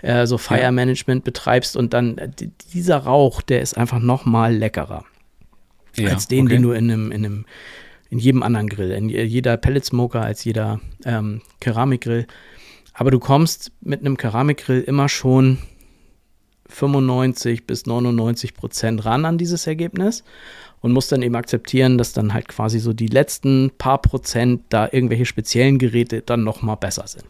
äh, 0.03 0.27
so 0.27 0.37
Fire 0.37 0.71
Management 0.71 1.25
betreibst 1.25 1.77
und 1.77 1.95
dann 1.95 2.19
äh, 2.19 2.29
dieser 2.75 2.99
Rauch, 2.99 3.41
der 3.41 3.63
ist 3.63 3.79
einfach 3.79 3.99
nochmal 3.99 4.55
leckerer 4.55 5.05
ja, 5.97 6.11
als 6.11 6.29
den, 6.29 6.47
okay. 6.47 6.55
den 6.55 6.63
du 6.63 6.73
in 6.73 6.91
einem, 6.91 7.13
in 7.13 7.25
einem, 7.25 7.47
in 8.11 8.19
jedem 8.19 8.43
anderen 8.43 8.69
Grill, 8.69 8.91
in 8.91 9.09
jeder 9.09 9.57
Pelletsmoker, 9.57 10.23
als 10.23 10.45
jeder 10.45 10.81
ähm, 11.05 11.41
Keramikgrill. 11.61 12.27
Aber 12.93 13.11
du 13.11 13.19
kommst 13.19 13.73
mit 13.81 14.01
einem 14.01 14.17
Keramikgrill 14.17 14.81
immer 14.83 15.09
schon 15.09 15.59
95 16.69 17.67
bis 17.67 17.87
99 17.87 18.55
Prozent 18.55 19.05
ran 19.05 19.25
an 19.25 19.39
dieses 19.39 19.67
Ergebnis 19.67 20.25
und 20.81 20.93
musst 20.93 21.11
dann 21.13 21.23
eben 21.23 21.35
akzeptieren, 21.35 21.99
dass 21.99 22.13
dann 22.13 22.35
halt 22.35 22.49
quasi 22.49 22.79
so 22.79 22.93
die 22.93 23.07
letzten 23.07 23.71
paar 23.79 24.03
Prozent 24.03 24.65
da 24.69 24.89
irgendwelche 24.91 25.25
speziellen 25.25 25.79
Geräte 25.79 26.23
dann 26.23 26.45
noch 26.45 26.63
mal 26.63 26.75
besser 26.75 27.07
sind. 27.07 27.25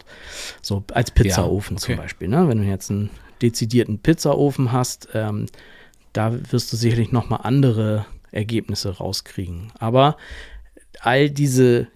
So 0.61 0.83
als 0.91 1.11
Pizzaofen 1.11 1.77
ja, 1.77 1.81
okay. 1.81 1.93
zum 1.93 2.03
Beispiel. 2.03 2.27
Ne? 2.27 2.47
Wenn 2.47 2.57
du 2.59 2.63
jetzt 2.65 2.91
einen 2.91 3.09
dezidierten 3.41 3.99
Pizzaofen 3.99 4.71
hast, 4.71 5.09
ähm, 5.13 5.45
da 6.13 6.33
wirst 6.51 6.71
du 6.73 6.77
sicherlich 6.77 7.11
noch 7.11 7.29
mal 7.29 7.37
andere 7.37 8.05
Ergebnisse 8.35 8.97
rauskriegen. 8.97 9.71
Aber 9.79 10.17
all 11.01 11.29
diese 11.29 11.87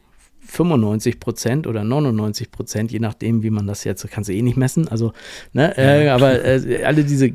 95 0.41 1.19
Prozent 1.19 1.67
oder 1.67 1.83
99 1.83 2.51
Prozent, 2.51 2.91
je 2.91 2.99
nachdem, 2.99 3.43
wie 3.43 3.49
man 3.49 3.67
das 3.67 3.83
jetzt, 3.83 4.09
kannst 4.09 4.29
du 4.29 4.33
eh 4.33 4.41
nicht 4.41 4.57
messen. 4.57 4.87
Also, 4.87 5.13
ne, 5.53 5.77
äh, 5.77 6.09
aber 6.09 6.43
äh, 6.43 6.83
alle 6.83 7.03
diese 7.03 7.31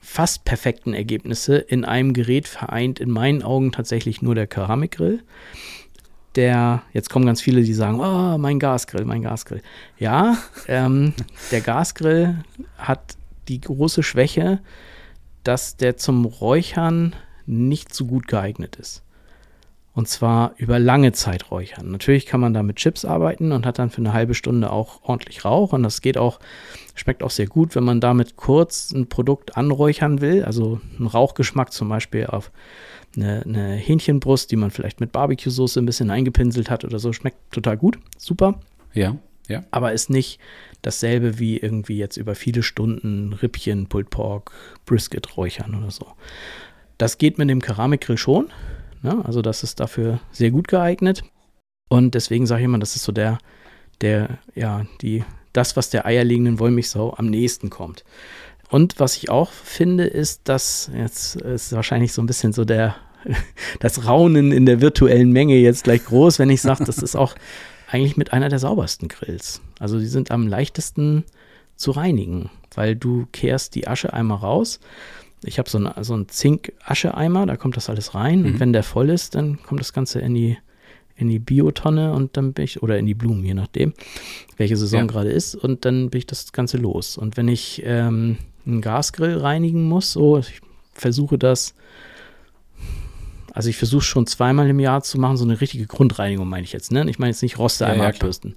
fast 0.00 0.44
perfekten 0.44 0.94
Ergebnisse 0.94 1.56
in 1.56 1.84
einem 1.84 2.12
Gerät 2.12 2.46
vereint 2.46 3.00
in 3.00 3.10
meinen 3.10 3.42
Augen 3.42 3.72
tatsächlich 3.72 4.22
nur 4.22 4.34
der 4.34 4.46
Keramikgrill. 4.46 5.22
Der, 6.36 6.82
jetzt 6.92 7.10
kommen 7.10 7.26
ganz 7.26 7.40
viele, 7.40 7.62
die 7.62 7.74
sagen, 7.74 8.00
oh, 8.00 8.38
mein 8.38 8.58
Gasgrill, 8.58 9.04
mein 9.04 9.22
Gasgrill. 9.22 9.62
Ja, 9.98 10.36
ähm, 10.68 11.14
der 11.52 11.60
Gasgrill 11.60 12.36
hat 12.76 13.16
die 13.48 13.60
große 13.60 14.02
Schwäche, 14.02 14.60
dass 15.44 15.76
der 15.76 15.96
zum 15.96 16.24
Räuchern 16.24 17.14
nicht 17.46 17.94
so 17.94 18.06
gut 18.06 18.28
geeignet 18.28 18.76
ist. 18.76 19.02
Und 19.94 20.08
zwar 20.08 20.54
über 20.56 20.80
lange 20.80 21.12
Zeit 21.12 21.52
räuchern. 21.52 21.92
Natürlich 21.92 22.26
kann 22.26 22.40
man 22.40 22.52
da 22.52 22.64
mit 22.64 22.76
Chips 22.76 23.04
arbeiten 23.04 23.52
und 23.52 23.64
hat 23.64 23.78
dann 23.78 23.90
für 23.90 23.98
eine 23.98 24.12
halbe 24.12 24.34
Stunde 24.34 24.72
auch 24.72 25.02
ordentlich 25.04 25.44
Rauch. 25.44 25.72
Und 25.72 25.84
das 25.84 26.00
geht 26.00 26.18
auch, 26.18 26.40
schmeckt 26.96 27.22
auch 27.22 27.30
sehr 27.30 27.46
gut, 27.46 27.76
wenn 27.76 27.84
man 27.84 28.00
damit 28.00 28.34
kurz 28.34 28.90
ein 28.90 29.08
Produkt 29.08 29.56
anräuchern 29.56 30.20
will. 30.20 30.44
Also 30.44 30.80
einen 30.98 31.06
Rauchgeschmack 31.06 31.72
zum 31.72 31.88
Beispiel 31.88 32.26
auf 32.26 32.50
eine, 33.16 33.42
eine 33.42 33.74
Hähnchenbrust, 33.74 34.50
die 34.50 34.56
man 34.56 34.72
vielleicht 34.72 34.98
mit 34.98 35.12
Barbecue-Soße 35.12 35.78
ein 35.78 35.86
bisschen 35.86 36.10
eingepinselt 36.10 36.70
hat 36.70 36.84
oder 36.84 36.98
so. 36.98 37.12
Schmeckt 37.12 37.52
total 37.52 37.76
gut. 37.76 38.00
Super. 38.18 38.58
Ja, 38.94 39.16
ja. 39.46 39.62
Aber 39.70 39.92
ist 39.92 40.10
nicht 40.10 40.40
dasselbe 40.82 41.38
wie 41.38 41.58
irgendwie 41.58 41.98
jetzt 41.98 42.16
über 42.16 42.34
viele 42.34 42.64
Stunden 42.64 43.32
Rippchen, 43.32 43.86
Pulled 43.86 44.10
Pork, 44.10 44.50
Brisket 44.86 45.36
räuchern 45.36 45.76
oder 45.76 45.92
so. 45.92 46.06
Das 46.98 47.18
geht 47.18 47.38
mit 47.38 47.50
dem 47.50 47.60
Keramikgrill 47.60 48.18
schon. 48.18 48.50
Ne? 49.02 49.22
Also 49.24 49.42
das 49.42 49.62
ist 49.62 49.80
dafür 49.80 50.20
sehr 50.30 50.50
gut 50.50 50.68
geeignet. 50.68 51.24
Und 51.88 52.14
deswegen 52.14 52.46
sage 52.46 52.62
ich 52.62 52.64
immer, 52.64 52.78
das 52.78 52.96
ist 52.96 53.04
so 53.04 53.12
der, 53.12 53.38
der, 54.00 54.38
ja, 54.54 54.84
die, 55.00 55.24
das, 55.52 55.76
was 55.76 55.90
der 55.90 56.06
eierlegenden 56.06 56.58
Wollmilchsau 56.58 57.14
am 57.16 57.26
nächsten 57.26 57.70
kommt. 57.70 58.04
Und 58.70 58.98
was 58.98 59.16
ich 59.16 59.30
auch 59.30 59.50
finde, 59.50 60.04
ist, 60.04 60.42
dass, 60.48 60.90
jetzt 60.96 61.36
ist 61.36 61.72
wahrscheinlich 61.72 62.12
so 62.12 62.22
ein 62.22 62.26
bisschen 62.26 62.52
so 62.52 62.64
der, 62.64 62.96
das 63.80 64.06
Raunen 64.06 64.52
in 64.52 64.66
der 64.66 64.80
virtuellen 64.80 65.30
Menge 65.30 65.56
jetzt 65.56 65.84
gleich 65.84 66.04
groß, 66.04 66.38
wenn 66.38 66.50
ich 66.50 66.62
sage, 66.62 66.84
das 66.84 66.98
ist 66.98 67.16
auch 67.16 67.34
eigentlich 67.88 68.16
mit 68.16 68.32
einer 68.32 68.48
der 68.48 68.58
saubersten 68.58 69.08
Grills. 69.08 69.60
Also 69.78 69.98
die 69.98 70.06
sind 70.06 70.30
am 70.30 70.48
leichtesten 70.48 71.24
zu 71.76 71.90
reinigen, 71.90 72.50
weil 72.74 72.96
du 72.96 73.26
kehrst 73.30 73.74
die 73.74 73.86
Asche 73.86 74.12
einmal 74.12 74.38
raus 74.38 74.80
ich 75.46 75.58
habe 75.58 75.68
so, 75.68 75.78
eine, 75.78 75.94
so 76.02 76.14
einen 76.14 76.28
Zink-Ascheeimer, 76.28 77.46
da 77.46 77.56
kommt 77.56 77.76
das 77.76 77.88
alles 77.90 78.14
rein. 78.14 78.40
Mhm. 78.40 78.46
Und 78.46 78.60
wenn 78.60 78.72
der 78.72 78.82
voll 78.82 79.10
ist, 79.10 79.34
dann 79.34 79.62
kommt 79.62 79.80
das 79.80 79.92
Ganze 79.92 80.20
in 80.20 80.34
die, 80.34 80.58
in 81.16 81.28
die 81.28 81.38
Biotonne 81.38 82.12
und 82.12 82.36
dann 82.36 82.52
bin 82.52 82.64
ich, 82.64 82.82
oder 82.82 82.98
in 82.98 83.06
die 83.06 83.14
Blumen, 83.14 83.44
je 83.44 83.54
nachdem, 83.54 83.92
welche 84.56 84.76
Saison 84.76 85.00
ja. 85.00 85.06
gerade 85.06 85.30
ist. 85.30 85.54
Und 85.54 85.84
dann 85.84 86.10
bin 86.10 86.18
ich 86.18 86.26
das 86.26 86.52
Ganze 86.52 86.76
los. 86.76 87.16
Und 87.16 87.36
wenn 87.36 87.48
ich 87.48 87.82
ähm, 87.84 88.38
einen 88.66 88.80
Gasgrill 88.80 89.38
reinigen 89.38 89.88
muss, 89.88 90.12
so, 90.12 90.38
ich 90.38 90.60
versuche 90.92 91.38
das, 91.38 91.74
also 93.54 93.68
ich 93.68 93.76
versuche 93.76 94.02
schon 94.02 94.26
zweimal 94.26 94.68
im 94.68 94.80
Jahr 94.80 95.02
zu 95.02 95.18
machen, 95.18 95.36
so 95.36 95.44
eine 95.44 95.60
richtige 95.60 95.86
Grundreinigung 95.86 96.48
meine 96.48 96.64
ich 96.64 96.72
jetzt, 96.72 96.90
ne? 96.90 97.08
Ich 97.08 97.20
meine 97.20 97.30
jetzt 97.30 97.42
nicht 97.42 97.56
Roste 97.56 97.86
einmal 97.86 98.08
ja, 98.08 98.10
ja, 98.10 98.16
abbürsten. 98.16 98.56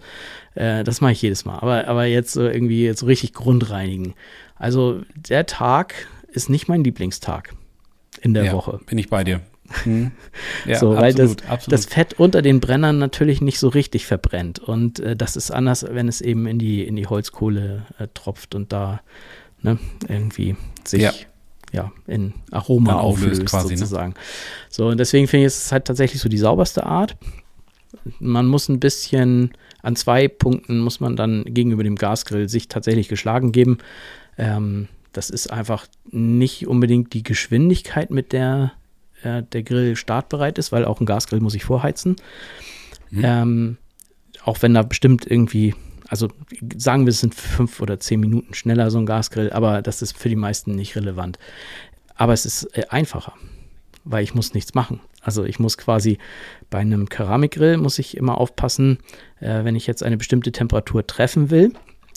Äh, 0.56 0.84
das 0.84 1.02
mache 1.02 1.12
ich 1.12 1.22
jedes 1.22 1.46
Mal. 1.46 1.60
Aber, 1.60 1.88
aber 1.88 2.06
jetzt 2.06 2.34
so 2.34 2.42
irgendwie 2.42 2.84
jetzt 2.84 3.02
so 3.02 3.06
richtig 3.06 3.34
Grundreinigen. 3.34 4.16
Also 4.56 5.02
der 5.16 5.46
Tag, 5.46 5.94
ist 6.28 6.50
nicht 6.50 6.68
mein 6.68 6.84
Lieblingstag 6.84 7.54
in 8.22 8.34
der 8.34 8.46
ja, 8.46 8.54
Woche. 8.54 8.80
Bin 8.86 8.98
ich 8.98 9.10
bei 9.10 9.24
dir. 9.24 9.42
Hm. 9.84 10.12
Ja, 10.66 10.80
so, 10.80 10.96
weil 10.96 11.12
absolut, 11.12 11.42
das, 11.42 11.50
absolut. 11.50 11.74
das 11.74 11.86
Fett 11.86 12.20
unter 12.20 12.42
den 12.42 12.60
Brennern 12.60 12.98
natürlich 12.98 13.42
nicht 13.42 13.60
so 13.60 13.70
richtig 13.70 14.06
verbrennt. 14.06 14.60
Und 14.60 15.00
äh, 15.00 15.16
das 15.16 15.36
ist 15.36 15.52
anders, 15.52 15.86
wenn 15.90 16.08
es 16.08 16.22
eben 16.22 16.46
in 16.46 16.60
die, 16.60 16.86
in 16.86 16.96
die 16.96 17.08
Holzkohle 17.08 17.86
äh, 18.00 18.08
tropft 18.14 18.54
und 18.56 18.74
da 18.74 19.02
ne, 19.62 19.78
irgendwie 20.08 20.56
sich 20.86 21.02
ja. 21.02 21.14
ja 21.72 21.92
in 22.06 22.34
Aroma 22.52 22.94
Dann 22.94 23.00
auflöst, 23.00 23.46
quasi, 23.46 23.74
ne? 23.74 23.78
sozusagen. 23.78 24.12
Ne? 24.12 24.20
So, 24.70 24.88
und 24.88 25.00
deswegen 25.00 25.28
finde 25.28 25.48
ich, 25.48 25.54
es 25.54 25.72
halt 25.72 25.86
tatsächlich 25.86 26.22
so 26.22 26.30
die 26.30 26.38
sauberste 26.38 26.86
Art. 26.86 27.16
Man 28.20 28.48
muss 28.48 28.68
ein 28.70 28.80
bisschen, 28.80 29.52
an 29.82 29.96
zwei 29.96 30.28
Punkten 30.28 30.80
muss 30.80 31.00
man 31.00 31.16
dann 31.16 31.44
gegenüber 31.46 31.84
dem 31.84 31.96
Gasgrill 31.96 32.50
sich 32.50 32.68
tatsächlich 32.68 33.08
geschlagen 33.08 33.52
geben. 33.52 33.78
Ähm, 34.38 34.88
das 35.14 35.30
ist 35.30 35.52
einfach 35.52 35.88
nicht 36.12 36.68
unbedingt 36.68 37.14
die 37.14 37.24
Geschwindigkeit, 37.24 38.12
mit 38.12 38.34
der 38.34 38.74
äh, 39.24 39.44
der 39.44 39.64
Grill 39.64 39.96
startbereit 39.96 40.58
ist, 40.58 40.72
weil 40.72 40.86
auch 40.86 41.00
ein 41.00 41.06
Gasgrill 41.06 41.40
muss 41.40 41.56
ich 41.56 41.64
vorheizen. 41.64 42.16
Mhm. 43.10 43.22
Ähm, 43.24 43.78
auch 44.44 44.62
wenn 44.62 44.74
da 44.74 44.84
bestimmt 44.84 45.30
irgendwie, 45.30 45.76
also 46.08 46.30
sagen 46.78 47.06
wir, 47.06 47.12
es 47.12 47.20
sind 47.20 47.36
fünf 47.36 47.82
oder 47.82 48.00
zehn 48.00 48.20
Minuten 48.20 48.54
schneller 48.54 48.92
so 48.92 49.00
ein 49.00 49.06
Gasgrill, 49.06 49.52
aber 49.52 49.82
das 49.82 50.02
ist 50.02 50.18
für 50.18 50.30
die 50.30 50.36
meisten 50.36 50.72
nicht 50.72 50.96
relevant. 50.96 51.40
Aber 52.16 52.34
es 52.34 52.46
ist 52.46 52.66
äh, 52.78 52.86
einfacher, 52.90 53.34
weil 54.04 54.24
ich 54.24 54.36
muss 54.36 54.54
nichts 54.54 54.74
machen. 54.74 55.00
Also 55.22 55.44
ich 55.44 55.60
muss 55.60 55.78
quasi 55.78 56.20
bei 56.70 56.80
einem 56.80 57.10
Keramikgrill 57.10 57.78
muss 57.78 58.00
ich 58.00 58.16
immer 58.16 58.38
aufpassen, 58.38 59.00
äh, 59.40 59.64
wenn 59.64 59.76
ich 59.76 59.88
jetzt 59.88 60.04
eine 60.04 60.18
bestimmte 60.18 60.52
Temperatur 60.52 61.06
treffen 61.06 61.50
will, 61.50 61.74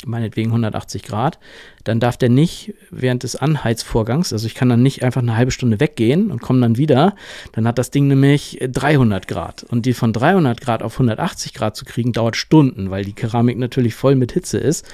meinetwegen 0.06 0.50
180 0.50 1.02
Grad, 1.02 1.38
dann 1.84 2.00
darf 2.00 2.16
der 2.16 2.28
nicht 2.28 2.74
während 2.90 3.22
des 3.22 3.36
Anheizvorgangs, 3.36 4.32
also 4.32 4.46
ich 4.46 4.54
kann 4.54 4.68
dann 4.68 4.82
nicht 4.82 5.02
einfach 5.02 5.22
eine 5.22 5.36
halbe 5.36 5.50
Stunde 5.50 5.80
weggehen 5.80 6.30
und 6.30 6.40
komme 6.40 6.60
dann 6.60 6.76
wieder, 6.76 7.14
dann 7.52 7.66
hat 7.66 7.78
das 7.78 7.90
Ding 7.90 8.08
nämlich 8.08 8.58
300 8.60 9.28
Grad. 9.28 9.64
Und 9.64 9.86
die 9.86 9.94
von 9.94 10.12
300 10.12 10.60
Grad 10.60 10.82
auf 10.82 10.94
180 10.94 11.54
Grad 11.54 11.76
zu 11.76 11.84
kriegen, 11.84 12.12
dauert 12.12 12.36
Stunden, 12.36 12.90
weil 12.90 13.04
die 13.04 13.12
Keramik 13.12 13.58
natürlich 13.58 13.94
voll 13.94 14.14
mit 14.14 14.32
Hitze 14.32 14.58
ist. 14.58 14.86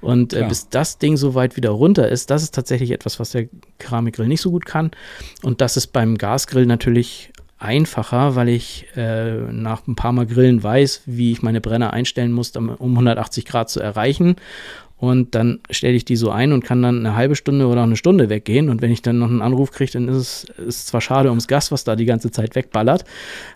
Und 0.00 0.32
äh, 0.32 0.46
bis 0.48 0.68
das 0.68 0.98
Ding 0.98 1.16
so 1.16 1.34
weit 1.34 1.56
wieder 1.56 1.70
runter 1.70 2.08
ist, 2.08 2.30
das 2.30 2.42
ist 2.42 2.54
tatsächlich 2.54 2.92
etwas, 2.92 3.18
was 3.18 3.30
der 3.30 3.48
Keramikgrill 3.78 4.28
nicht 4.28 4.40
so 4.40 4.50
gut 4.50 4.64
kann. 4.64 4.92
Und 5.42 5.60
das 5.60 5.76
ist 5.76 5.88
beim 5.88 6.16
Gasgrill 6.18 6.66
natürlich 6.66 7.32
einfacher, 7.58 8.36
weil 8.36 8.48
ich 8.48 8.86
äh, 8.96 9.36
nach 9.52 9.86
ein 9.86 9.96
paar 9.96 10.12
Mal 10.12 10.26
Grillen 10.26 10.62
weiß, 10.62 11.02
wie 11.06 11.32
ich 11.32 11.42
meine 11.42 11.60
Brenner 11.60 11.92
einstellen 11.92 12.32
muss, 12.32 12.56
um 12.56 12.70
180 12.78 13.44
Grad 13.44 13.68
zu 13.70 13.80
erreichen. 13.80 14.36
Und 14.96 15.36
dann 15.36 15.60
stelle 15.70 15.94
ich 15.94 16.04
die 16.04 16.16
so 16.16 16.30
ein 16.30 16.52
und 16.52 16.64
kann 16.64 16.82
dann 16.82 16.98
eine 16.98 17.14
halbe 17.14 17.36
Stunde 17.36 17.68
oder 17.68 17.84
eine 17.84 17.96
Stunde 17.96 18.28
weggehen. 18.28 18.68
Und 18.68 18.82
wenn 18.82 18.90
ich 18.90 19.00
dann 19.00 19.20
noch 19.20 19.28
einen 19.28 19.42
Anruf 19.42 19.70
kriege, 19.70 19.92
dann 19.92 20.08
ist 20.08 20.50
es 20.58 20.66
ist 20.66 20.86
zwar 20.88 21.00
schade 21.00 21.28
ums 21.28 21.46
Gas, 21.46 21.70
was 21.70 21.84
da 21.84 21.94
die 21.94 22.04
ganze 22.04 22.32
Zeit 22.32 22.56
wegballert, 22.56 23.04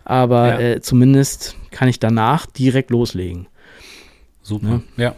aber 0.05 0.49
ja. 0.49 0.61
äh, 0.61 0.81
zumindest 0.81 1.57
kann 1.73 1.89
ich 1.89 1.99
danach 1.99 2.47
direkt 2.47 2.91
loslegen. 2.91 3.49
Super, 4.43 4.83
ja. 4.97 5.05
ja. 5.05 5.17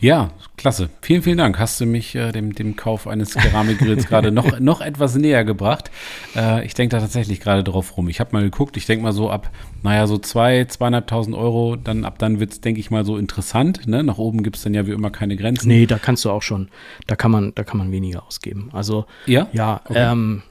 Ja, 0.00 0.30
klasse. 0.56 0.88
Vielen, 1.02 1.22
vielen 1.22 1.36
Dank. 1.36 1.58
Hast 1.58 1.78
du 1.78 1.84
mich 1.84 2.14
äh, 2.14 2.32
dem, 2.32 2.54
dem 2.54 2.74
Kauf 2.74 3.06
eines 3.06 3.34
Keramikgrills 3.34 4.06
gerade 4.06 4.32
noch, 4.32 4.58
noch 4.58 4.80
etwas 4.80 5.14
näher 5.14 5.44
gebracht. 5.44 5.90
Äh, 6.34 6.64
ich 6.64 6.72
denke 6.72 6.96
da 6.96 7.00
tatsächlich 7.00 7.40
gerade 7.40 7.62
drauf 7.62 7.98
rum. 7.98 8.08
Ich 8.08 8.18
habe 8.18 8.30
mal 8.32 8.42
geguckt, 8.42 8.78
ich 8.78 8.86
denke 8.86 9.02
mal 9.02 9.12
so 9.12 9.28
ab, 9.28 9.50
naja, 9.82 10.06
so 10.06 10.16
zwei, 10.16 10.64
zweieinhalbtausend 10.64 11.36
Euro, 11.36 11.76
dann 11.76 12.06
ab 12.06 12.18
dann 12.18 12.40
wird 12.40 12.52
es, 12.52 12.60
denke 12.62 12.80
ich 12.80 12.90
mal, 12.90 13.04
so 13.04 13.18
interessant. 13.18 13.86
Ne? 13.86 14.02
Nach 14.02 14.16
oben 14.16 14.42
gibt 14.42 14.56
es 14.56 14.62
dann 14.62 14.72
ja 14.72 14.86
wie 14.86 14.92
immer 14.92 15.10
keine 15.10 15.36
Grenzen. 15.36 15.68
Nee, 15.68 15.84
da 15.84 15.98
kannst 15.98 16.24
du 16.24 16.30
auch 16.30 16.42
schon, 16.42 16.70
da 17.06 17.14
kann 17.14 17.30
man, 17.30 17.52
da 17.54 17.62
kann 17.62 17.76
man 17.76 17.92
weniger 17.92 18.26
ausgeben. 18.26 18.70
Also 18.72 19.04
ja, 19.26 19.48
ja 19.52 19.82
okay. 19.84 20.12
ähm, 20.12 20.42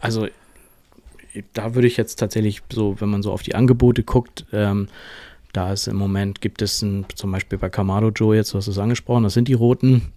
also 0.00 0.28
da 1.52 1.74
würde 1.74 1.88
ich 1.88 1.96
jetzt 1.96 2.16
tatsächlich 2.16 2.62
so, 2.70 3.00
wenn 3.00 3.08
man 3.08 3.22
so 3.22 3.32
auf 3.32 3.42
die 3.42 3.54
Angebote 3.54 4.02
guckt, 4.02 4.44
ähm, 4.52 4.88
da 5.52 5.72
ist 5.72 5.88
im 5.88 5.96
Moment, 5.96 6.40
gibt 6.40 6.62
es 6.62 6.82
ein, 6.82 7.06
zum 7.14 7.32
Beispiel 7.32 7.58
bei 7.58 7.68
Kamado 7.68 8.10
Joe, 8.10 8.36
jetzt 8.36 8.54
hast 8.54 8.66
du 8.66 8.70
es 8.70 8.78
angesprochen, 8.78 9.24
das 9.24 9.34
sind 9.34 9.48
die 9.48 9.54
roten. 9.54 10.12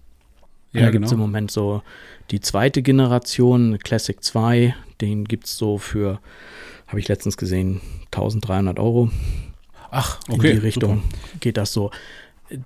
Ja, 0.72 0.80
da 0.80 0.86
genau. 0.86 0.92
gibt 0.92 1.04
es 1.06 1.12
im 1.12 1.18
Moment 1.18 1.50
so 1.50 1.82
die 2.30 2.40
zweite 2.40 2.82
Generation, 2.82 3.78
Classic 3.78 4.22
2, 4.22 4.74
den 5.00 5.24
gibt 5.24 5.46
es 5.46 5.56
so 5.56 5.78
für, 5.78 6.20
habe 6.86 6.98
ich 6.98 7.08
letztens 7.08 7.36
gesehen, 7.36 7.80
1300 8.06 8.78
Euro. 8.78 9.10
Ach, 9.90 10.18
okay. 10.28 10.50
In 10.50 10.56
die 10.56 10.66
Richtung 10.66 11.02
super. 11.02 11.38
geht 11.40 11.56
das 11.56 11.72
so 11.72 11.90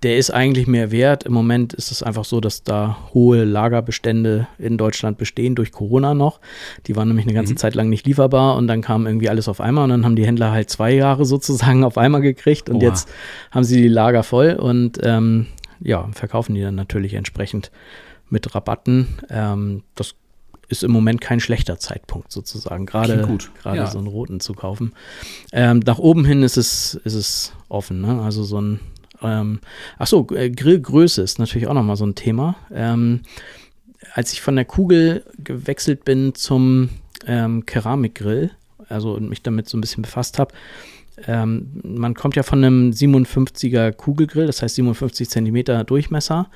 der 0.02 0.18
ist 0.18 0.30
eigentlich 0.30 0.66
mehr 0.66 0.90
wert. 0.90 1.24
Im 1.24 1.32
Moment 1.32 1.72
ist 1.72 1.90
es 1.90 2.02
einfach 2.02 2.24
so, 2.24 2.40
dass 2.40 2.62
da 2.62 2.98
hohe 3.14 3.44
Lagerbestände 3.44 4.48
in 4.58 4.76
Deutschland 4.76 5.18
bestehen 5.18 5.54
durch 5.54 5.72
Corona 5.72 6.14
noch. 6.14 6.40
Die 6.86 6.96
waren 6.96 7.08
nämlich 7.08 7.26
eine 7.26 7.34
ganze 7.34 7.54
mhm. 7.54 7.58
Zeit 7.58 7.74
lang 7.74 7.88
nicht 7.88 8.06
lieferbar 8.06 8.56
und 8.56 8.66
dann 8.66 8.82
kam 8.82 9.06
irgendwie 9.06 9.28
alles 9.28 9.48
auf 9.48 9.60
einmal 9.60 9.84
und 9.84 9.90
dann 9.90 10.04
haben 10.04 10.16
die 10.16 10.26
Händler 10.26 10.50
halt 10.50 10.70
zwei 10.70 10.92
Jahre 10.92 11.24
sozusagen 11.24 11.84
auf 11.88 11.98
einmal 11.98 12.20
gekriegt 12.20 12.68
und 12.68 12.76
Oha. 12.76 12.86
jetzt 12.86 13.08
haben 13.50 13.64
sie 13.64 13.80
die 13.80 13.88
Lager 13.88 14.22
voll 14.22 14.52
und 14.52 14.98
ähm, 15.02 15.46
ja, 15.80 16.08
verkaufen 16.12 16.54
die 16.54 16.62
dann 16.62 16.74
natürlich 16.74 17.14
entsprechend 17.14 17.70
mit 18.28 18.54
Rabatten. 18.54 19.08
Ähm, 19.30 19.82
das 19.94 20.14
ist 20.68 20.84
im 20.84 20.90
Moment 20.90 21.20
kein 21.20 21.40
schlechter 21.40 21.78
Zeitpunkt 21.78 22.30
sozusagen, 22.30 22.84
gerade 22.84 23.26
gerade 23.62 23.76
ja. 23.76 23.86
so 23.86 23.98
einen 23.98 24.06
roten 24.06 24.40
zu 24.40 24.52
kaufen. 24.52 24.92
Ähm, 25.52 25.80
nach 25.86 25.98
oben 25.98 26.24
hin 26.24 26.42
ist 26.42 26.58
es 26.58 26.94
ist 27.04 27.14
es 27.14 27.52
offen, 27.68 28.02
ne? 28.02 28.20
Also 28.20 28.44
so 28.44 28.60
ein 28.60 28.80
ähm, 29.22 29.60
ach 29.98 30.06
so, 30.06 30.26
äh, 30.34 30.50
Grillgröße 30.50 31.22
ist 31.22 31.38
natürlich 31.38 31.66
auch 31.68 31.74
nochmal 31.74 31.96
so 31.96 32.06
ein 32.06 32.14
Thema. 32.14 32.56
Ähm, 32.72 33.20
als 34.14 34.32
ich 34.32 34.40
von 34.40 34.56
der 34.56 34.64
Kugel 34.64 35.24
gewechselt 35.42 36.04
bin 36.04 36.34
zum 36.34 36.90
ähm, 37.26 37.66
Keramikgrill, 37.66 38.50
also 38.88 39.18
mich 39.20 39.42
damit 39.42 39.68
so 39.68 39.76
ein 39.76 39.80
bisschen 39.80 40.02
befasst 40.02 40.38
habe, 40.38 40.54
ähm, 41.26 41.68
man 41.82 42.14
kommt 42.14 42.36
ja 42.36 42.42
von 42.42 42.62
einem 42.62 42.90
57er 42.90 43.92
Kugelgrill, 43.92 44.46
das 44.46 44.62
heißt 44.62 44.76
57 44.76 45.28
Zentimeter 45.28 45.82
Durchmesser 45.84 46.48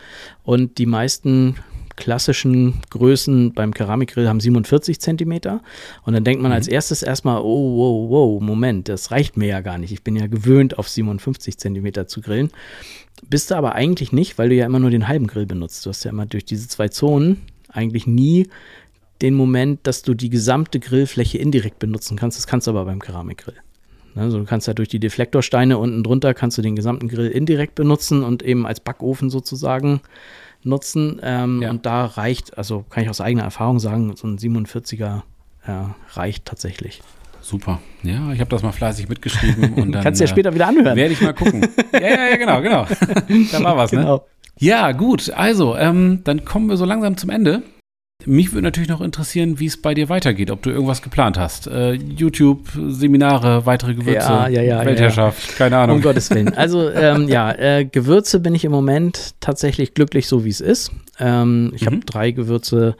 und 0.44 0.78
die 0.78 0.86
meisten 0.86 1.56
klassischen 1.96 2.80
Größen 2.90 3.52
beim 3.52 3.74
Keramikgrill 3.74 4.28
haben 4.28 4.40
47 4.40 5.00
Zentimeter. 5.00 5.62
Und 6.04 6.14
dann 6.14 6.24
denkt 6.24 6.42
man 6.42 6.50
mhm. 6.50 6.56
als 6.56 6.68
erstes 6.68 7.02
erstmal, 7.02 7.40
oh, 7.40 7.76
wow, 7.76 8.10
wow, 8.10 8.42
Moment, 8.42 8.88
das 8.88 9.10
reicht 9.10 9.36
mir 9.36 9.48
ja 9.48 9.60
gar 9.60 9.78
nicht. 9.78 9.92
Ich 9.92 10.02
bin 10.02 10.16
ja 10.16 10.26
gewöhnt, 10.26 10.78
auf 10.78 10.88
57 10.88 11.58
Zentimeter 11.58 12.06
zu 12.06 12.20
grillen. 12.20 12.50
Bist 13.28 13.50
du 13.50 13.54
aber 13.54 13.74
eigentlich 13.74 14.12
nicht, 14.12 14.38
weil 14.38 14.48
du 14.48 14.54
ja 14.54 14.66
immer 14.66 14.80
nur 14.80 14.90
den 14.90 15.08
halben 15.08 15.26
Grill 15.26 15.46
benutzt. 15.46 15.86
Du 15.86 15.90
hast 15.90 16.04
ja 16.04 16.10
immer 16.10 16.26
durch 16.26 16.44
diese 16.44 16.68
zwei 16.68 16.88
Zonen 16.88 17.42
eigentlich 17.68 18.06
nie 18.06 18.48
den 19.20 19.34
Moment, 19.34 19.86
dass 19.86 20.02
du 20.02 20.14
die 20.14 20.30
gesamte 20.30 20.80
Grillfläche 20.80 21.38
indirekt 21.38 21.78
benutzen 21.78 22.16
kannst. 22.16 22.38
Das 22.38 22.46
kannst 22.46 22.66
du 22.66 22.72
aber 22.72 22.84
beim 22.84 23.00
Keramikgrill. 23.00 23.54
Also 24.14 24.38
du 24.38 24.44
kannst 24.44 24.66
ja 24.66 24.74
durch 24.74 24.88
die 24.88 24.98
Deflektorsteine 24.98 25.78
unten 25.78 26.02
drunter 26.02 26.34
kannst 26.34 26.58
du 26.58 26.62
den 26.62 26.76
gesamten 26.76 27.08
Grill 27.08 27.28
indirekt 27.28 27.74
benutzen 27.74 28.22
und 28.22 28.42
eben 28.42 28.66
als 28.66 28.80
Backofen 28.80 29.30
sozusagen 29.30 30.00
nutzen. 30.64 31.20
Ähm, 31.22 31.62
ja. 31.62 31.70
Und 31.70 31.86
da 31.86 32.04
reicht, 32.06 32.56
also 32.58 32.84
kann 32.88 33.02
ich 33.02 33.10
aus 33.10 33.20
eigener 33.20 33.44
Erfahrung 33.44 33.78
sagen, 33.78 34.14
so 34.16 34.26
ein 34.26 34.38
47er 34.38 35.22
äh, 35.66 35.72
reicht 36.14 36.44
tatsächlich. 36.44 37.02
Super. 37.40 37.80
Ja, 38.02 38.32
ich 38.32 38.40
habe 38.40 38.50
das 38.50 38.62
mal 38.62 38.72
fleißig 38.72 39.08
mitgeschrieben. 39.08 39.74
Und 39.74 39.92
dann, 39.92 40.02
Kannst 40.02 40.20
du 40.20 40.24
ja 40.24 40.28
später 40.28 40.54
wieder 40.54 40.68
anhören. 40.68 40.96
Werde 40.96 41.12
ich 41.12 41.20
mal 41.20 41.34
gucken. 41.34 41.66
ja, 41.92 42.00
ja, 42.00 42.28
ja, 42.30 42.36
genau, 42.36 42.62
genau. 42.62 42.86
da 43.52 43.64
war 43.64 43.76
was, 43.76 43.92
ne? 43.92 44.00
genau. 44.00 44.16
ne? 44.16 44.22
Ja, 44.58 44.92
gut. 44.92 45.30
Also, 45.30 45.76
ähm, 45.76 46.20
dann 46.24 46.44
kommen 46.44 46.68
wir 46.68 46.76
so 46.76 46.84
langsam 46.84 47.16
zum 47.16 47.30
Ende. 47.30 47.62
Mich 48.26 48.52
würde 48.52 48.62
natürlich 48.62 48.88
noch 48.88 49.00
interessieren, 49.00 49.58
wie 49.58 49.66
es 49.66 49.76
bei 49.76 49.94
dir 49.94 50.08
weitergeht, 50.08 50.50
ob 50.50 50.62
du 50.62 50.70
irgendwas 50.70 51.02
geplant 51.02 51.38
hast. 51.38 51.66
Äh, 51.66 51.92
YouTube, 51.92 52.68
Seminare, 52.88 53.66
weitere 53.66 53.94
Gewürze, 53.94 54.28
ja, 54.28 54.48
ja, 54.48 54.62
ja, 54.62 54.84
Weltherrschaft, 54.84 55.56
keine 55.56 55.78
Ahnung. 55.78 55.96
Um 55.96 56.02
Gottes 56.02 56.30
Willen. 56.30 56.54
Also 56.54 56.90
ähm, 56.90 57.28
ja, 57.28 57.52
äh, 57.52 57.84
Gewürze 57.84 58.40
bin 58.40 58.54
ich 58.54 58.64
im 58.64 58.72
Moment 58.72 59.34
tatsächlich 59.40 59.94
glücklich, 59.94 60.26
so 60.26 60.44
wie 60.44 60.50
es 60.50 60.60
ist. 60.60 60.92
Ähm, 61.18 61.72
ich 61.74 61.82
mhm. 61.82 61.86
habe 61.86 61.98
drei 62.00 62.30
Gewürze 62.30 62.96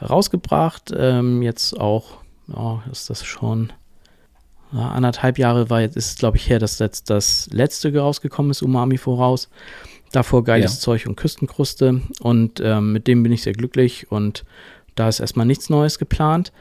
rausgebracht. 0.00 0.92
Ähm, 0.96 1.42
jetzt 1.42 1.78
auch, 1.78 2.18
oh, 2.52 2.78
ist 2.90 3.10
das 3.10 3.24
schon 3.24 3.72
anderthalb 4.74 5.38
Jahre 5.38 5.70
war 5.70 5.80
jetzt, 5.80 5.96
ist 5.96 6.18
glaube 6.18 6.36
ich 6.36 6.48
her, 6.48 6.58
dass 6.58 6.78
jetzt 6.78 7.10
das 7.10 7.48
letzte 7.52 7.94
rausgekommen 7.96 8.50
ist, 8.50 8.62
Umami 8.62 8.98
voraus. 8.98 9.48
Davor 10.12 10.44
geiles 10.44 10.74
ja. 10.74 10.80
Zeug 10.80 11.06
und 11.06 11.16
Küstenkruste. 11.16 12.02
Und 12.20 12.60
ähm, 12.62 12.92
mit 12.92 13.06
dem 13.06 13.22
bin 13.22 13.32
ich 13.32 13.42
sehr 13.42 13.54
glücklich 13.54 14.10
und 14.10 14.44
da 14.94 15.08
ist 15.08 15.20
erstmal 15.20 15.46
nichts 15.46 15.70
Neues 15.70 15.98
geplant. 15.98 16.52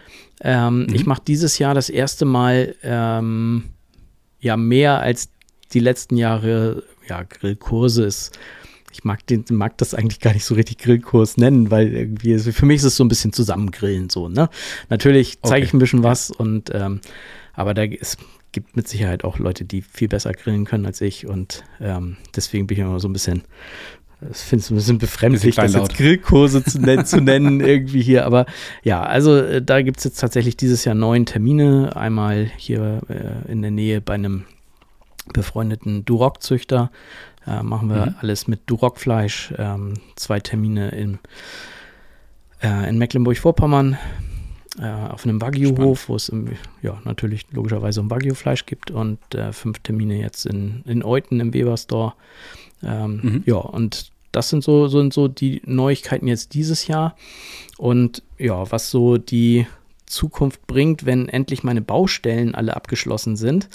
Ähm, 0.42 0.84
mhm. 0.84 0.96
Ich 0.96 1.06
mache 1.06 1.22
dieses 1.28 1.60
Jahr 1.60 1.74
das 1.74 1.90
erste 1.90 2.26
Mal 2.26 2.76
ähm, 2.82 3.66
ja 4.40 4.58
mehr 4.58 5.00
als 5.00 5.30
die 5.74 5.80
letzten 5.80 6.18
Jahre 6.18 6.84
ja, 7.08 7.24
Grillkurse 7.24 8.06
ist. 8.06 8.38
Ich 8.94 9.04
mag, 9.06 9.26
den, 9.28 9.46
mag 9.52 9.78
das 9.78 9.94
eigentlich 9.94 10.20
gar 10.20 10.34
nicht 10.34 10.44
so 10.44 10.56
richtig 10.56 10.80
Grillkurs 10.80 11.38
nennen, 11.38 11.72
weil 11.72 11.94
irgendwie, 11.94 12.38
für 12.40 12.66
mich 12.66 12.78
ist 12.78 12.84
es 12.84 12.96
so 12.98 13.06
ein 13.06 13.08
bisschen 13.08 13.32
Zusammengrillen 13.32 14.10
so, 14.10 14.28
ne? 14.28 14.50
Natürlich 14.90 15.40
zeige 15.42 15.56
okay. 15.56 15.64
ich 15.66 15.74
ein 15.74 15.80
bisschen 15.80 16.04
was 16.04 16.30
und 16.30 16.72
ähm, 16.74 17.00
aber 17.54 17.74
da 17.74 17.84
ist 17.84 18.18
gibt 18.52 18.76
mit 18.76 18.88
Sicherheit 18.88 19.24
auch 19.24 19.40
Leute, 19.40 19.66
die 19.66 19.82
viel 19.82 20.08
besser 20.08 20.34
grillen 20.34 20.66
können 20.66 20.86
als 20.86 21.02
ich 21.02 21.28
und 21.28 21.64
ähm, 21.80 22.18
deswegen 22.36 22.68
bin 22.68 22.78
ich 22.78 22.84
immer 22.84 23.00
so 23.00 23.08
ein 23.08 23.14
bisschen 23.14 23.44
das 24.22 24.44
finde 24.44 24.64
ich 24.64 24.72
ein 24.72 24.76
bisschen 24.76 24.98
befremdlich, 25.00 25.56
das 25.56 25.74
jetzt 25.74 25.96
Grillkurse 25.96 26.64
zu 26.64 26.80
nennen, 26.80 27.06
zu 27.06 27.20
nennen 27.22 27.60
irgendwie 27.60 28.04
hier. 28.04 28.26
Aber 28.26 28.46
ja, 28.84 29.02
also 29.02 29.36
äh, 29.36 29.64
da 29.64 29.82
gibt 29.82 29.98
es 29.98 30.04
jetzt 30.04 30.20
tatsächlich 30.20 30.56
dieses 30.56 30.86
Jahr 30.86 30.94
neun 30.94 31.26
Termine. 31.26 31.96
Einmal 31.96 32.52
hier 32.56 33.02
äh, 33.10 33.52
in 33.52 33.64
der 33.64 33.72
Nähe 33.72 34.00
bei 34.00 34.14
einem 34.14 34.46
befreundeten 35.34 36.06
Duroc-Züchter. 36.06 36.92
Äh, 37.48 37.64
machen 37.64 37.90
wir 37.90 38.06
mhm. 38.06 38.16
alles 38.20 38.48
mit 38.48 38.62
Duroc-Fleisch. 38.68 39.56
Ähm, 39.58 39.96
zwei 40.16 40.40
Termine 40.40 40.90
in, 40.90 41.18
äh, 42.62 42.88
in 42.88 43.00
Mecklenburg-Vorpommern 43.00 43.98
äh, 44.80 44.88
auf 44.88 45.26
einem 45.26 45.42
Wagyu-Hof, 45.42 46.10
wo 46.10 46.16
es 46.16 46.30
im, 46.30 46.50
ja, 46.82 47.02
natürlich 47.04 47.46
logischerweise 47.52 48.00
um 48.00 48.10
Wagyu-Fleisch 48.10 48.66
gibt 48.66 48.92
und 48.92 49.20
äh, 49.36 49.52
fünf 49.52 49.80
Termine 49.80 50.20
jetzt 50.20 50.46
in, 50.46 50.84
in 50.86 51.04
Euten 51.04 51.40
im 51.40 51.54
Weber-Store. 51.54 52.14
Ähm, 52.84 53.20
mhm. 53.22 53.44
Ja, 53.46 53.58
und 53.58 54.12
das 54.32 54.50
sind 54.50 54.64
so, 54.64 54.88
sind 54.88 55.14
so 55.14 55.28
die 55.28 55.62
Neuigkeiten 55.66 56.28
jetzt 56.28 56.54
dieses 56.54 56.88
Jahr. 56.88 57.16
Und 57.78 58.24
ja, 58.38 58.72
was 58.72 58.90
so 58.90 59.18
die 59.18 59.68
Zukunft 60.06 60.66
bringt, 60.68 61.06
wenn 61.06 61.28
endlich 61.30 61.64
meine 61.64 61.82
Baustellen 61.82 62.56
alle 62.56 62.76
abgeschlossen 62.76 63.36
sind. 63.36 63.70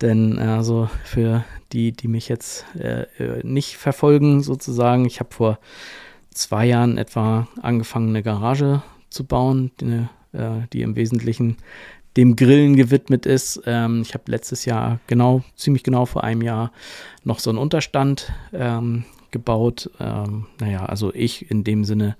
Denn 0.00 0.38
also 0.38 0.88
für 1.04 1.44
die, 1.72 1.92
die 1.92 2.08
mich 2.08 2.28
jetzt 2.28 2.64
äh, 2.76 3.02
äh, 3.18 3.44
nicht 3.44 3.76
verfolgen, 3.76 4.42
sozusagen, 4.42 5.04
ich 5.04 5.20
habe 5.20 5.34
vor 5.34 5.58
zwei 6.30 6.66
Jahren 6.66 6.98
etwa 6.98 7.48
angefangen, 7.60 8.10
eine 8.10 8.22
Garage 8.22 8.82
zu 9.10 9.24
bauen, 9.24 9.72
die, 9.80 10.06
äh, 10.32 10.66
die 10.72 10.82
im 10.82 10.96
Wesentlichen 10.96 11.56
dem 12.16 12.36
Grillen 12.36 12.74
gewidmet 12.74 13.26
ist. 13.26 13.62
Ähm, 13.66 14.02
ich 14.02 14.14
habe 14.14 14.24
letztes 14.26 14.64
Jahr 14.64 14.98
genau, 15.06 15.42
ziemlich 15.56 15.84
genau 15.84 16.04
vor 16.04 16.24
einem 16.24 16.42
Jahr 16.42 16.72
noch 17.24 17.38
so 17.38 17.50
einen 17.50 17.58
Unterstand 17.58 18.32
ähm, 18.52 19.04
gebaut. 19.30 19.90
Ähm, 20.00 20.46
naja, 20.60 20.84
also 20.84 21.14
ich 21.14 21.50
in 21.50 21.64
dem 21.64 21.84
Sinne, 21.84 22.16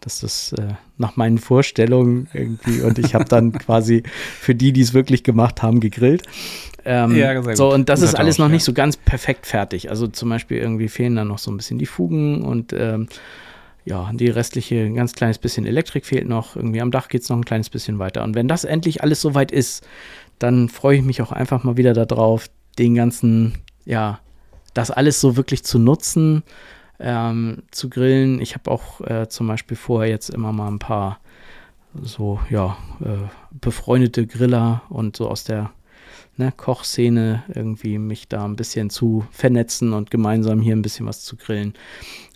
dass 0.00 0.20
das 0.20 0.52
äh, 0.54 0.74
nach 0.96 1.16
meinen 1.16 1.38
Vorstellungen 1.38 2.28
irgendwie 2.32 2.80
und 2.80 2.98
ich 2.98 3.14
habe 3.14 3.26
dann 3.26 3.52
quasi 3.58 4.02
für 4.40 4.54
die, 4.54 4.72
die 4.72 4.80
es 4.80 4.94
wirklich 4.94 5.22
gemacht 5.22 5.62
haben, 5.62 5.80
gegrillt. 5.80 6.22
Ähm, 6.84 7.14
ja, 7.14 7.54
so, 7.54 7.72
und 7.72 7.88
das 7.88 8.02
ist 8.02 8.14
alles 8.14 8.38
noch 8.38 8.48
nicht 8.48 8.64
so 8.64 8.72
ganz 8.72 8.96
perfekt 8.96 9.46
fertig. 9.46 9.90
Also 9.90 10.08
zum 10.08 10.30
Beispiel 10.30 10.58
irgendwie 10.58 10.88
fehlen 10.88 11.14
dann 11.14 11.28
noch 11.28 11.38
so 11.38 11.50
ein 11.50 11.56
bisschen 11.56 11.78
die 11.78 11.86
Fugen 11.86 12.42
und 12.42 12.72
ähm, 12.72 13.08
ja, 13.84 14.10
die 14.12 14.28
restliche, 14.28 14.76
ein 14.76 14.94
ganz 14.94 15.12
kleines 15.12 15.38
bisschen 15.38 15.66
Elektrik 15.66 16.06
fehlt 16.06 16.28
noch. 16.28 16.56
Irgendwie 16.56 16.80
am 16.80 16.90
Dach 16.90 17.08
geht 17.08 17.22
es 17.22 17.28
noch 17.28 17.36
ein 17.36 17.44
kleines 17.44 17.70
bisschen 17.70 17.98
weiter. 17.98 18.22
Und 18.22 18.34
wenn 18.34 18.48
das 18.48 18.64
endlich 18.64 19.02
alles 19.02 19.20
soweit 19.20 19.50
ist, 19.50 19.86
dann 20.38 20.68
freue 20.68 20.98
ich 20.98 21.02
mich 21.02 21.22
auch 21.22 21.32
einfach 21.32 21.64
mal 21.64 21.76
wieder 21.76 21.92
darauf, 21.92 22.48
den 22.78 22.94
ganzen, 22.94 23.58
ja, 23.84 24.20
das 24.74 24.90
alles 24.90 25.20
so 25.20 25.36
wirklich 25.36 25.64
zu 25.64 25.78
nutzen, 25.78 26.42
ähm, 26.98 27.64
zu 27.70 27.90
grillen. 27.90 28.40
Ich 28.40 28.54
habe 28.54 28.70
auch 28.70 29.00
äh, 29.02 29.28
zum 29.28 29.48
Beispiel 29.48 29.76
vorher 29.76 30.10
jetzt 30.10 30.30
immer 30.30 30.52
mal 30.52 30.68
ein 30.68 30.78
paar 30.78 31.18
so, 32.00 32.40
ja, 32.48 32.76
äh, 33.00 33.28
befreundete 33.50 34.26
Griller 34.26 34.82
und 34.88 35.16
so 35.16 35.28
aus 35.28 35.44
der 35.44 35.72
ne, 36.36 36.52
Kochszene 36.56 37.42
irgendwie 37.54 37.98
mich 37.98 38.28
da 38.28 38.44
ein 38.44 38.56
bisschen 38.56 38.90
zu 38.90 39.26
vernetzen 39.30 39.92
und 39.92 40.10
gemeinsam 40.10 40.60
hier 40.60 40.74
ein 40.74 40.82
bisschen 40.82 41.06
was 41.06 41.22
zu 41.22 41.36
grillen. 41.36 41.74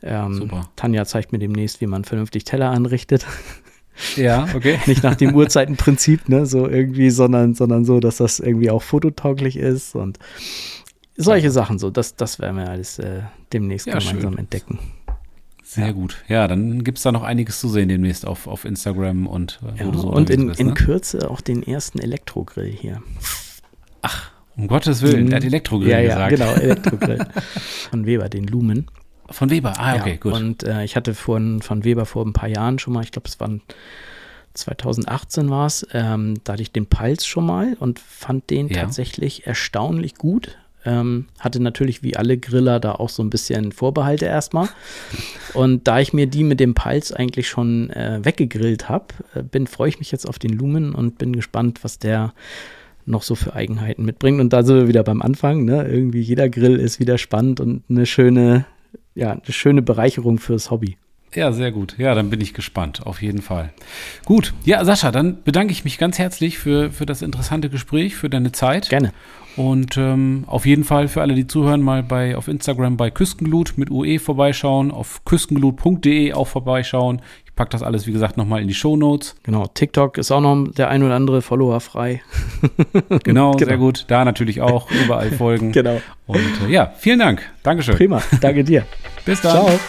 Ähm, 0.02 0.34
Super. 0.34 0.68
Tanja 0.76 1.04
zeigt 1.04 1.32
mir 1.32 1.38
demnächst, 1.38 1.80
wie 1.80 1.86
man 1.86 2.04
vernünftig 2.04 2.44
Teller 2.44 2.70
anrichtet. 2.70 3.26
Ja, 4.16 4.46
okay. 4.54 4.78
Nicht 4.86 5.02
nach 5.02 5.14
dem 5.14 5.34
Uhrzeitenprinzip, 5.34 6.28
ne, 6.28 6.44
so 6.44 6.68
irgendwie, 6.68 7.08
sondern, 7.08 7.54
sondern 7.54 7.86
so, 7.86 7.98
dass 7.98 8.18
das 8.18 8.40
irgendwie 8.40 8.68
auch 8.70 8.82
fototauglich 8.82 9.56
ist 9.56 9.94
und 9.94 10.18
solche 11.16 11.46
ja. 11.46 11.50
Sachen 11.50 11.78
so. 11.78 11.90
Das, 11.90 12.14
das 12.14 12.38
werden 12.38 12.58
wir 12.58 12.68
alles 12.68 12.98
äh, 12.98 13.22
demnächst 13.54 13.86
ja, 13.86 13.98
gemeinsam 13.98 14.32
schön. 14.32 14.38
entdecken. 14.38 14.78
Sehr 15.62 15.86
ja. 15.86 15.92
gut. 15.92 16.22
Ja, 16.28 16.46
dann 16.46 16.84
gibt 16.84 16.98
es 16.98 17.04
da 17.04 17.12
noch 17.12 17.22
einiges 17.22 17.58
zu 17.58 17.68
sehen 17.68 17.88
demnächst 17.88 18.26
auf, 18.26 18.46
auf 18.46 18.64
Instagram 18.64 19.26
und 19.26 19.60
äh, 19.62 19.84
ja, 19.84 19.92
so 19.92 20.08
Und 20.08 20.30
in, 20.30 20.48
bist, 20.48 20.60
ne? 20.60 20.68
in 20.68 20.74
Kürze 20.74 21.30
auch 21.30 21.40
den 21.40 21.62
ersten 21.62 21.98
Elektrogrill 21.98 22.70
hier. 22.70 23.02
Ach, 24.06 24.30
um 24.56 24.68
Gottes 24.68 25.02
Willen, 25.02 25.28
der 25.28 25.38
hat 25.38 25.44
Elektrogrill 25.44 25.90
ja, 25.90 26.00
gesagt. 26.00 26.18
Ja, 26.20 26.28
genau, 26.28 26.52
Elektrogrill. 26.62 27.26
Von 27.90 28.06
Weber, 28.06 28.28
den 28.28 28.46
Lumen. 28.46 28.86
Von 29.28 29.50
Weber, 29.50 29.74
ah, 29.78 29.96
okay, 29.96 30.10
ja, 30.10 30.16
gut. 30.16 30.32
Und 30.32 30.62
äh, 30.62 30.84
ich 30.84 30.94
hatte 30.94 31.12
von, 31.14 31.60
von 31.60 31.82
Weber 31.82 32.06
vor 32.06 32.24
ein 32.24 32.32
paar 32.32 32.48
Jahren 32.48 32.78
schon 32.78 32.94
mal, 32.94 33.02
ich 33.02 33.10
glaube, 33.10 33.28
es 33.28 33.40
waren 33.40 33.62
2018 34.54 35.50
war 35.50 35.66
es, 35.66 35.86
ähm, 35.92 36.34
da 36.44 36.54
hatte 36.54 36.62
ich 36.62 36.72
den 36.72 36.86
Pulse 36.86 37.26
schon 37.26 37.44
mal 37.44 37.76
und 37.78 37.98
fand 37.98 38.48
den 38.50 38.68
ja. 38.68 38.82
tatsächlich 38.82 39.46
erstaunlich 39.46 40.14
gut. 40.14 40.56
Ähm, 40.84 41.26
hatte 41.40 41.60
natürlich 41.60 42.04
wie 42.04 42.16
alle 42.16 42.38
Griller 42.38 42.78
da 42.78 42.92
auch 42.92 43.08
so 43.08 43.20
ein 43.20 43.28
bisschen 43.28 43.72
Vorbehalte 43.72 44.26
erstmal. 44.26 44.68
Und 45.52 45.88
da 45.88 45.98
ich 45.98 46.12
mir 46.12 46.28
die 46.28 46.44
mit 46.44 46.60
dem 46.60 46.74
Pulse 46.74 47.18
eigentlich 47.18 47.48
schon 47.48 47.90
äh, 47.90 48.20
weggegrillt 48.22 48.88
habe, 48.88 49.06
äh, 49.34 49.42
bin, 49.42 49.66
freue 49.66 49.88
ich 49.88 49.98
mich 49.98 50.12
jetzt 50.12 50.28
auf 50.28 50.38
den 50.38 50.52
Lumen 50.52 50.94
und 50.94 51.18
bin 51.18 51.32
gespannt, 51.32 51.82
was 51.82 51.98
der 51.98 52.32
noch 53.06 53.22
so 53.22 53.34
für 53.34 53.54
Eigenheiten 53.54 54.04
mitbringt. 54.04 54.40
Und 54.40 54.52
da 54.52 54.62
sind 54.62 54.76
wir 54.76 54.88
wieder 54.88 55.02
beim 55.02 55.22
Anfang. 55.22 55.64
Ne? 55.64 55.86
Irgendwie 55.88 56.20
jeder 56.20 56.48
Grill 56.48 56.76
ist 56.76 57.00
wieder 57.00 57.18
spannend 57.18 57.60
und 57.60 57.82
eine 57.88 58.06
schöne, 58.06 58.66
ja, 59.14 59.32
eine 59.32 59.42
schöne 59.52 59.82
Bereicherung 59.82 60.38
fürs 60.38 60.70
Hobby. 60.70 60.96
Ja, 61.34 61.52
sehr 61.52 61.70
gut. 61.70 61.96
Ja, 61.98 62.14
dann 62.14 62.30
bin 62.30 62.40
ich 62.40 62.54
gespannt, 62.54 63.06
auf 63.06 63.20
jeden 63.20 63.42
Fall. 63.42 63.72
Gut, 64.24 64.54
ja, 64.64 64.82
Sascha, 64.84 65.10
dann 65.10 65.42
bedanke 65.42 65.72
ich 65.72 65.84
mich 65.84 65.98
ganz 65.98 66.18
herzlich 66.18 66.58
für, 66.58 66.90
für 66.90 67.04
das 67.04 67.20
interessante 67.20 67.68
Gespräch, 67.68 68.16
für 68.16 68.30
deine 68.30 68.52
Zeit. 68.52 68.88
Gerne. 68.88 69.12
Und 69.56 69.96
ähm, 69.96 70.44
auf 70.46 70.66
jeden 70.66 70.84
Fall 70.84 71.08
für 71.08 71.22
alle, 71.22 71.34
die 71.34 71.46
zuhören, 71.46 71.82
mal 71.82 72.02
bei 72.02 72.36
auf 72.36 72.48
Instagram 72.48 72.96
bei 72.96 73.10
Küstenglut 73.10 73.74
mit 73.76 73.90
UE 73.90 74.18
vorbeischauen, 74.18 74.90
auf 74.90 75.24
küstenglut.de 75.24 76.32
auch 76.34 76.46
vorbeischauen 76.46 77.22
pack 77.56 77.70
das 77.70 77.82
alles, 77.82 78.06
wie 78.06 78.12
gesagt, 78.12 78.36
nochmal 78.36 78.62
in 78.62 78.68
die 78.68 78.74
Show 78.74 78.96
Notes. 78.96 79.34
Genau, 79.42 79.66
TikTok 79.66 80.18
ist 80.18 80.30
auch 80.30 80.40
noch 80.40 80.68
der 80.72 80.88
ein 80.90 81.02
oder 81.02 81.14
andere 81.14 81.42
Follower 81.42 81.80
frei. 81.80 82.22
genau, 83.24 83.52
genau, 83.52 83.68
sehr 83.68 83.78
gut. 83.78 84.04
Da 84.08 84.24
natürlich 84.24 84.60
auch 84.60 84.90
überall 84.90 85.32
folgen. 85.32 85.72
genau. 85.72 86.00
Und 86.26 86.68
äh, 86.68 86.70
ja, 86.70 86.92
vielen 86.98 87.18
Dank. 87.18 87.42
Dankeschön. 87.62 87.96
Prima, 87.96 88.22
danke 88.40 88.62
dir. 88.62 88.84
Bis 89.24 89.40
dann. 89.40 89.52
Ciao. 89.52 89.80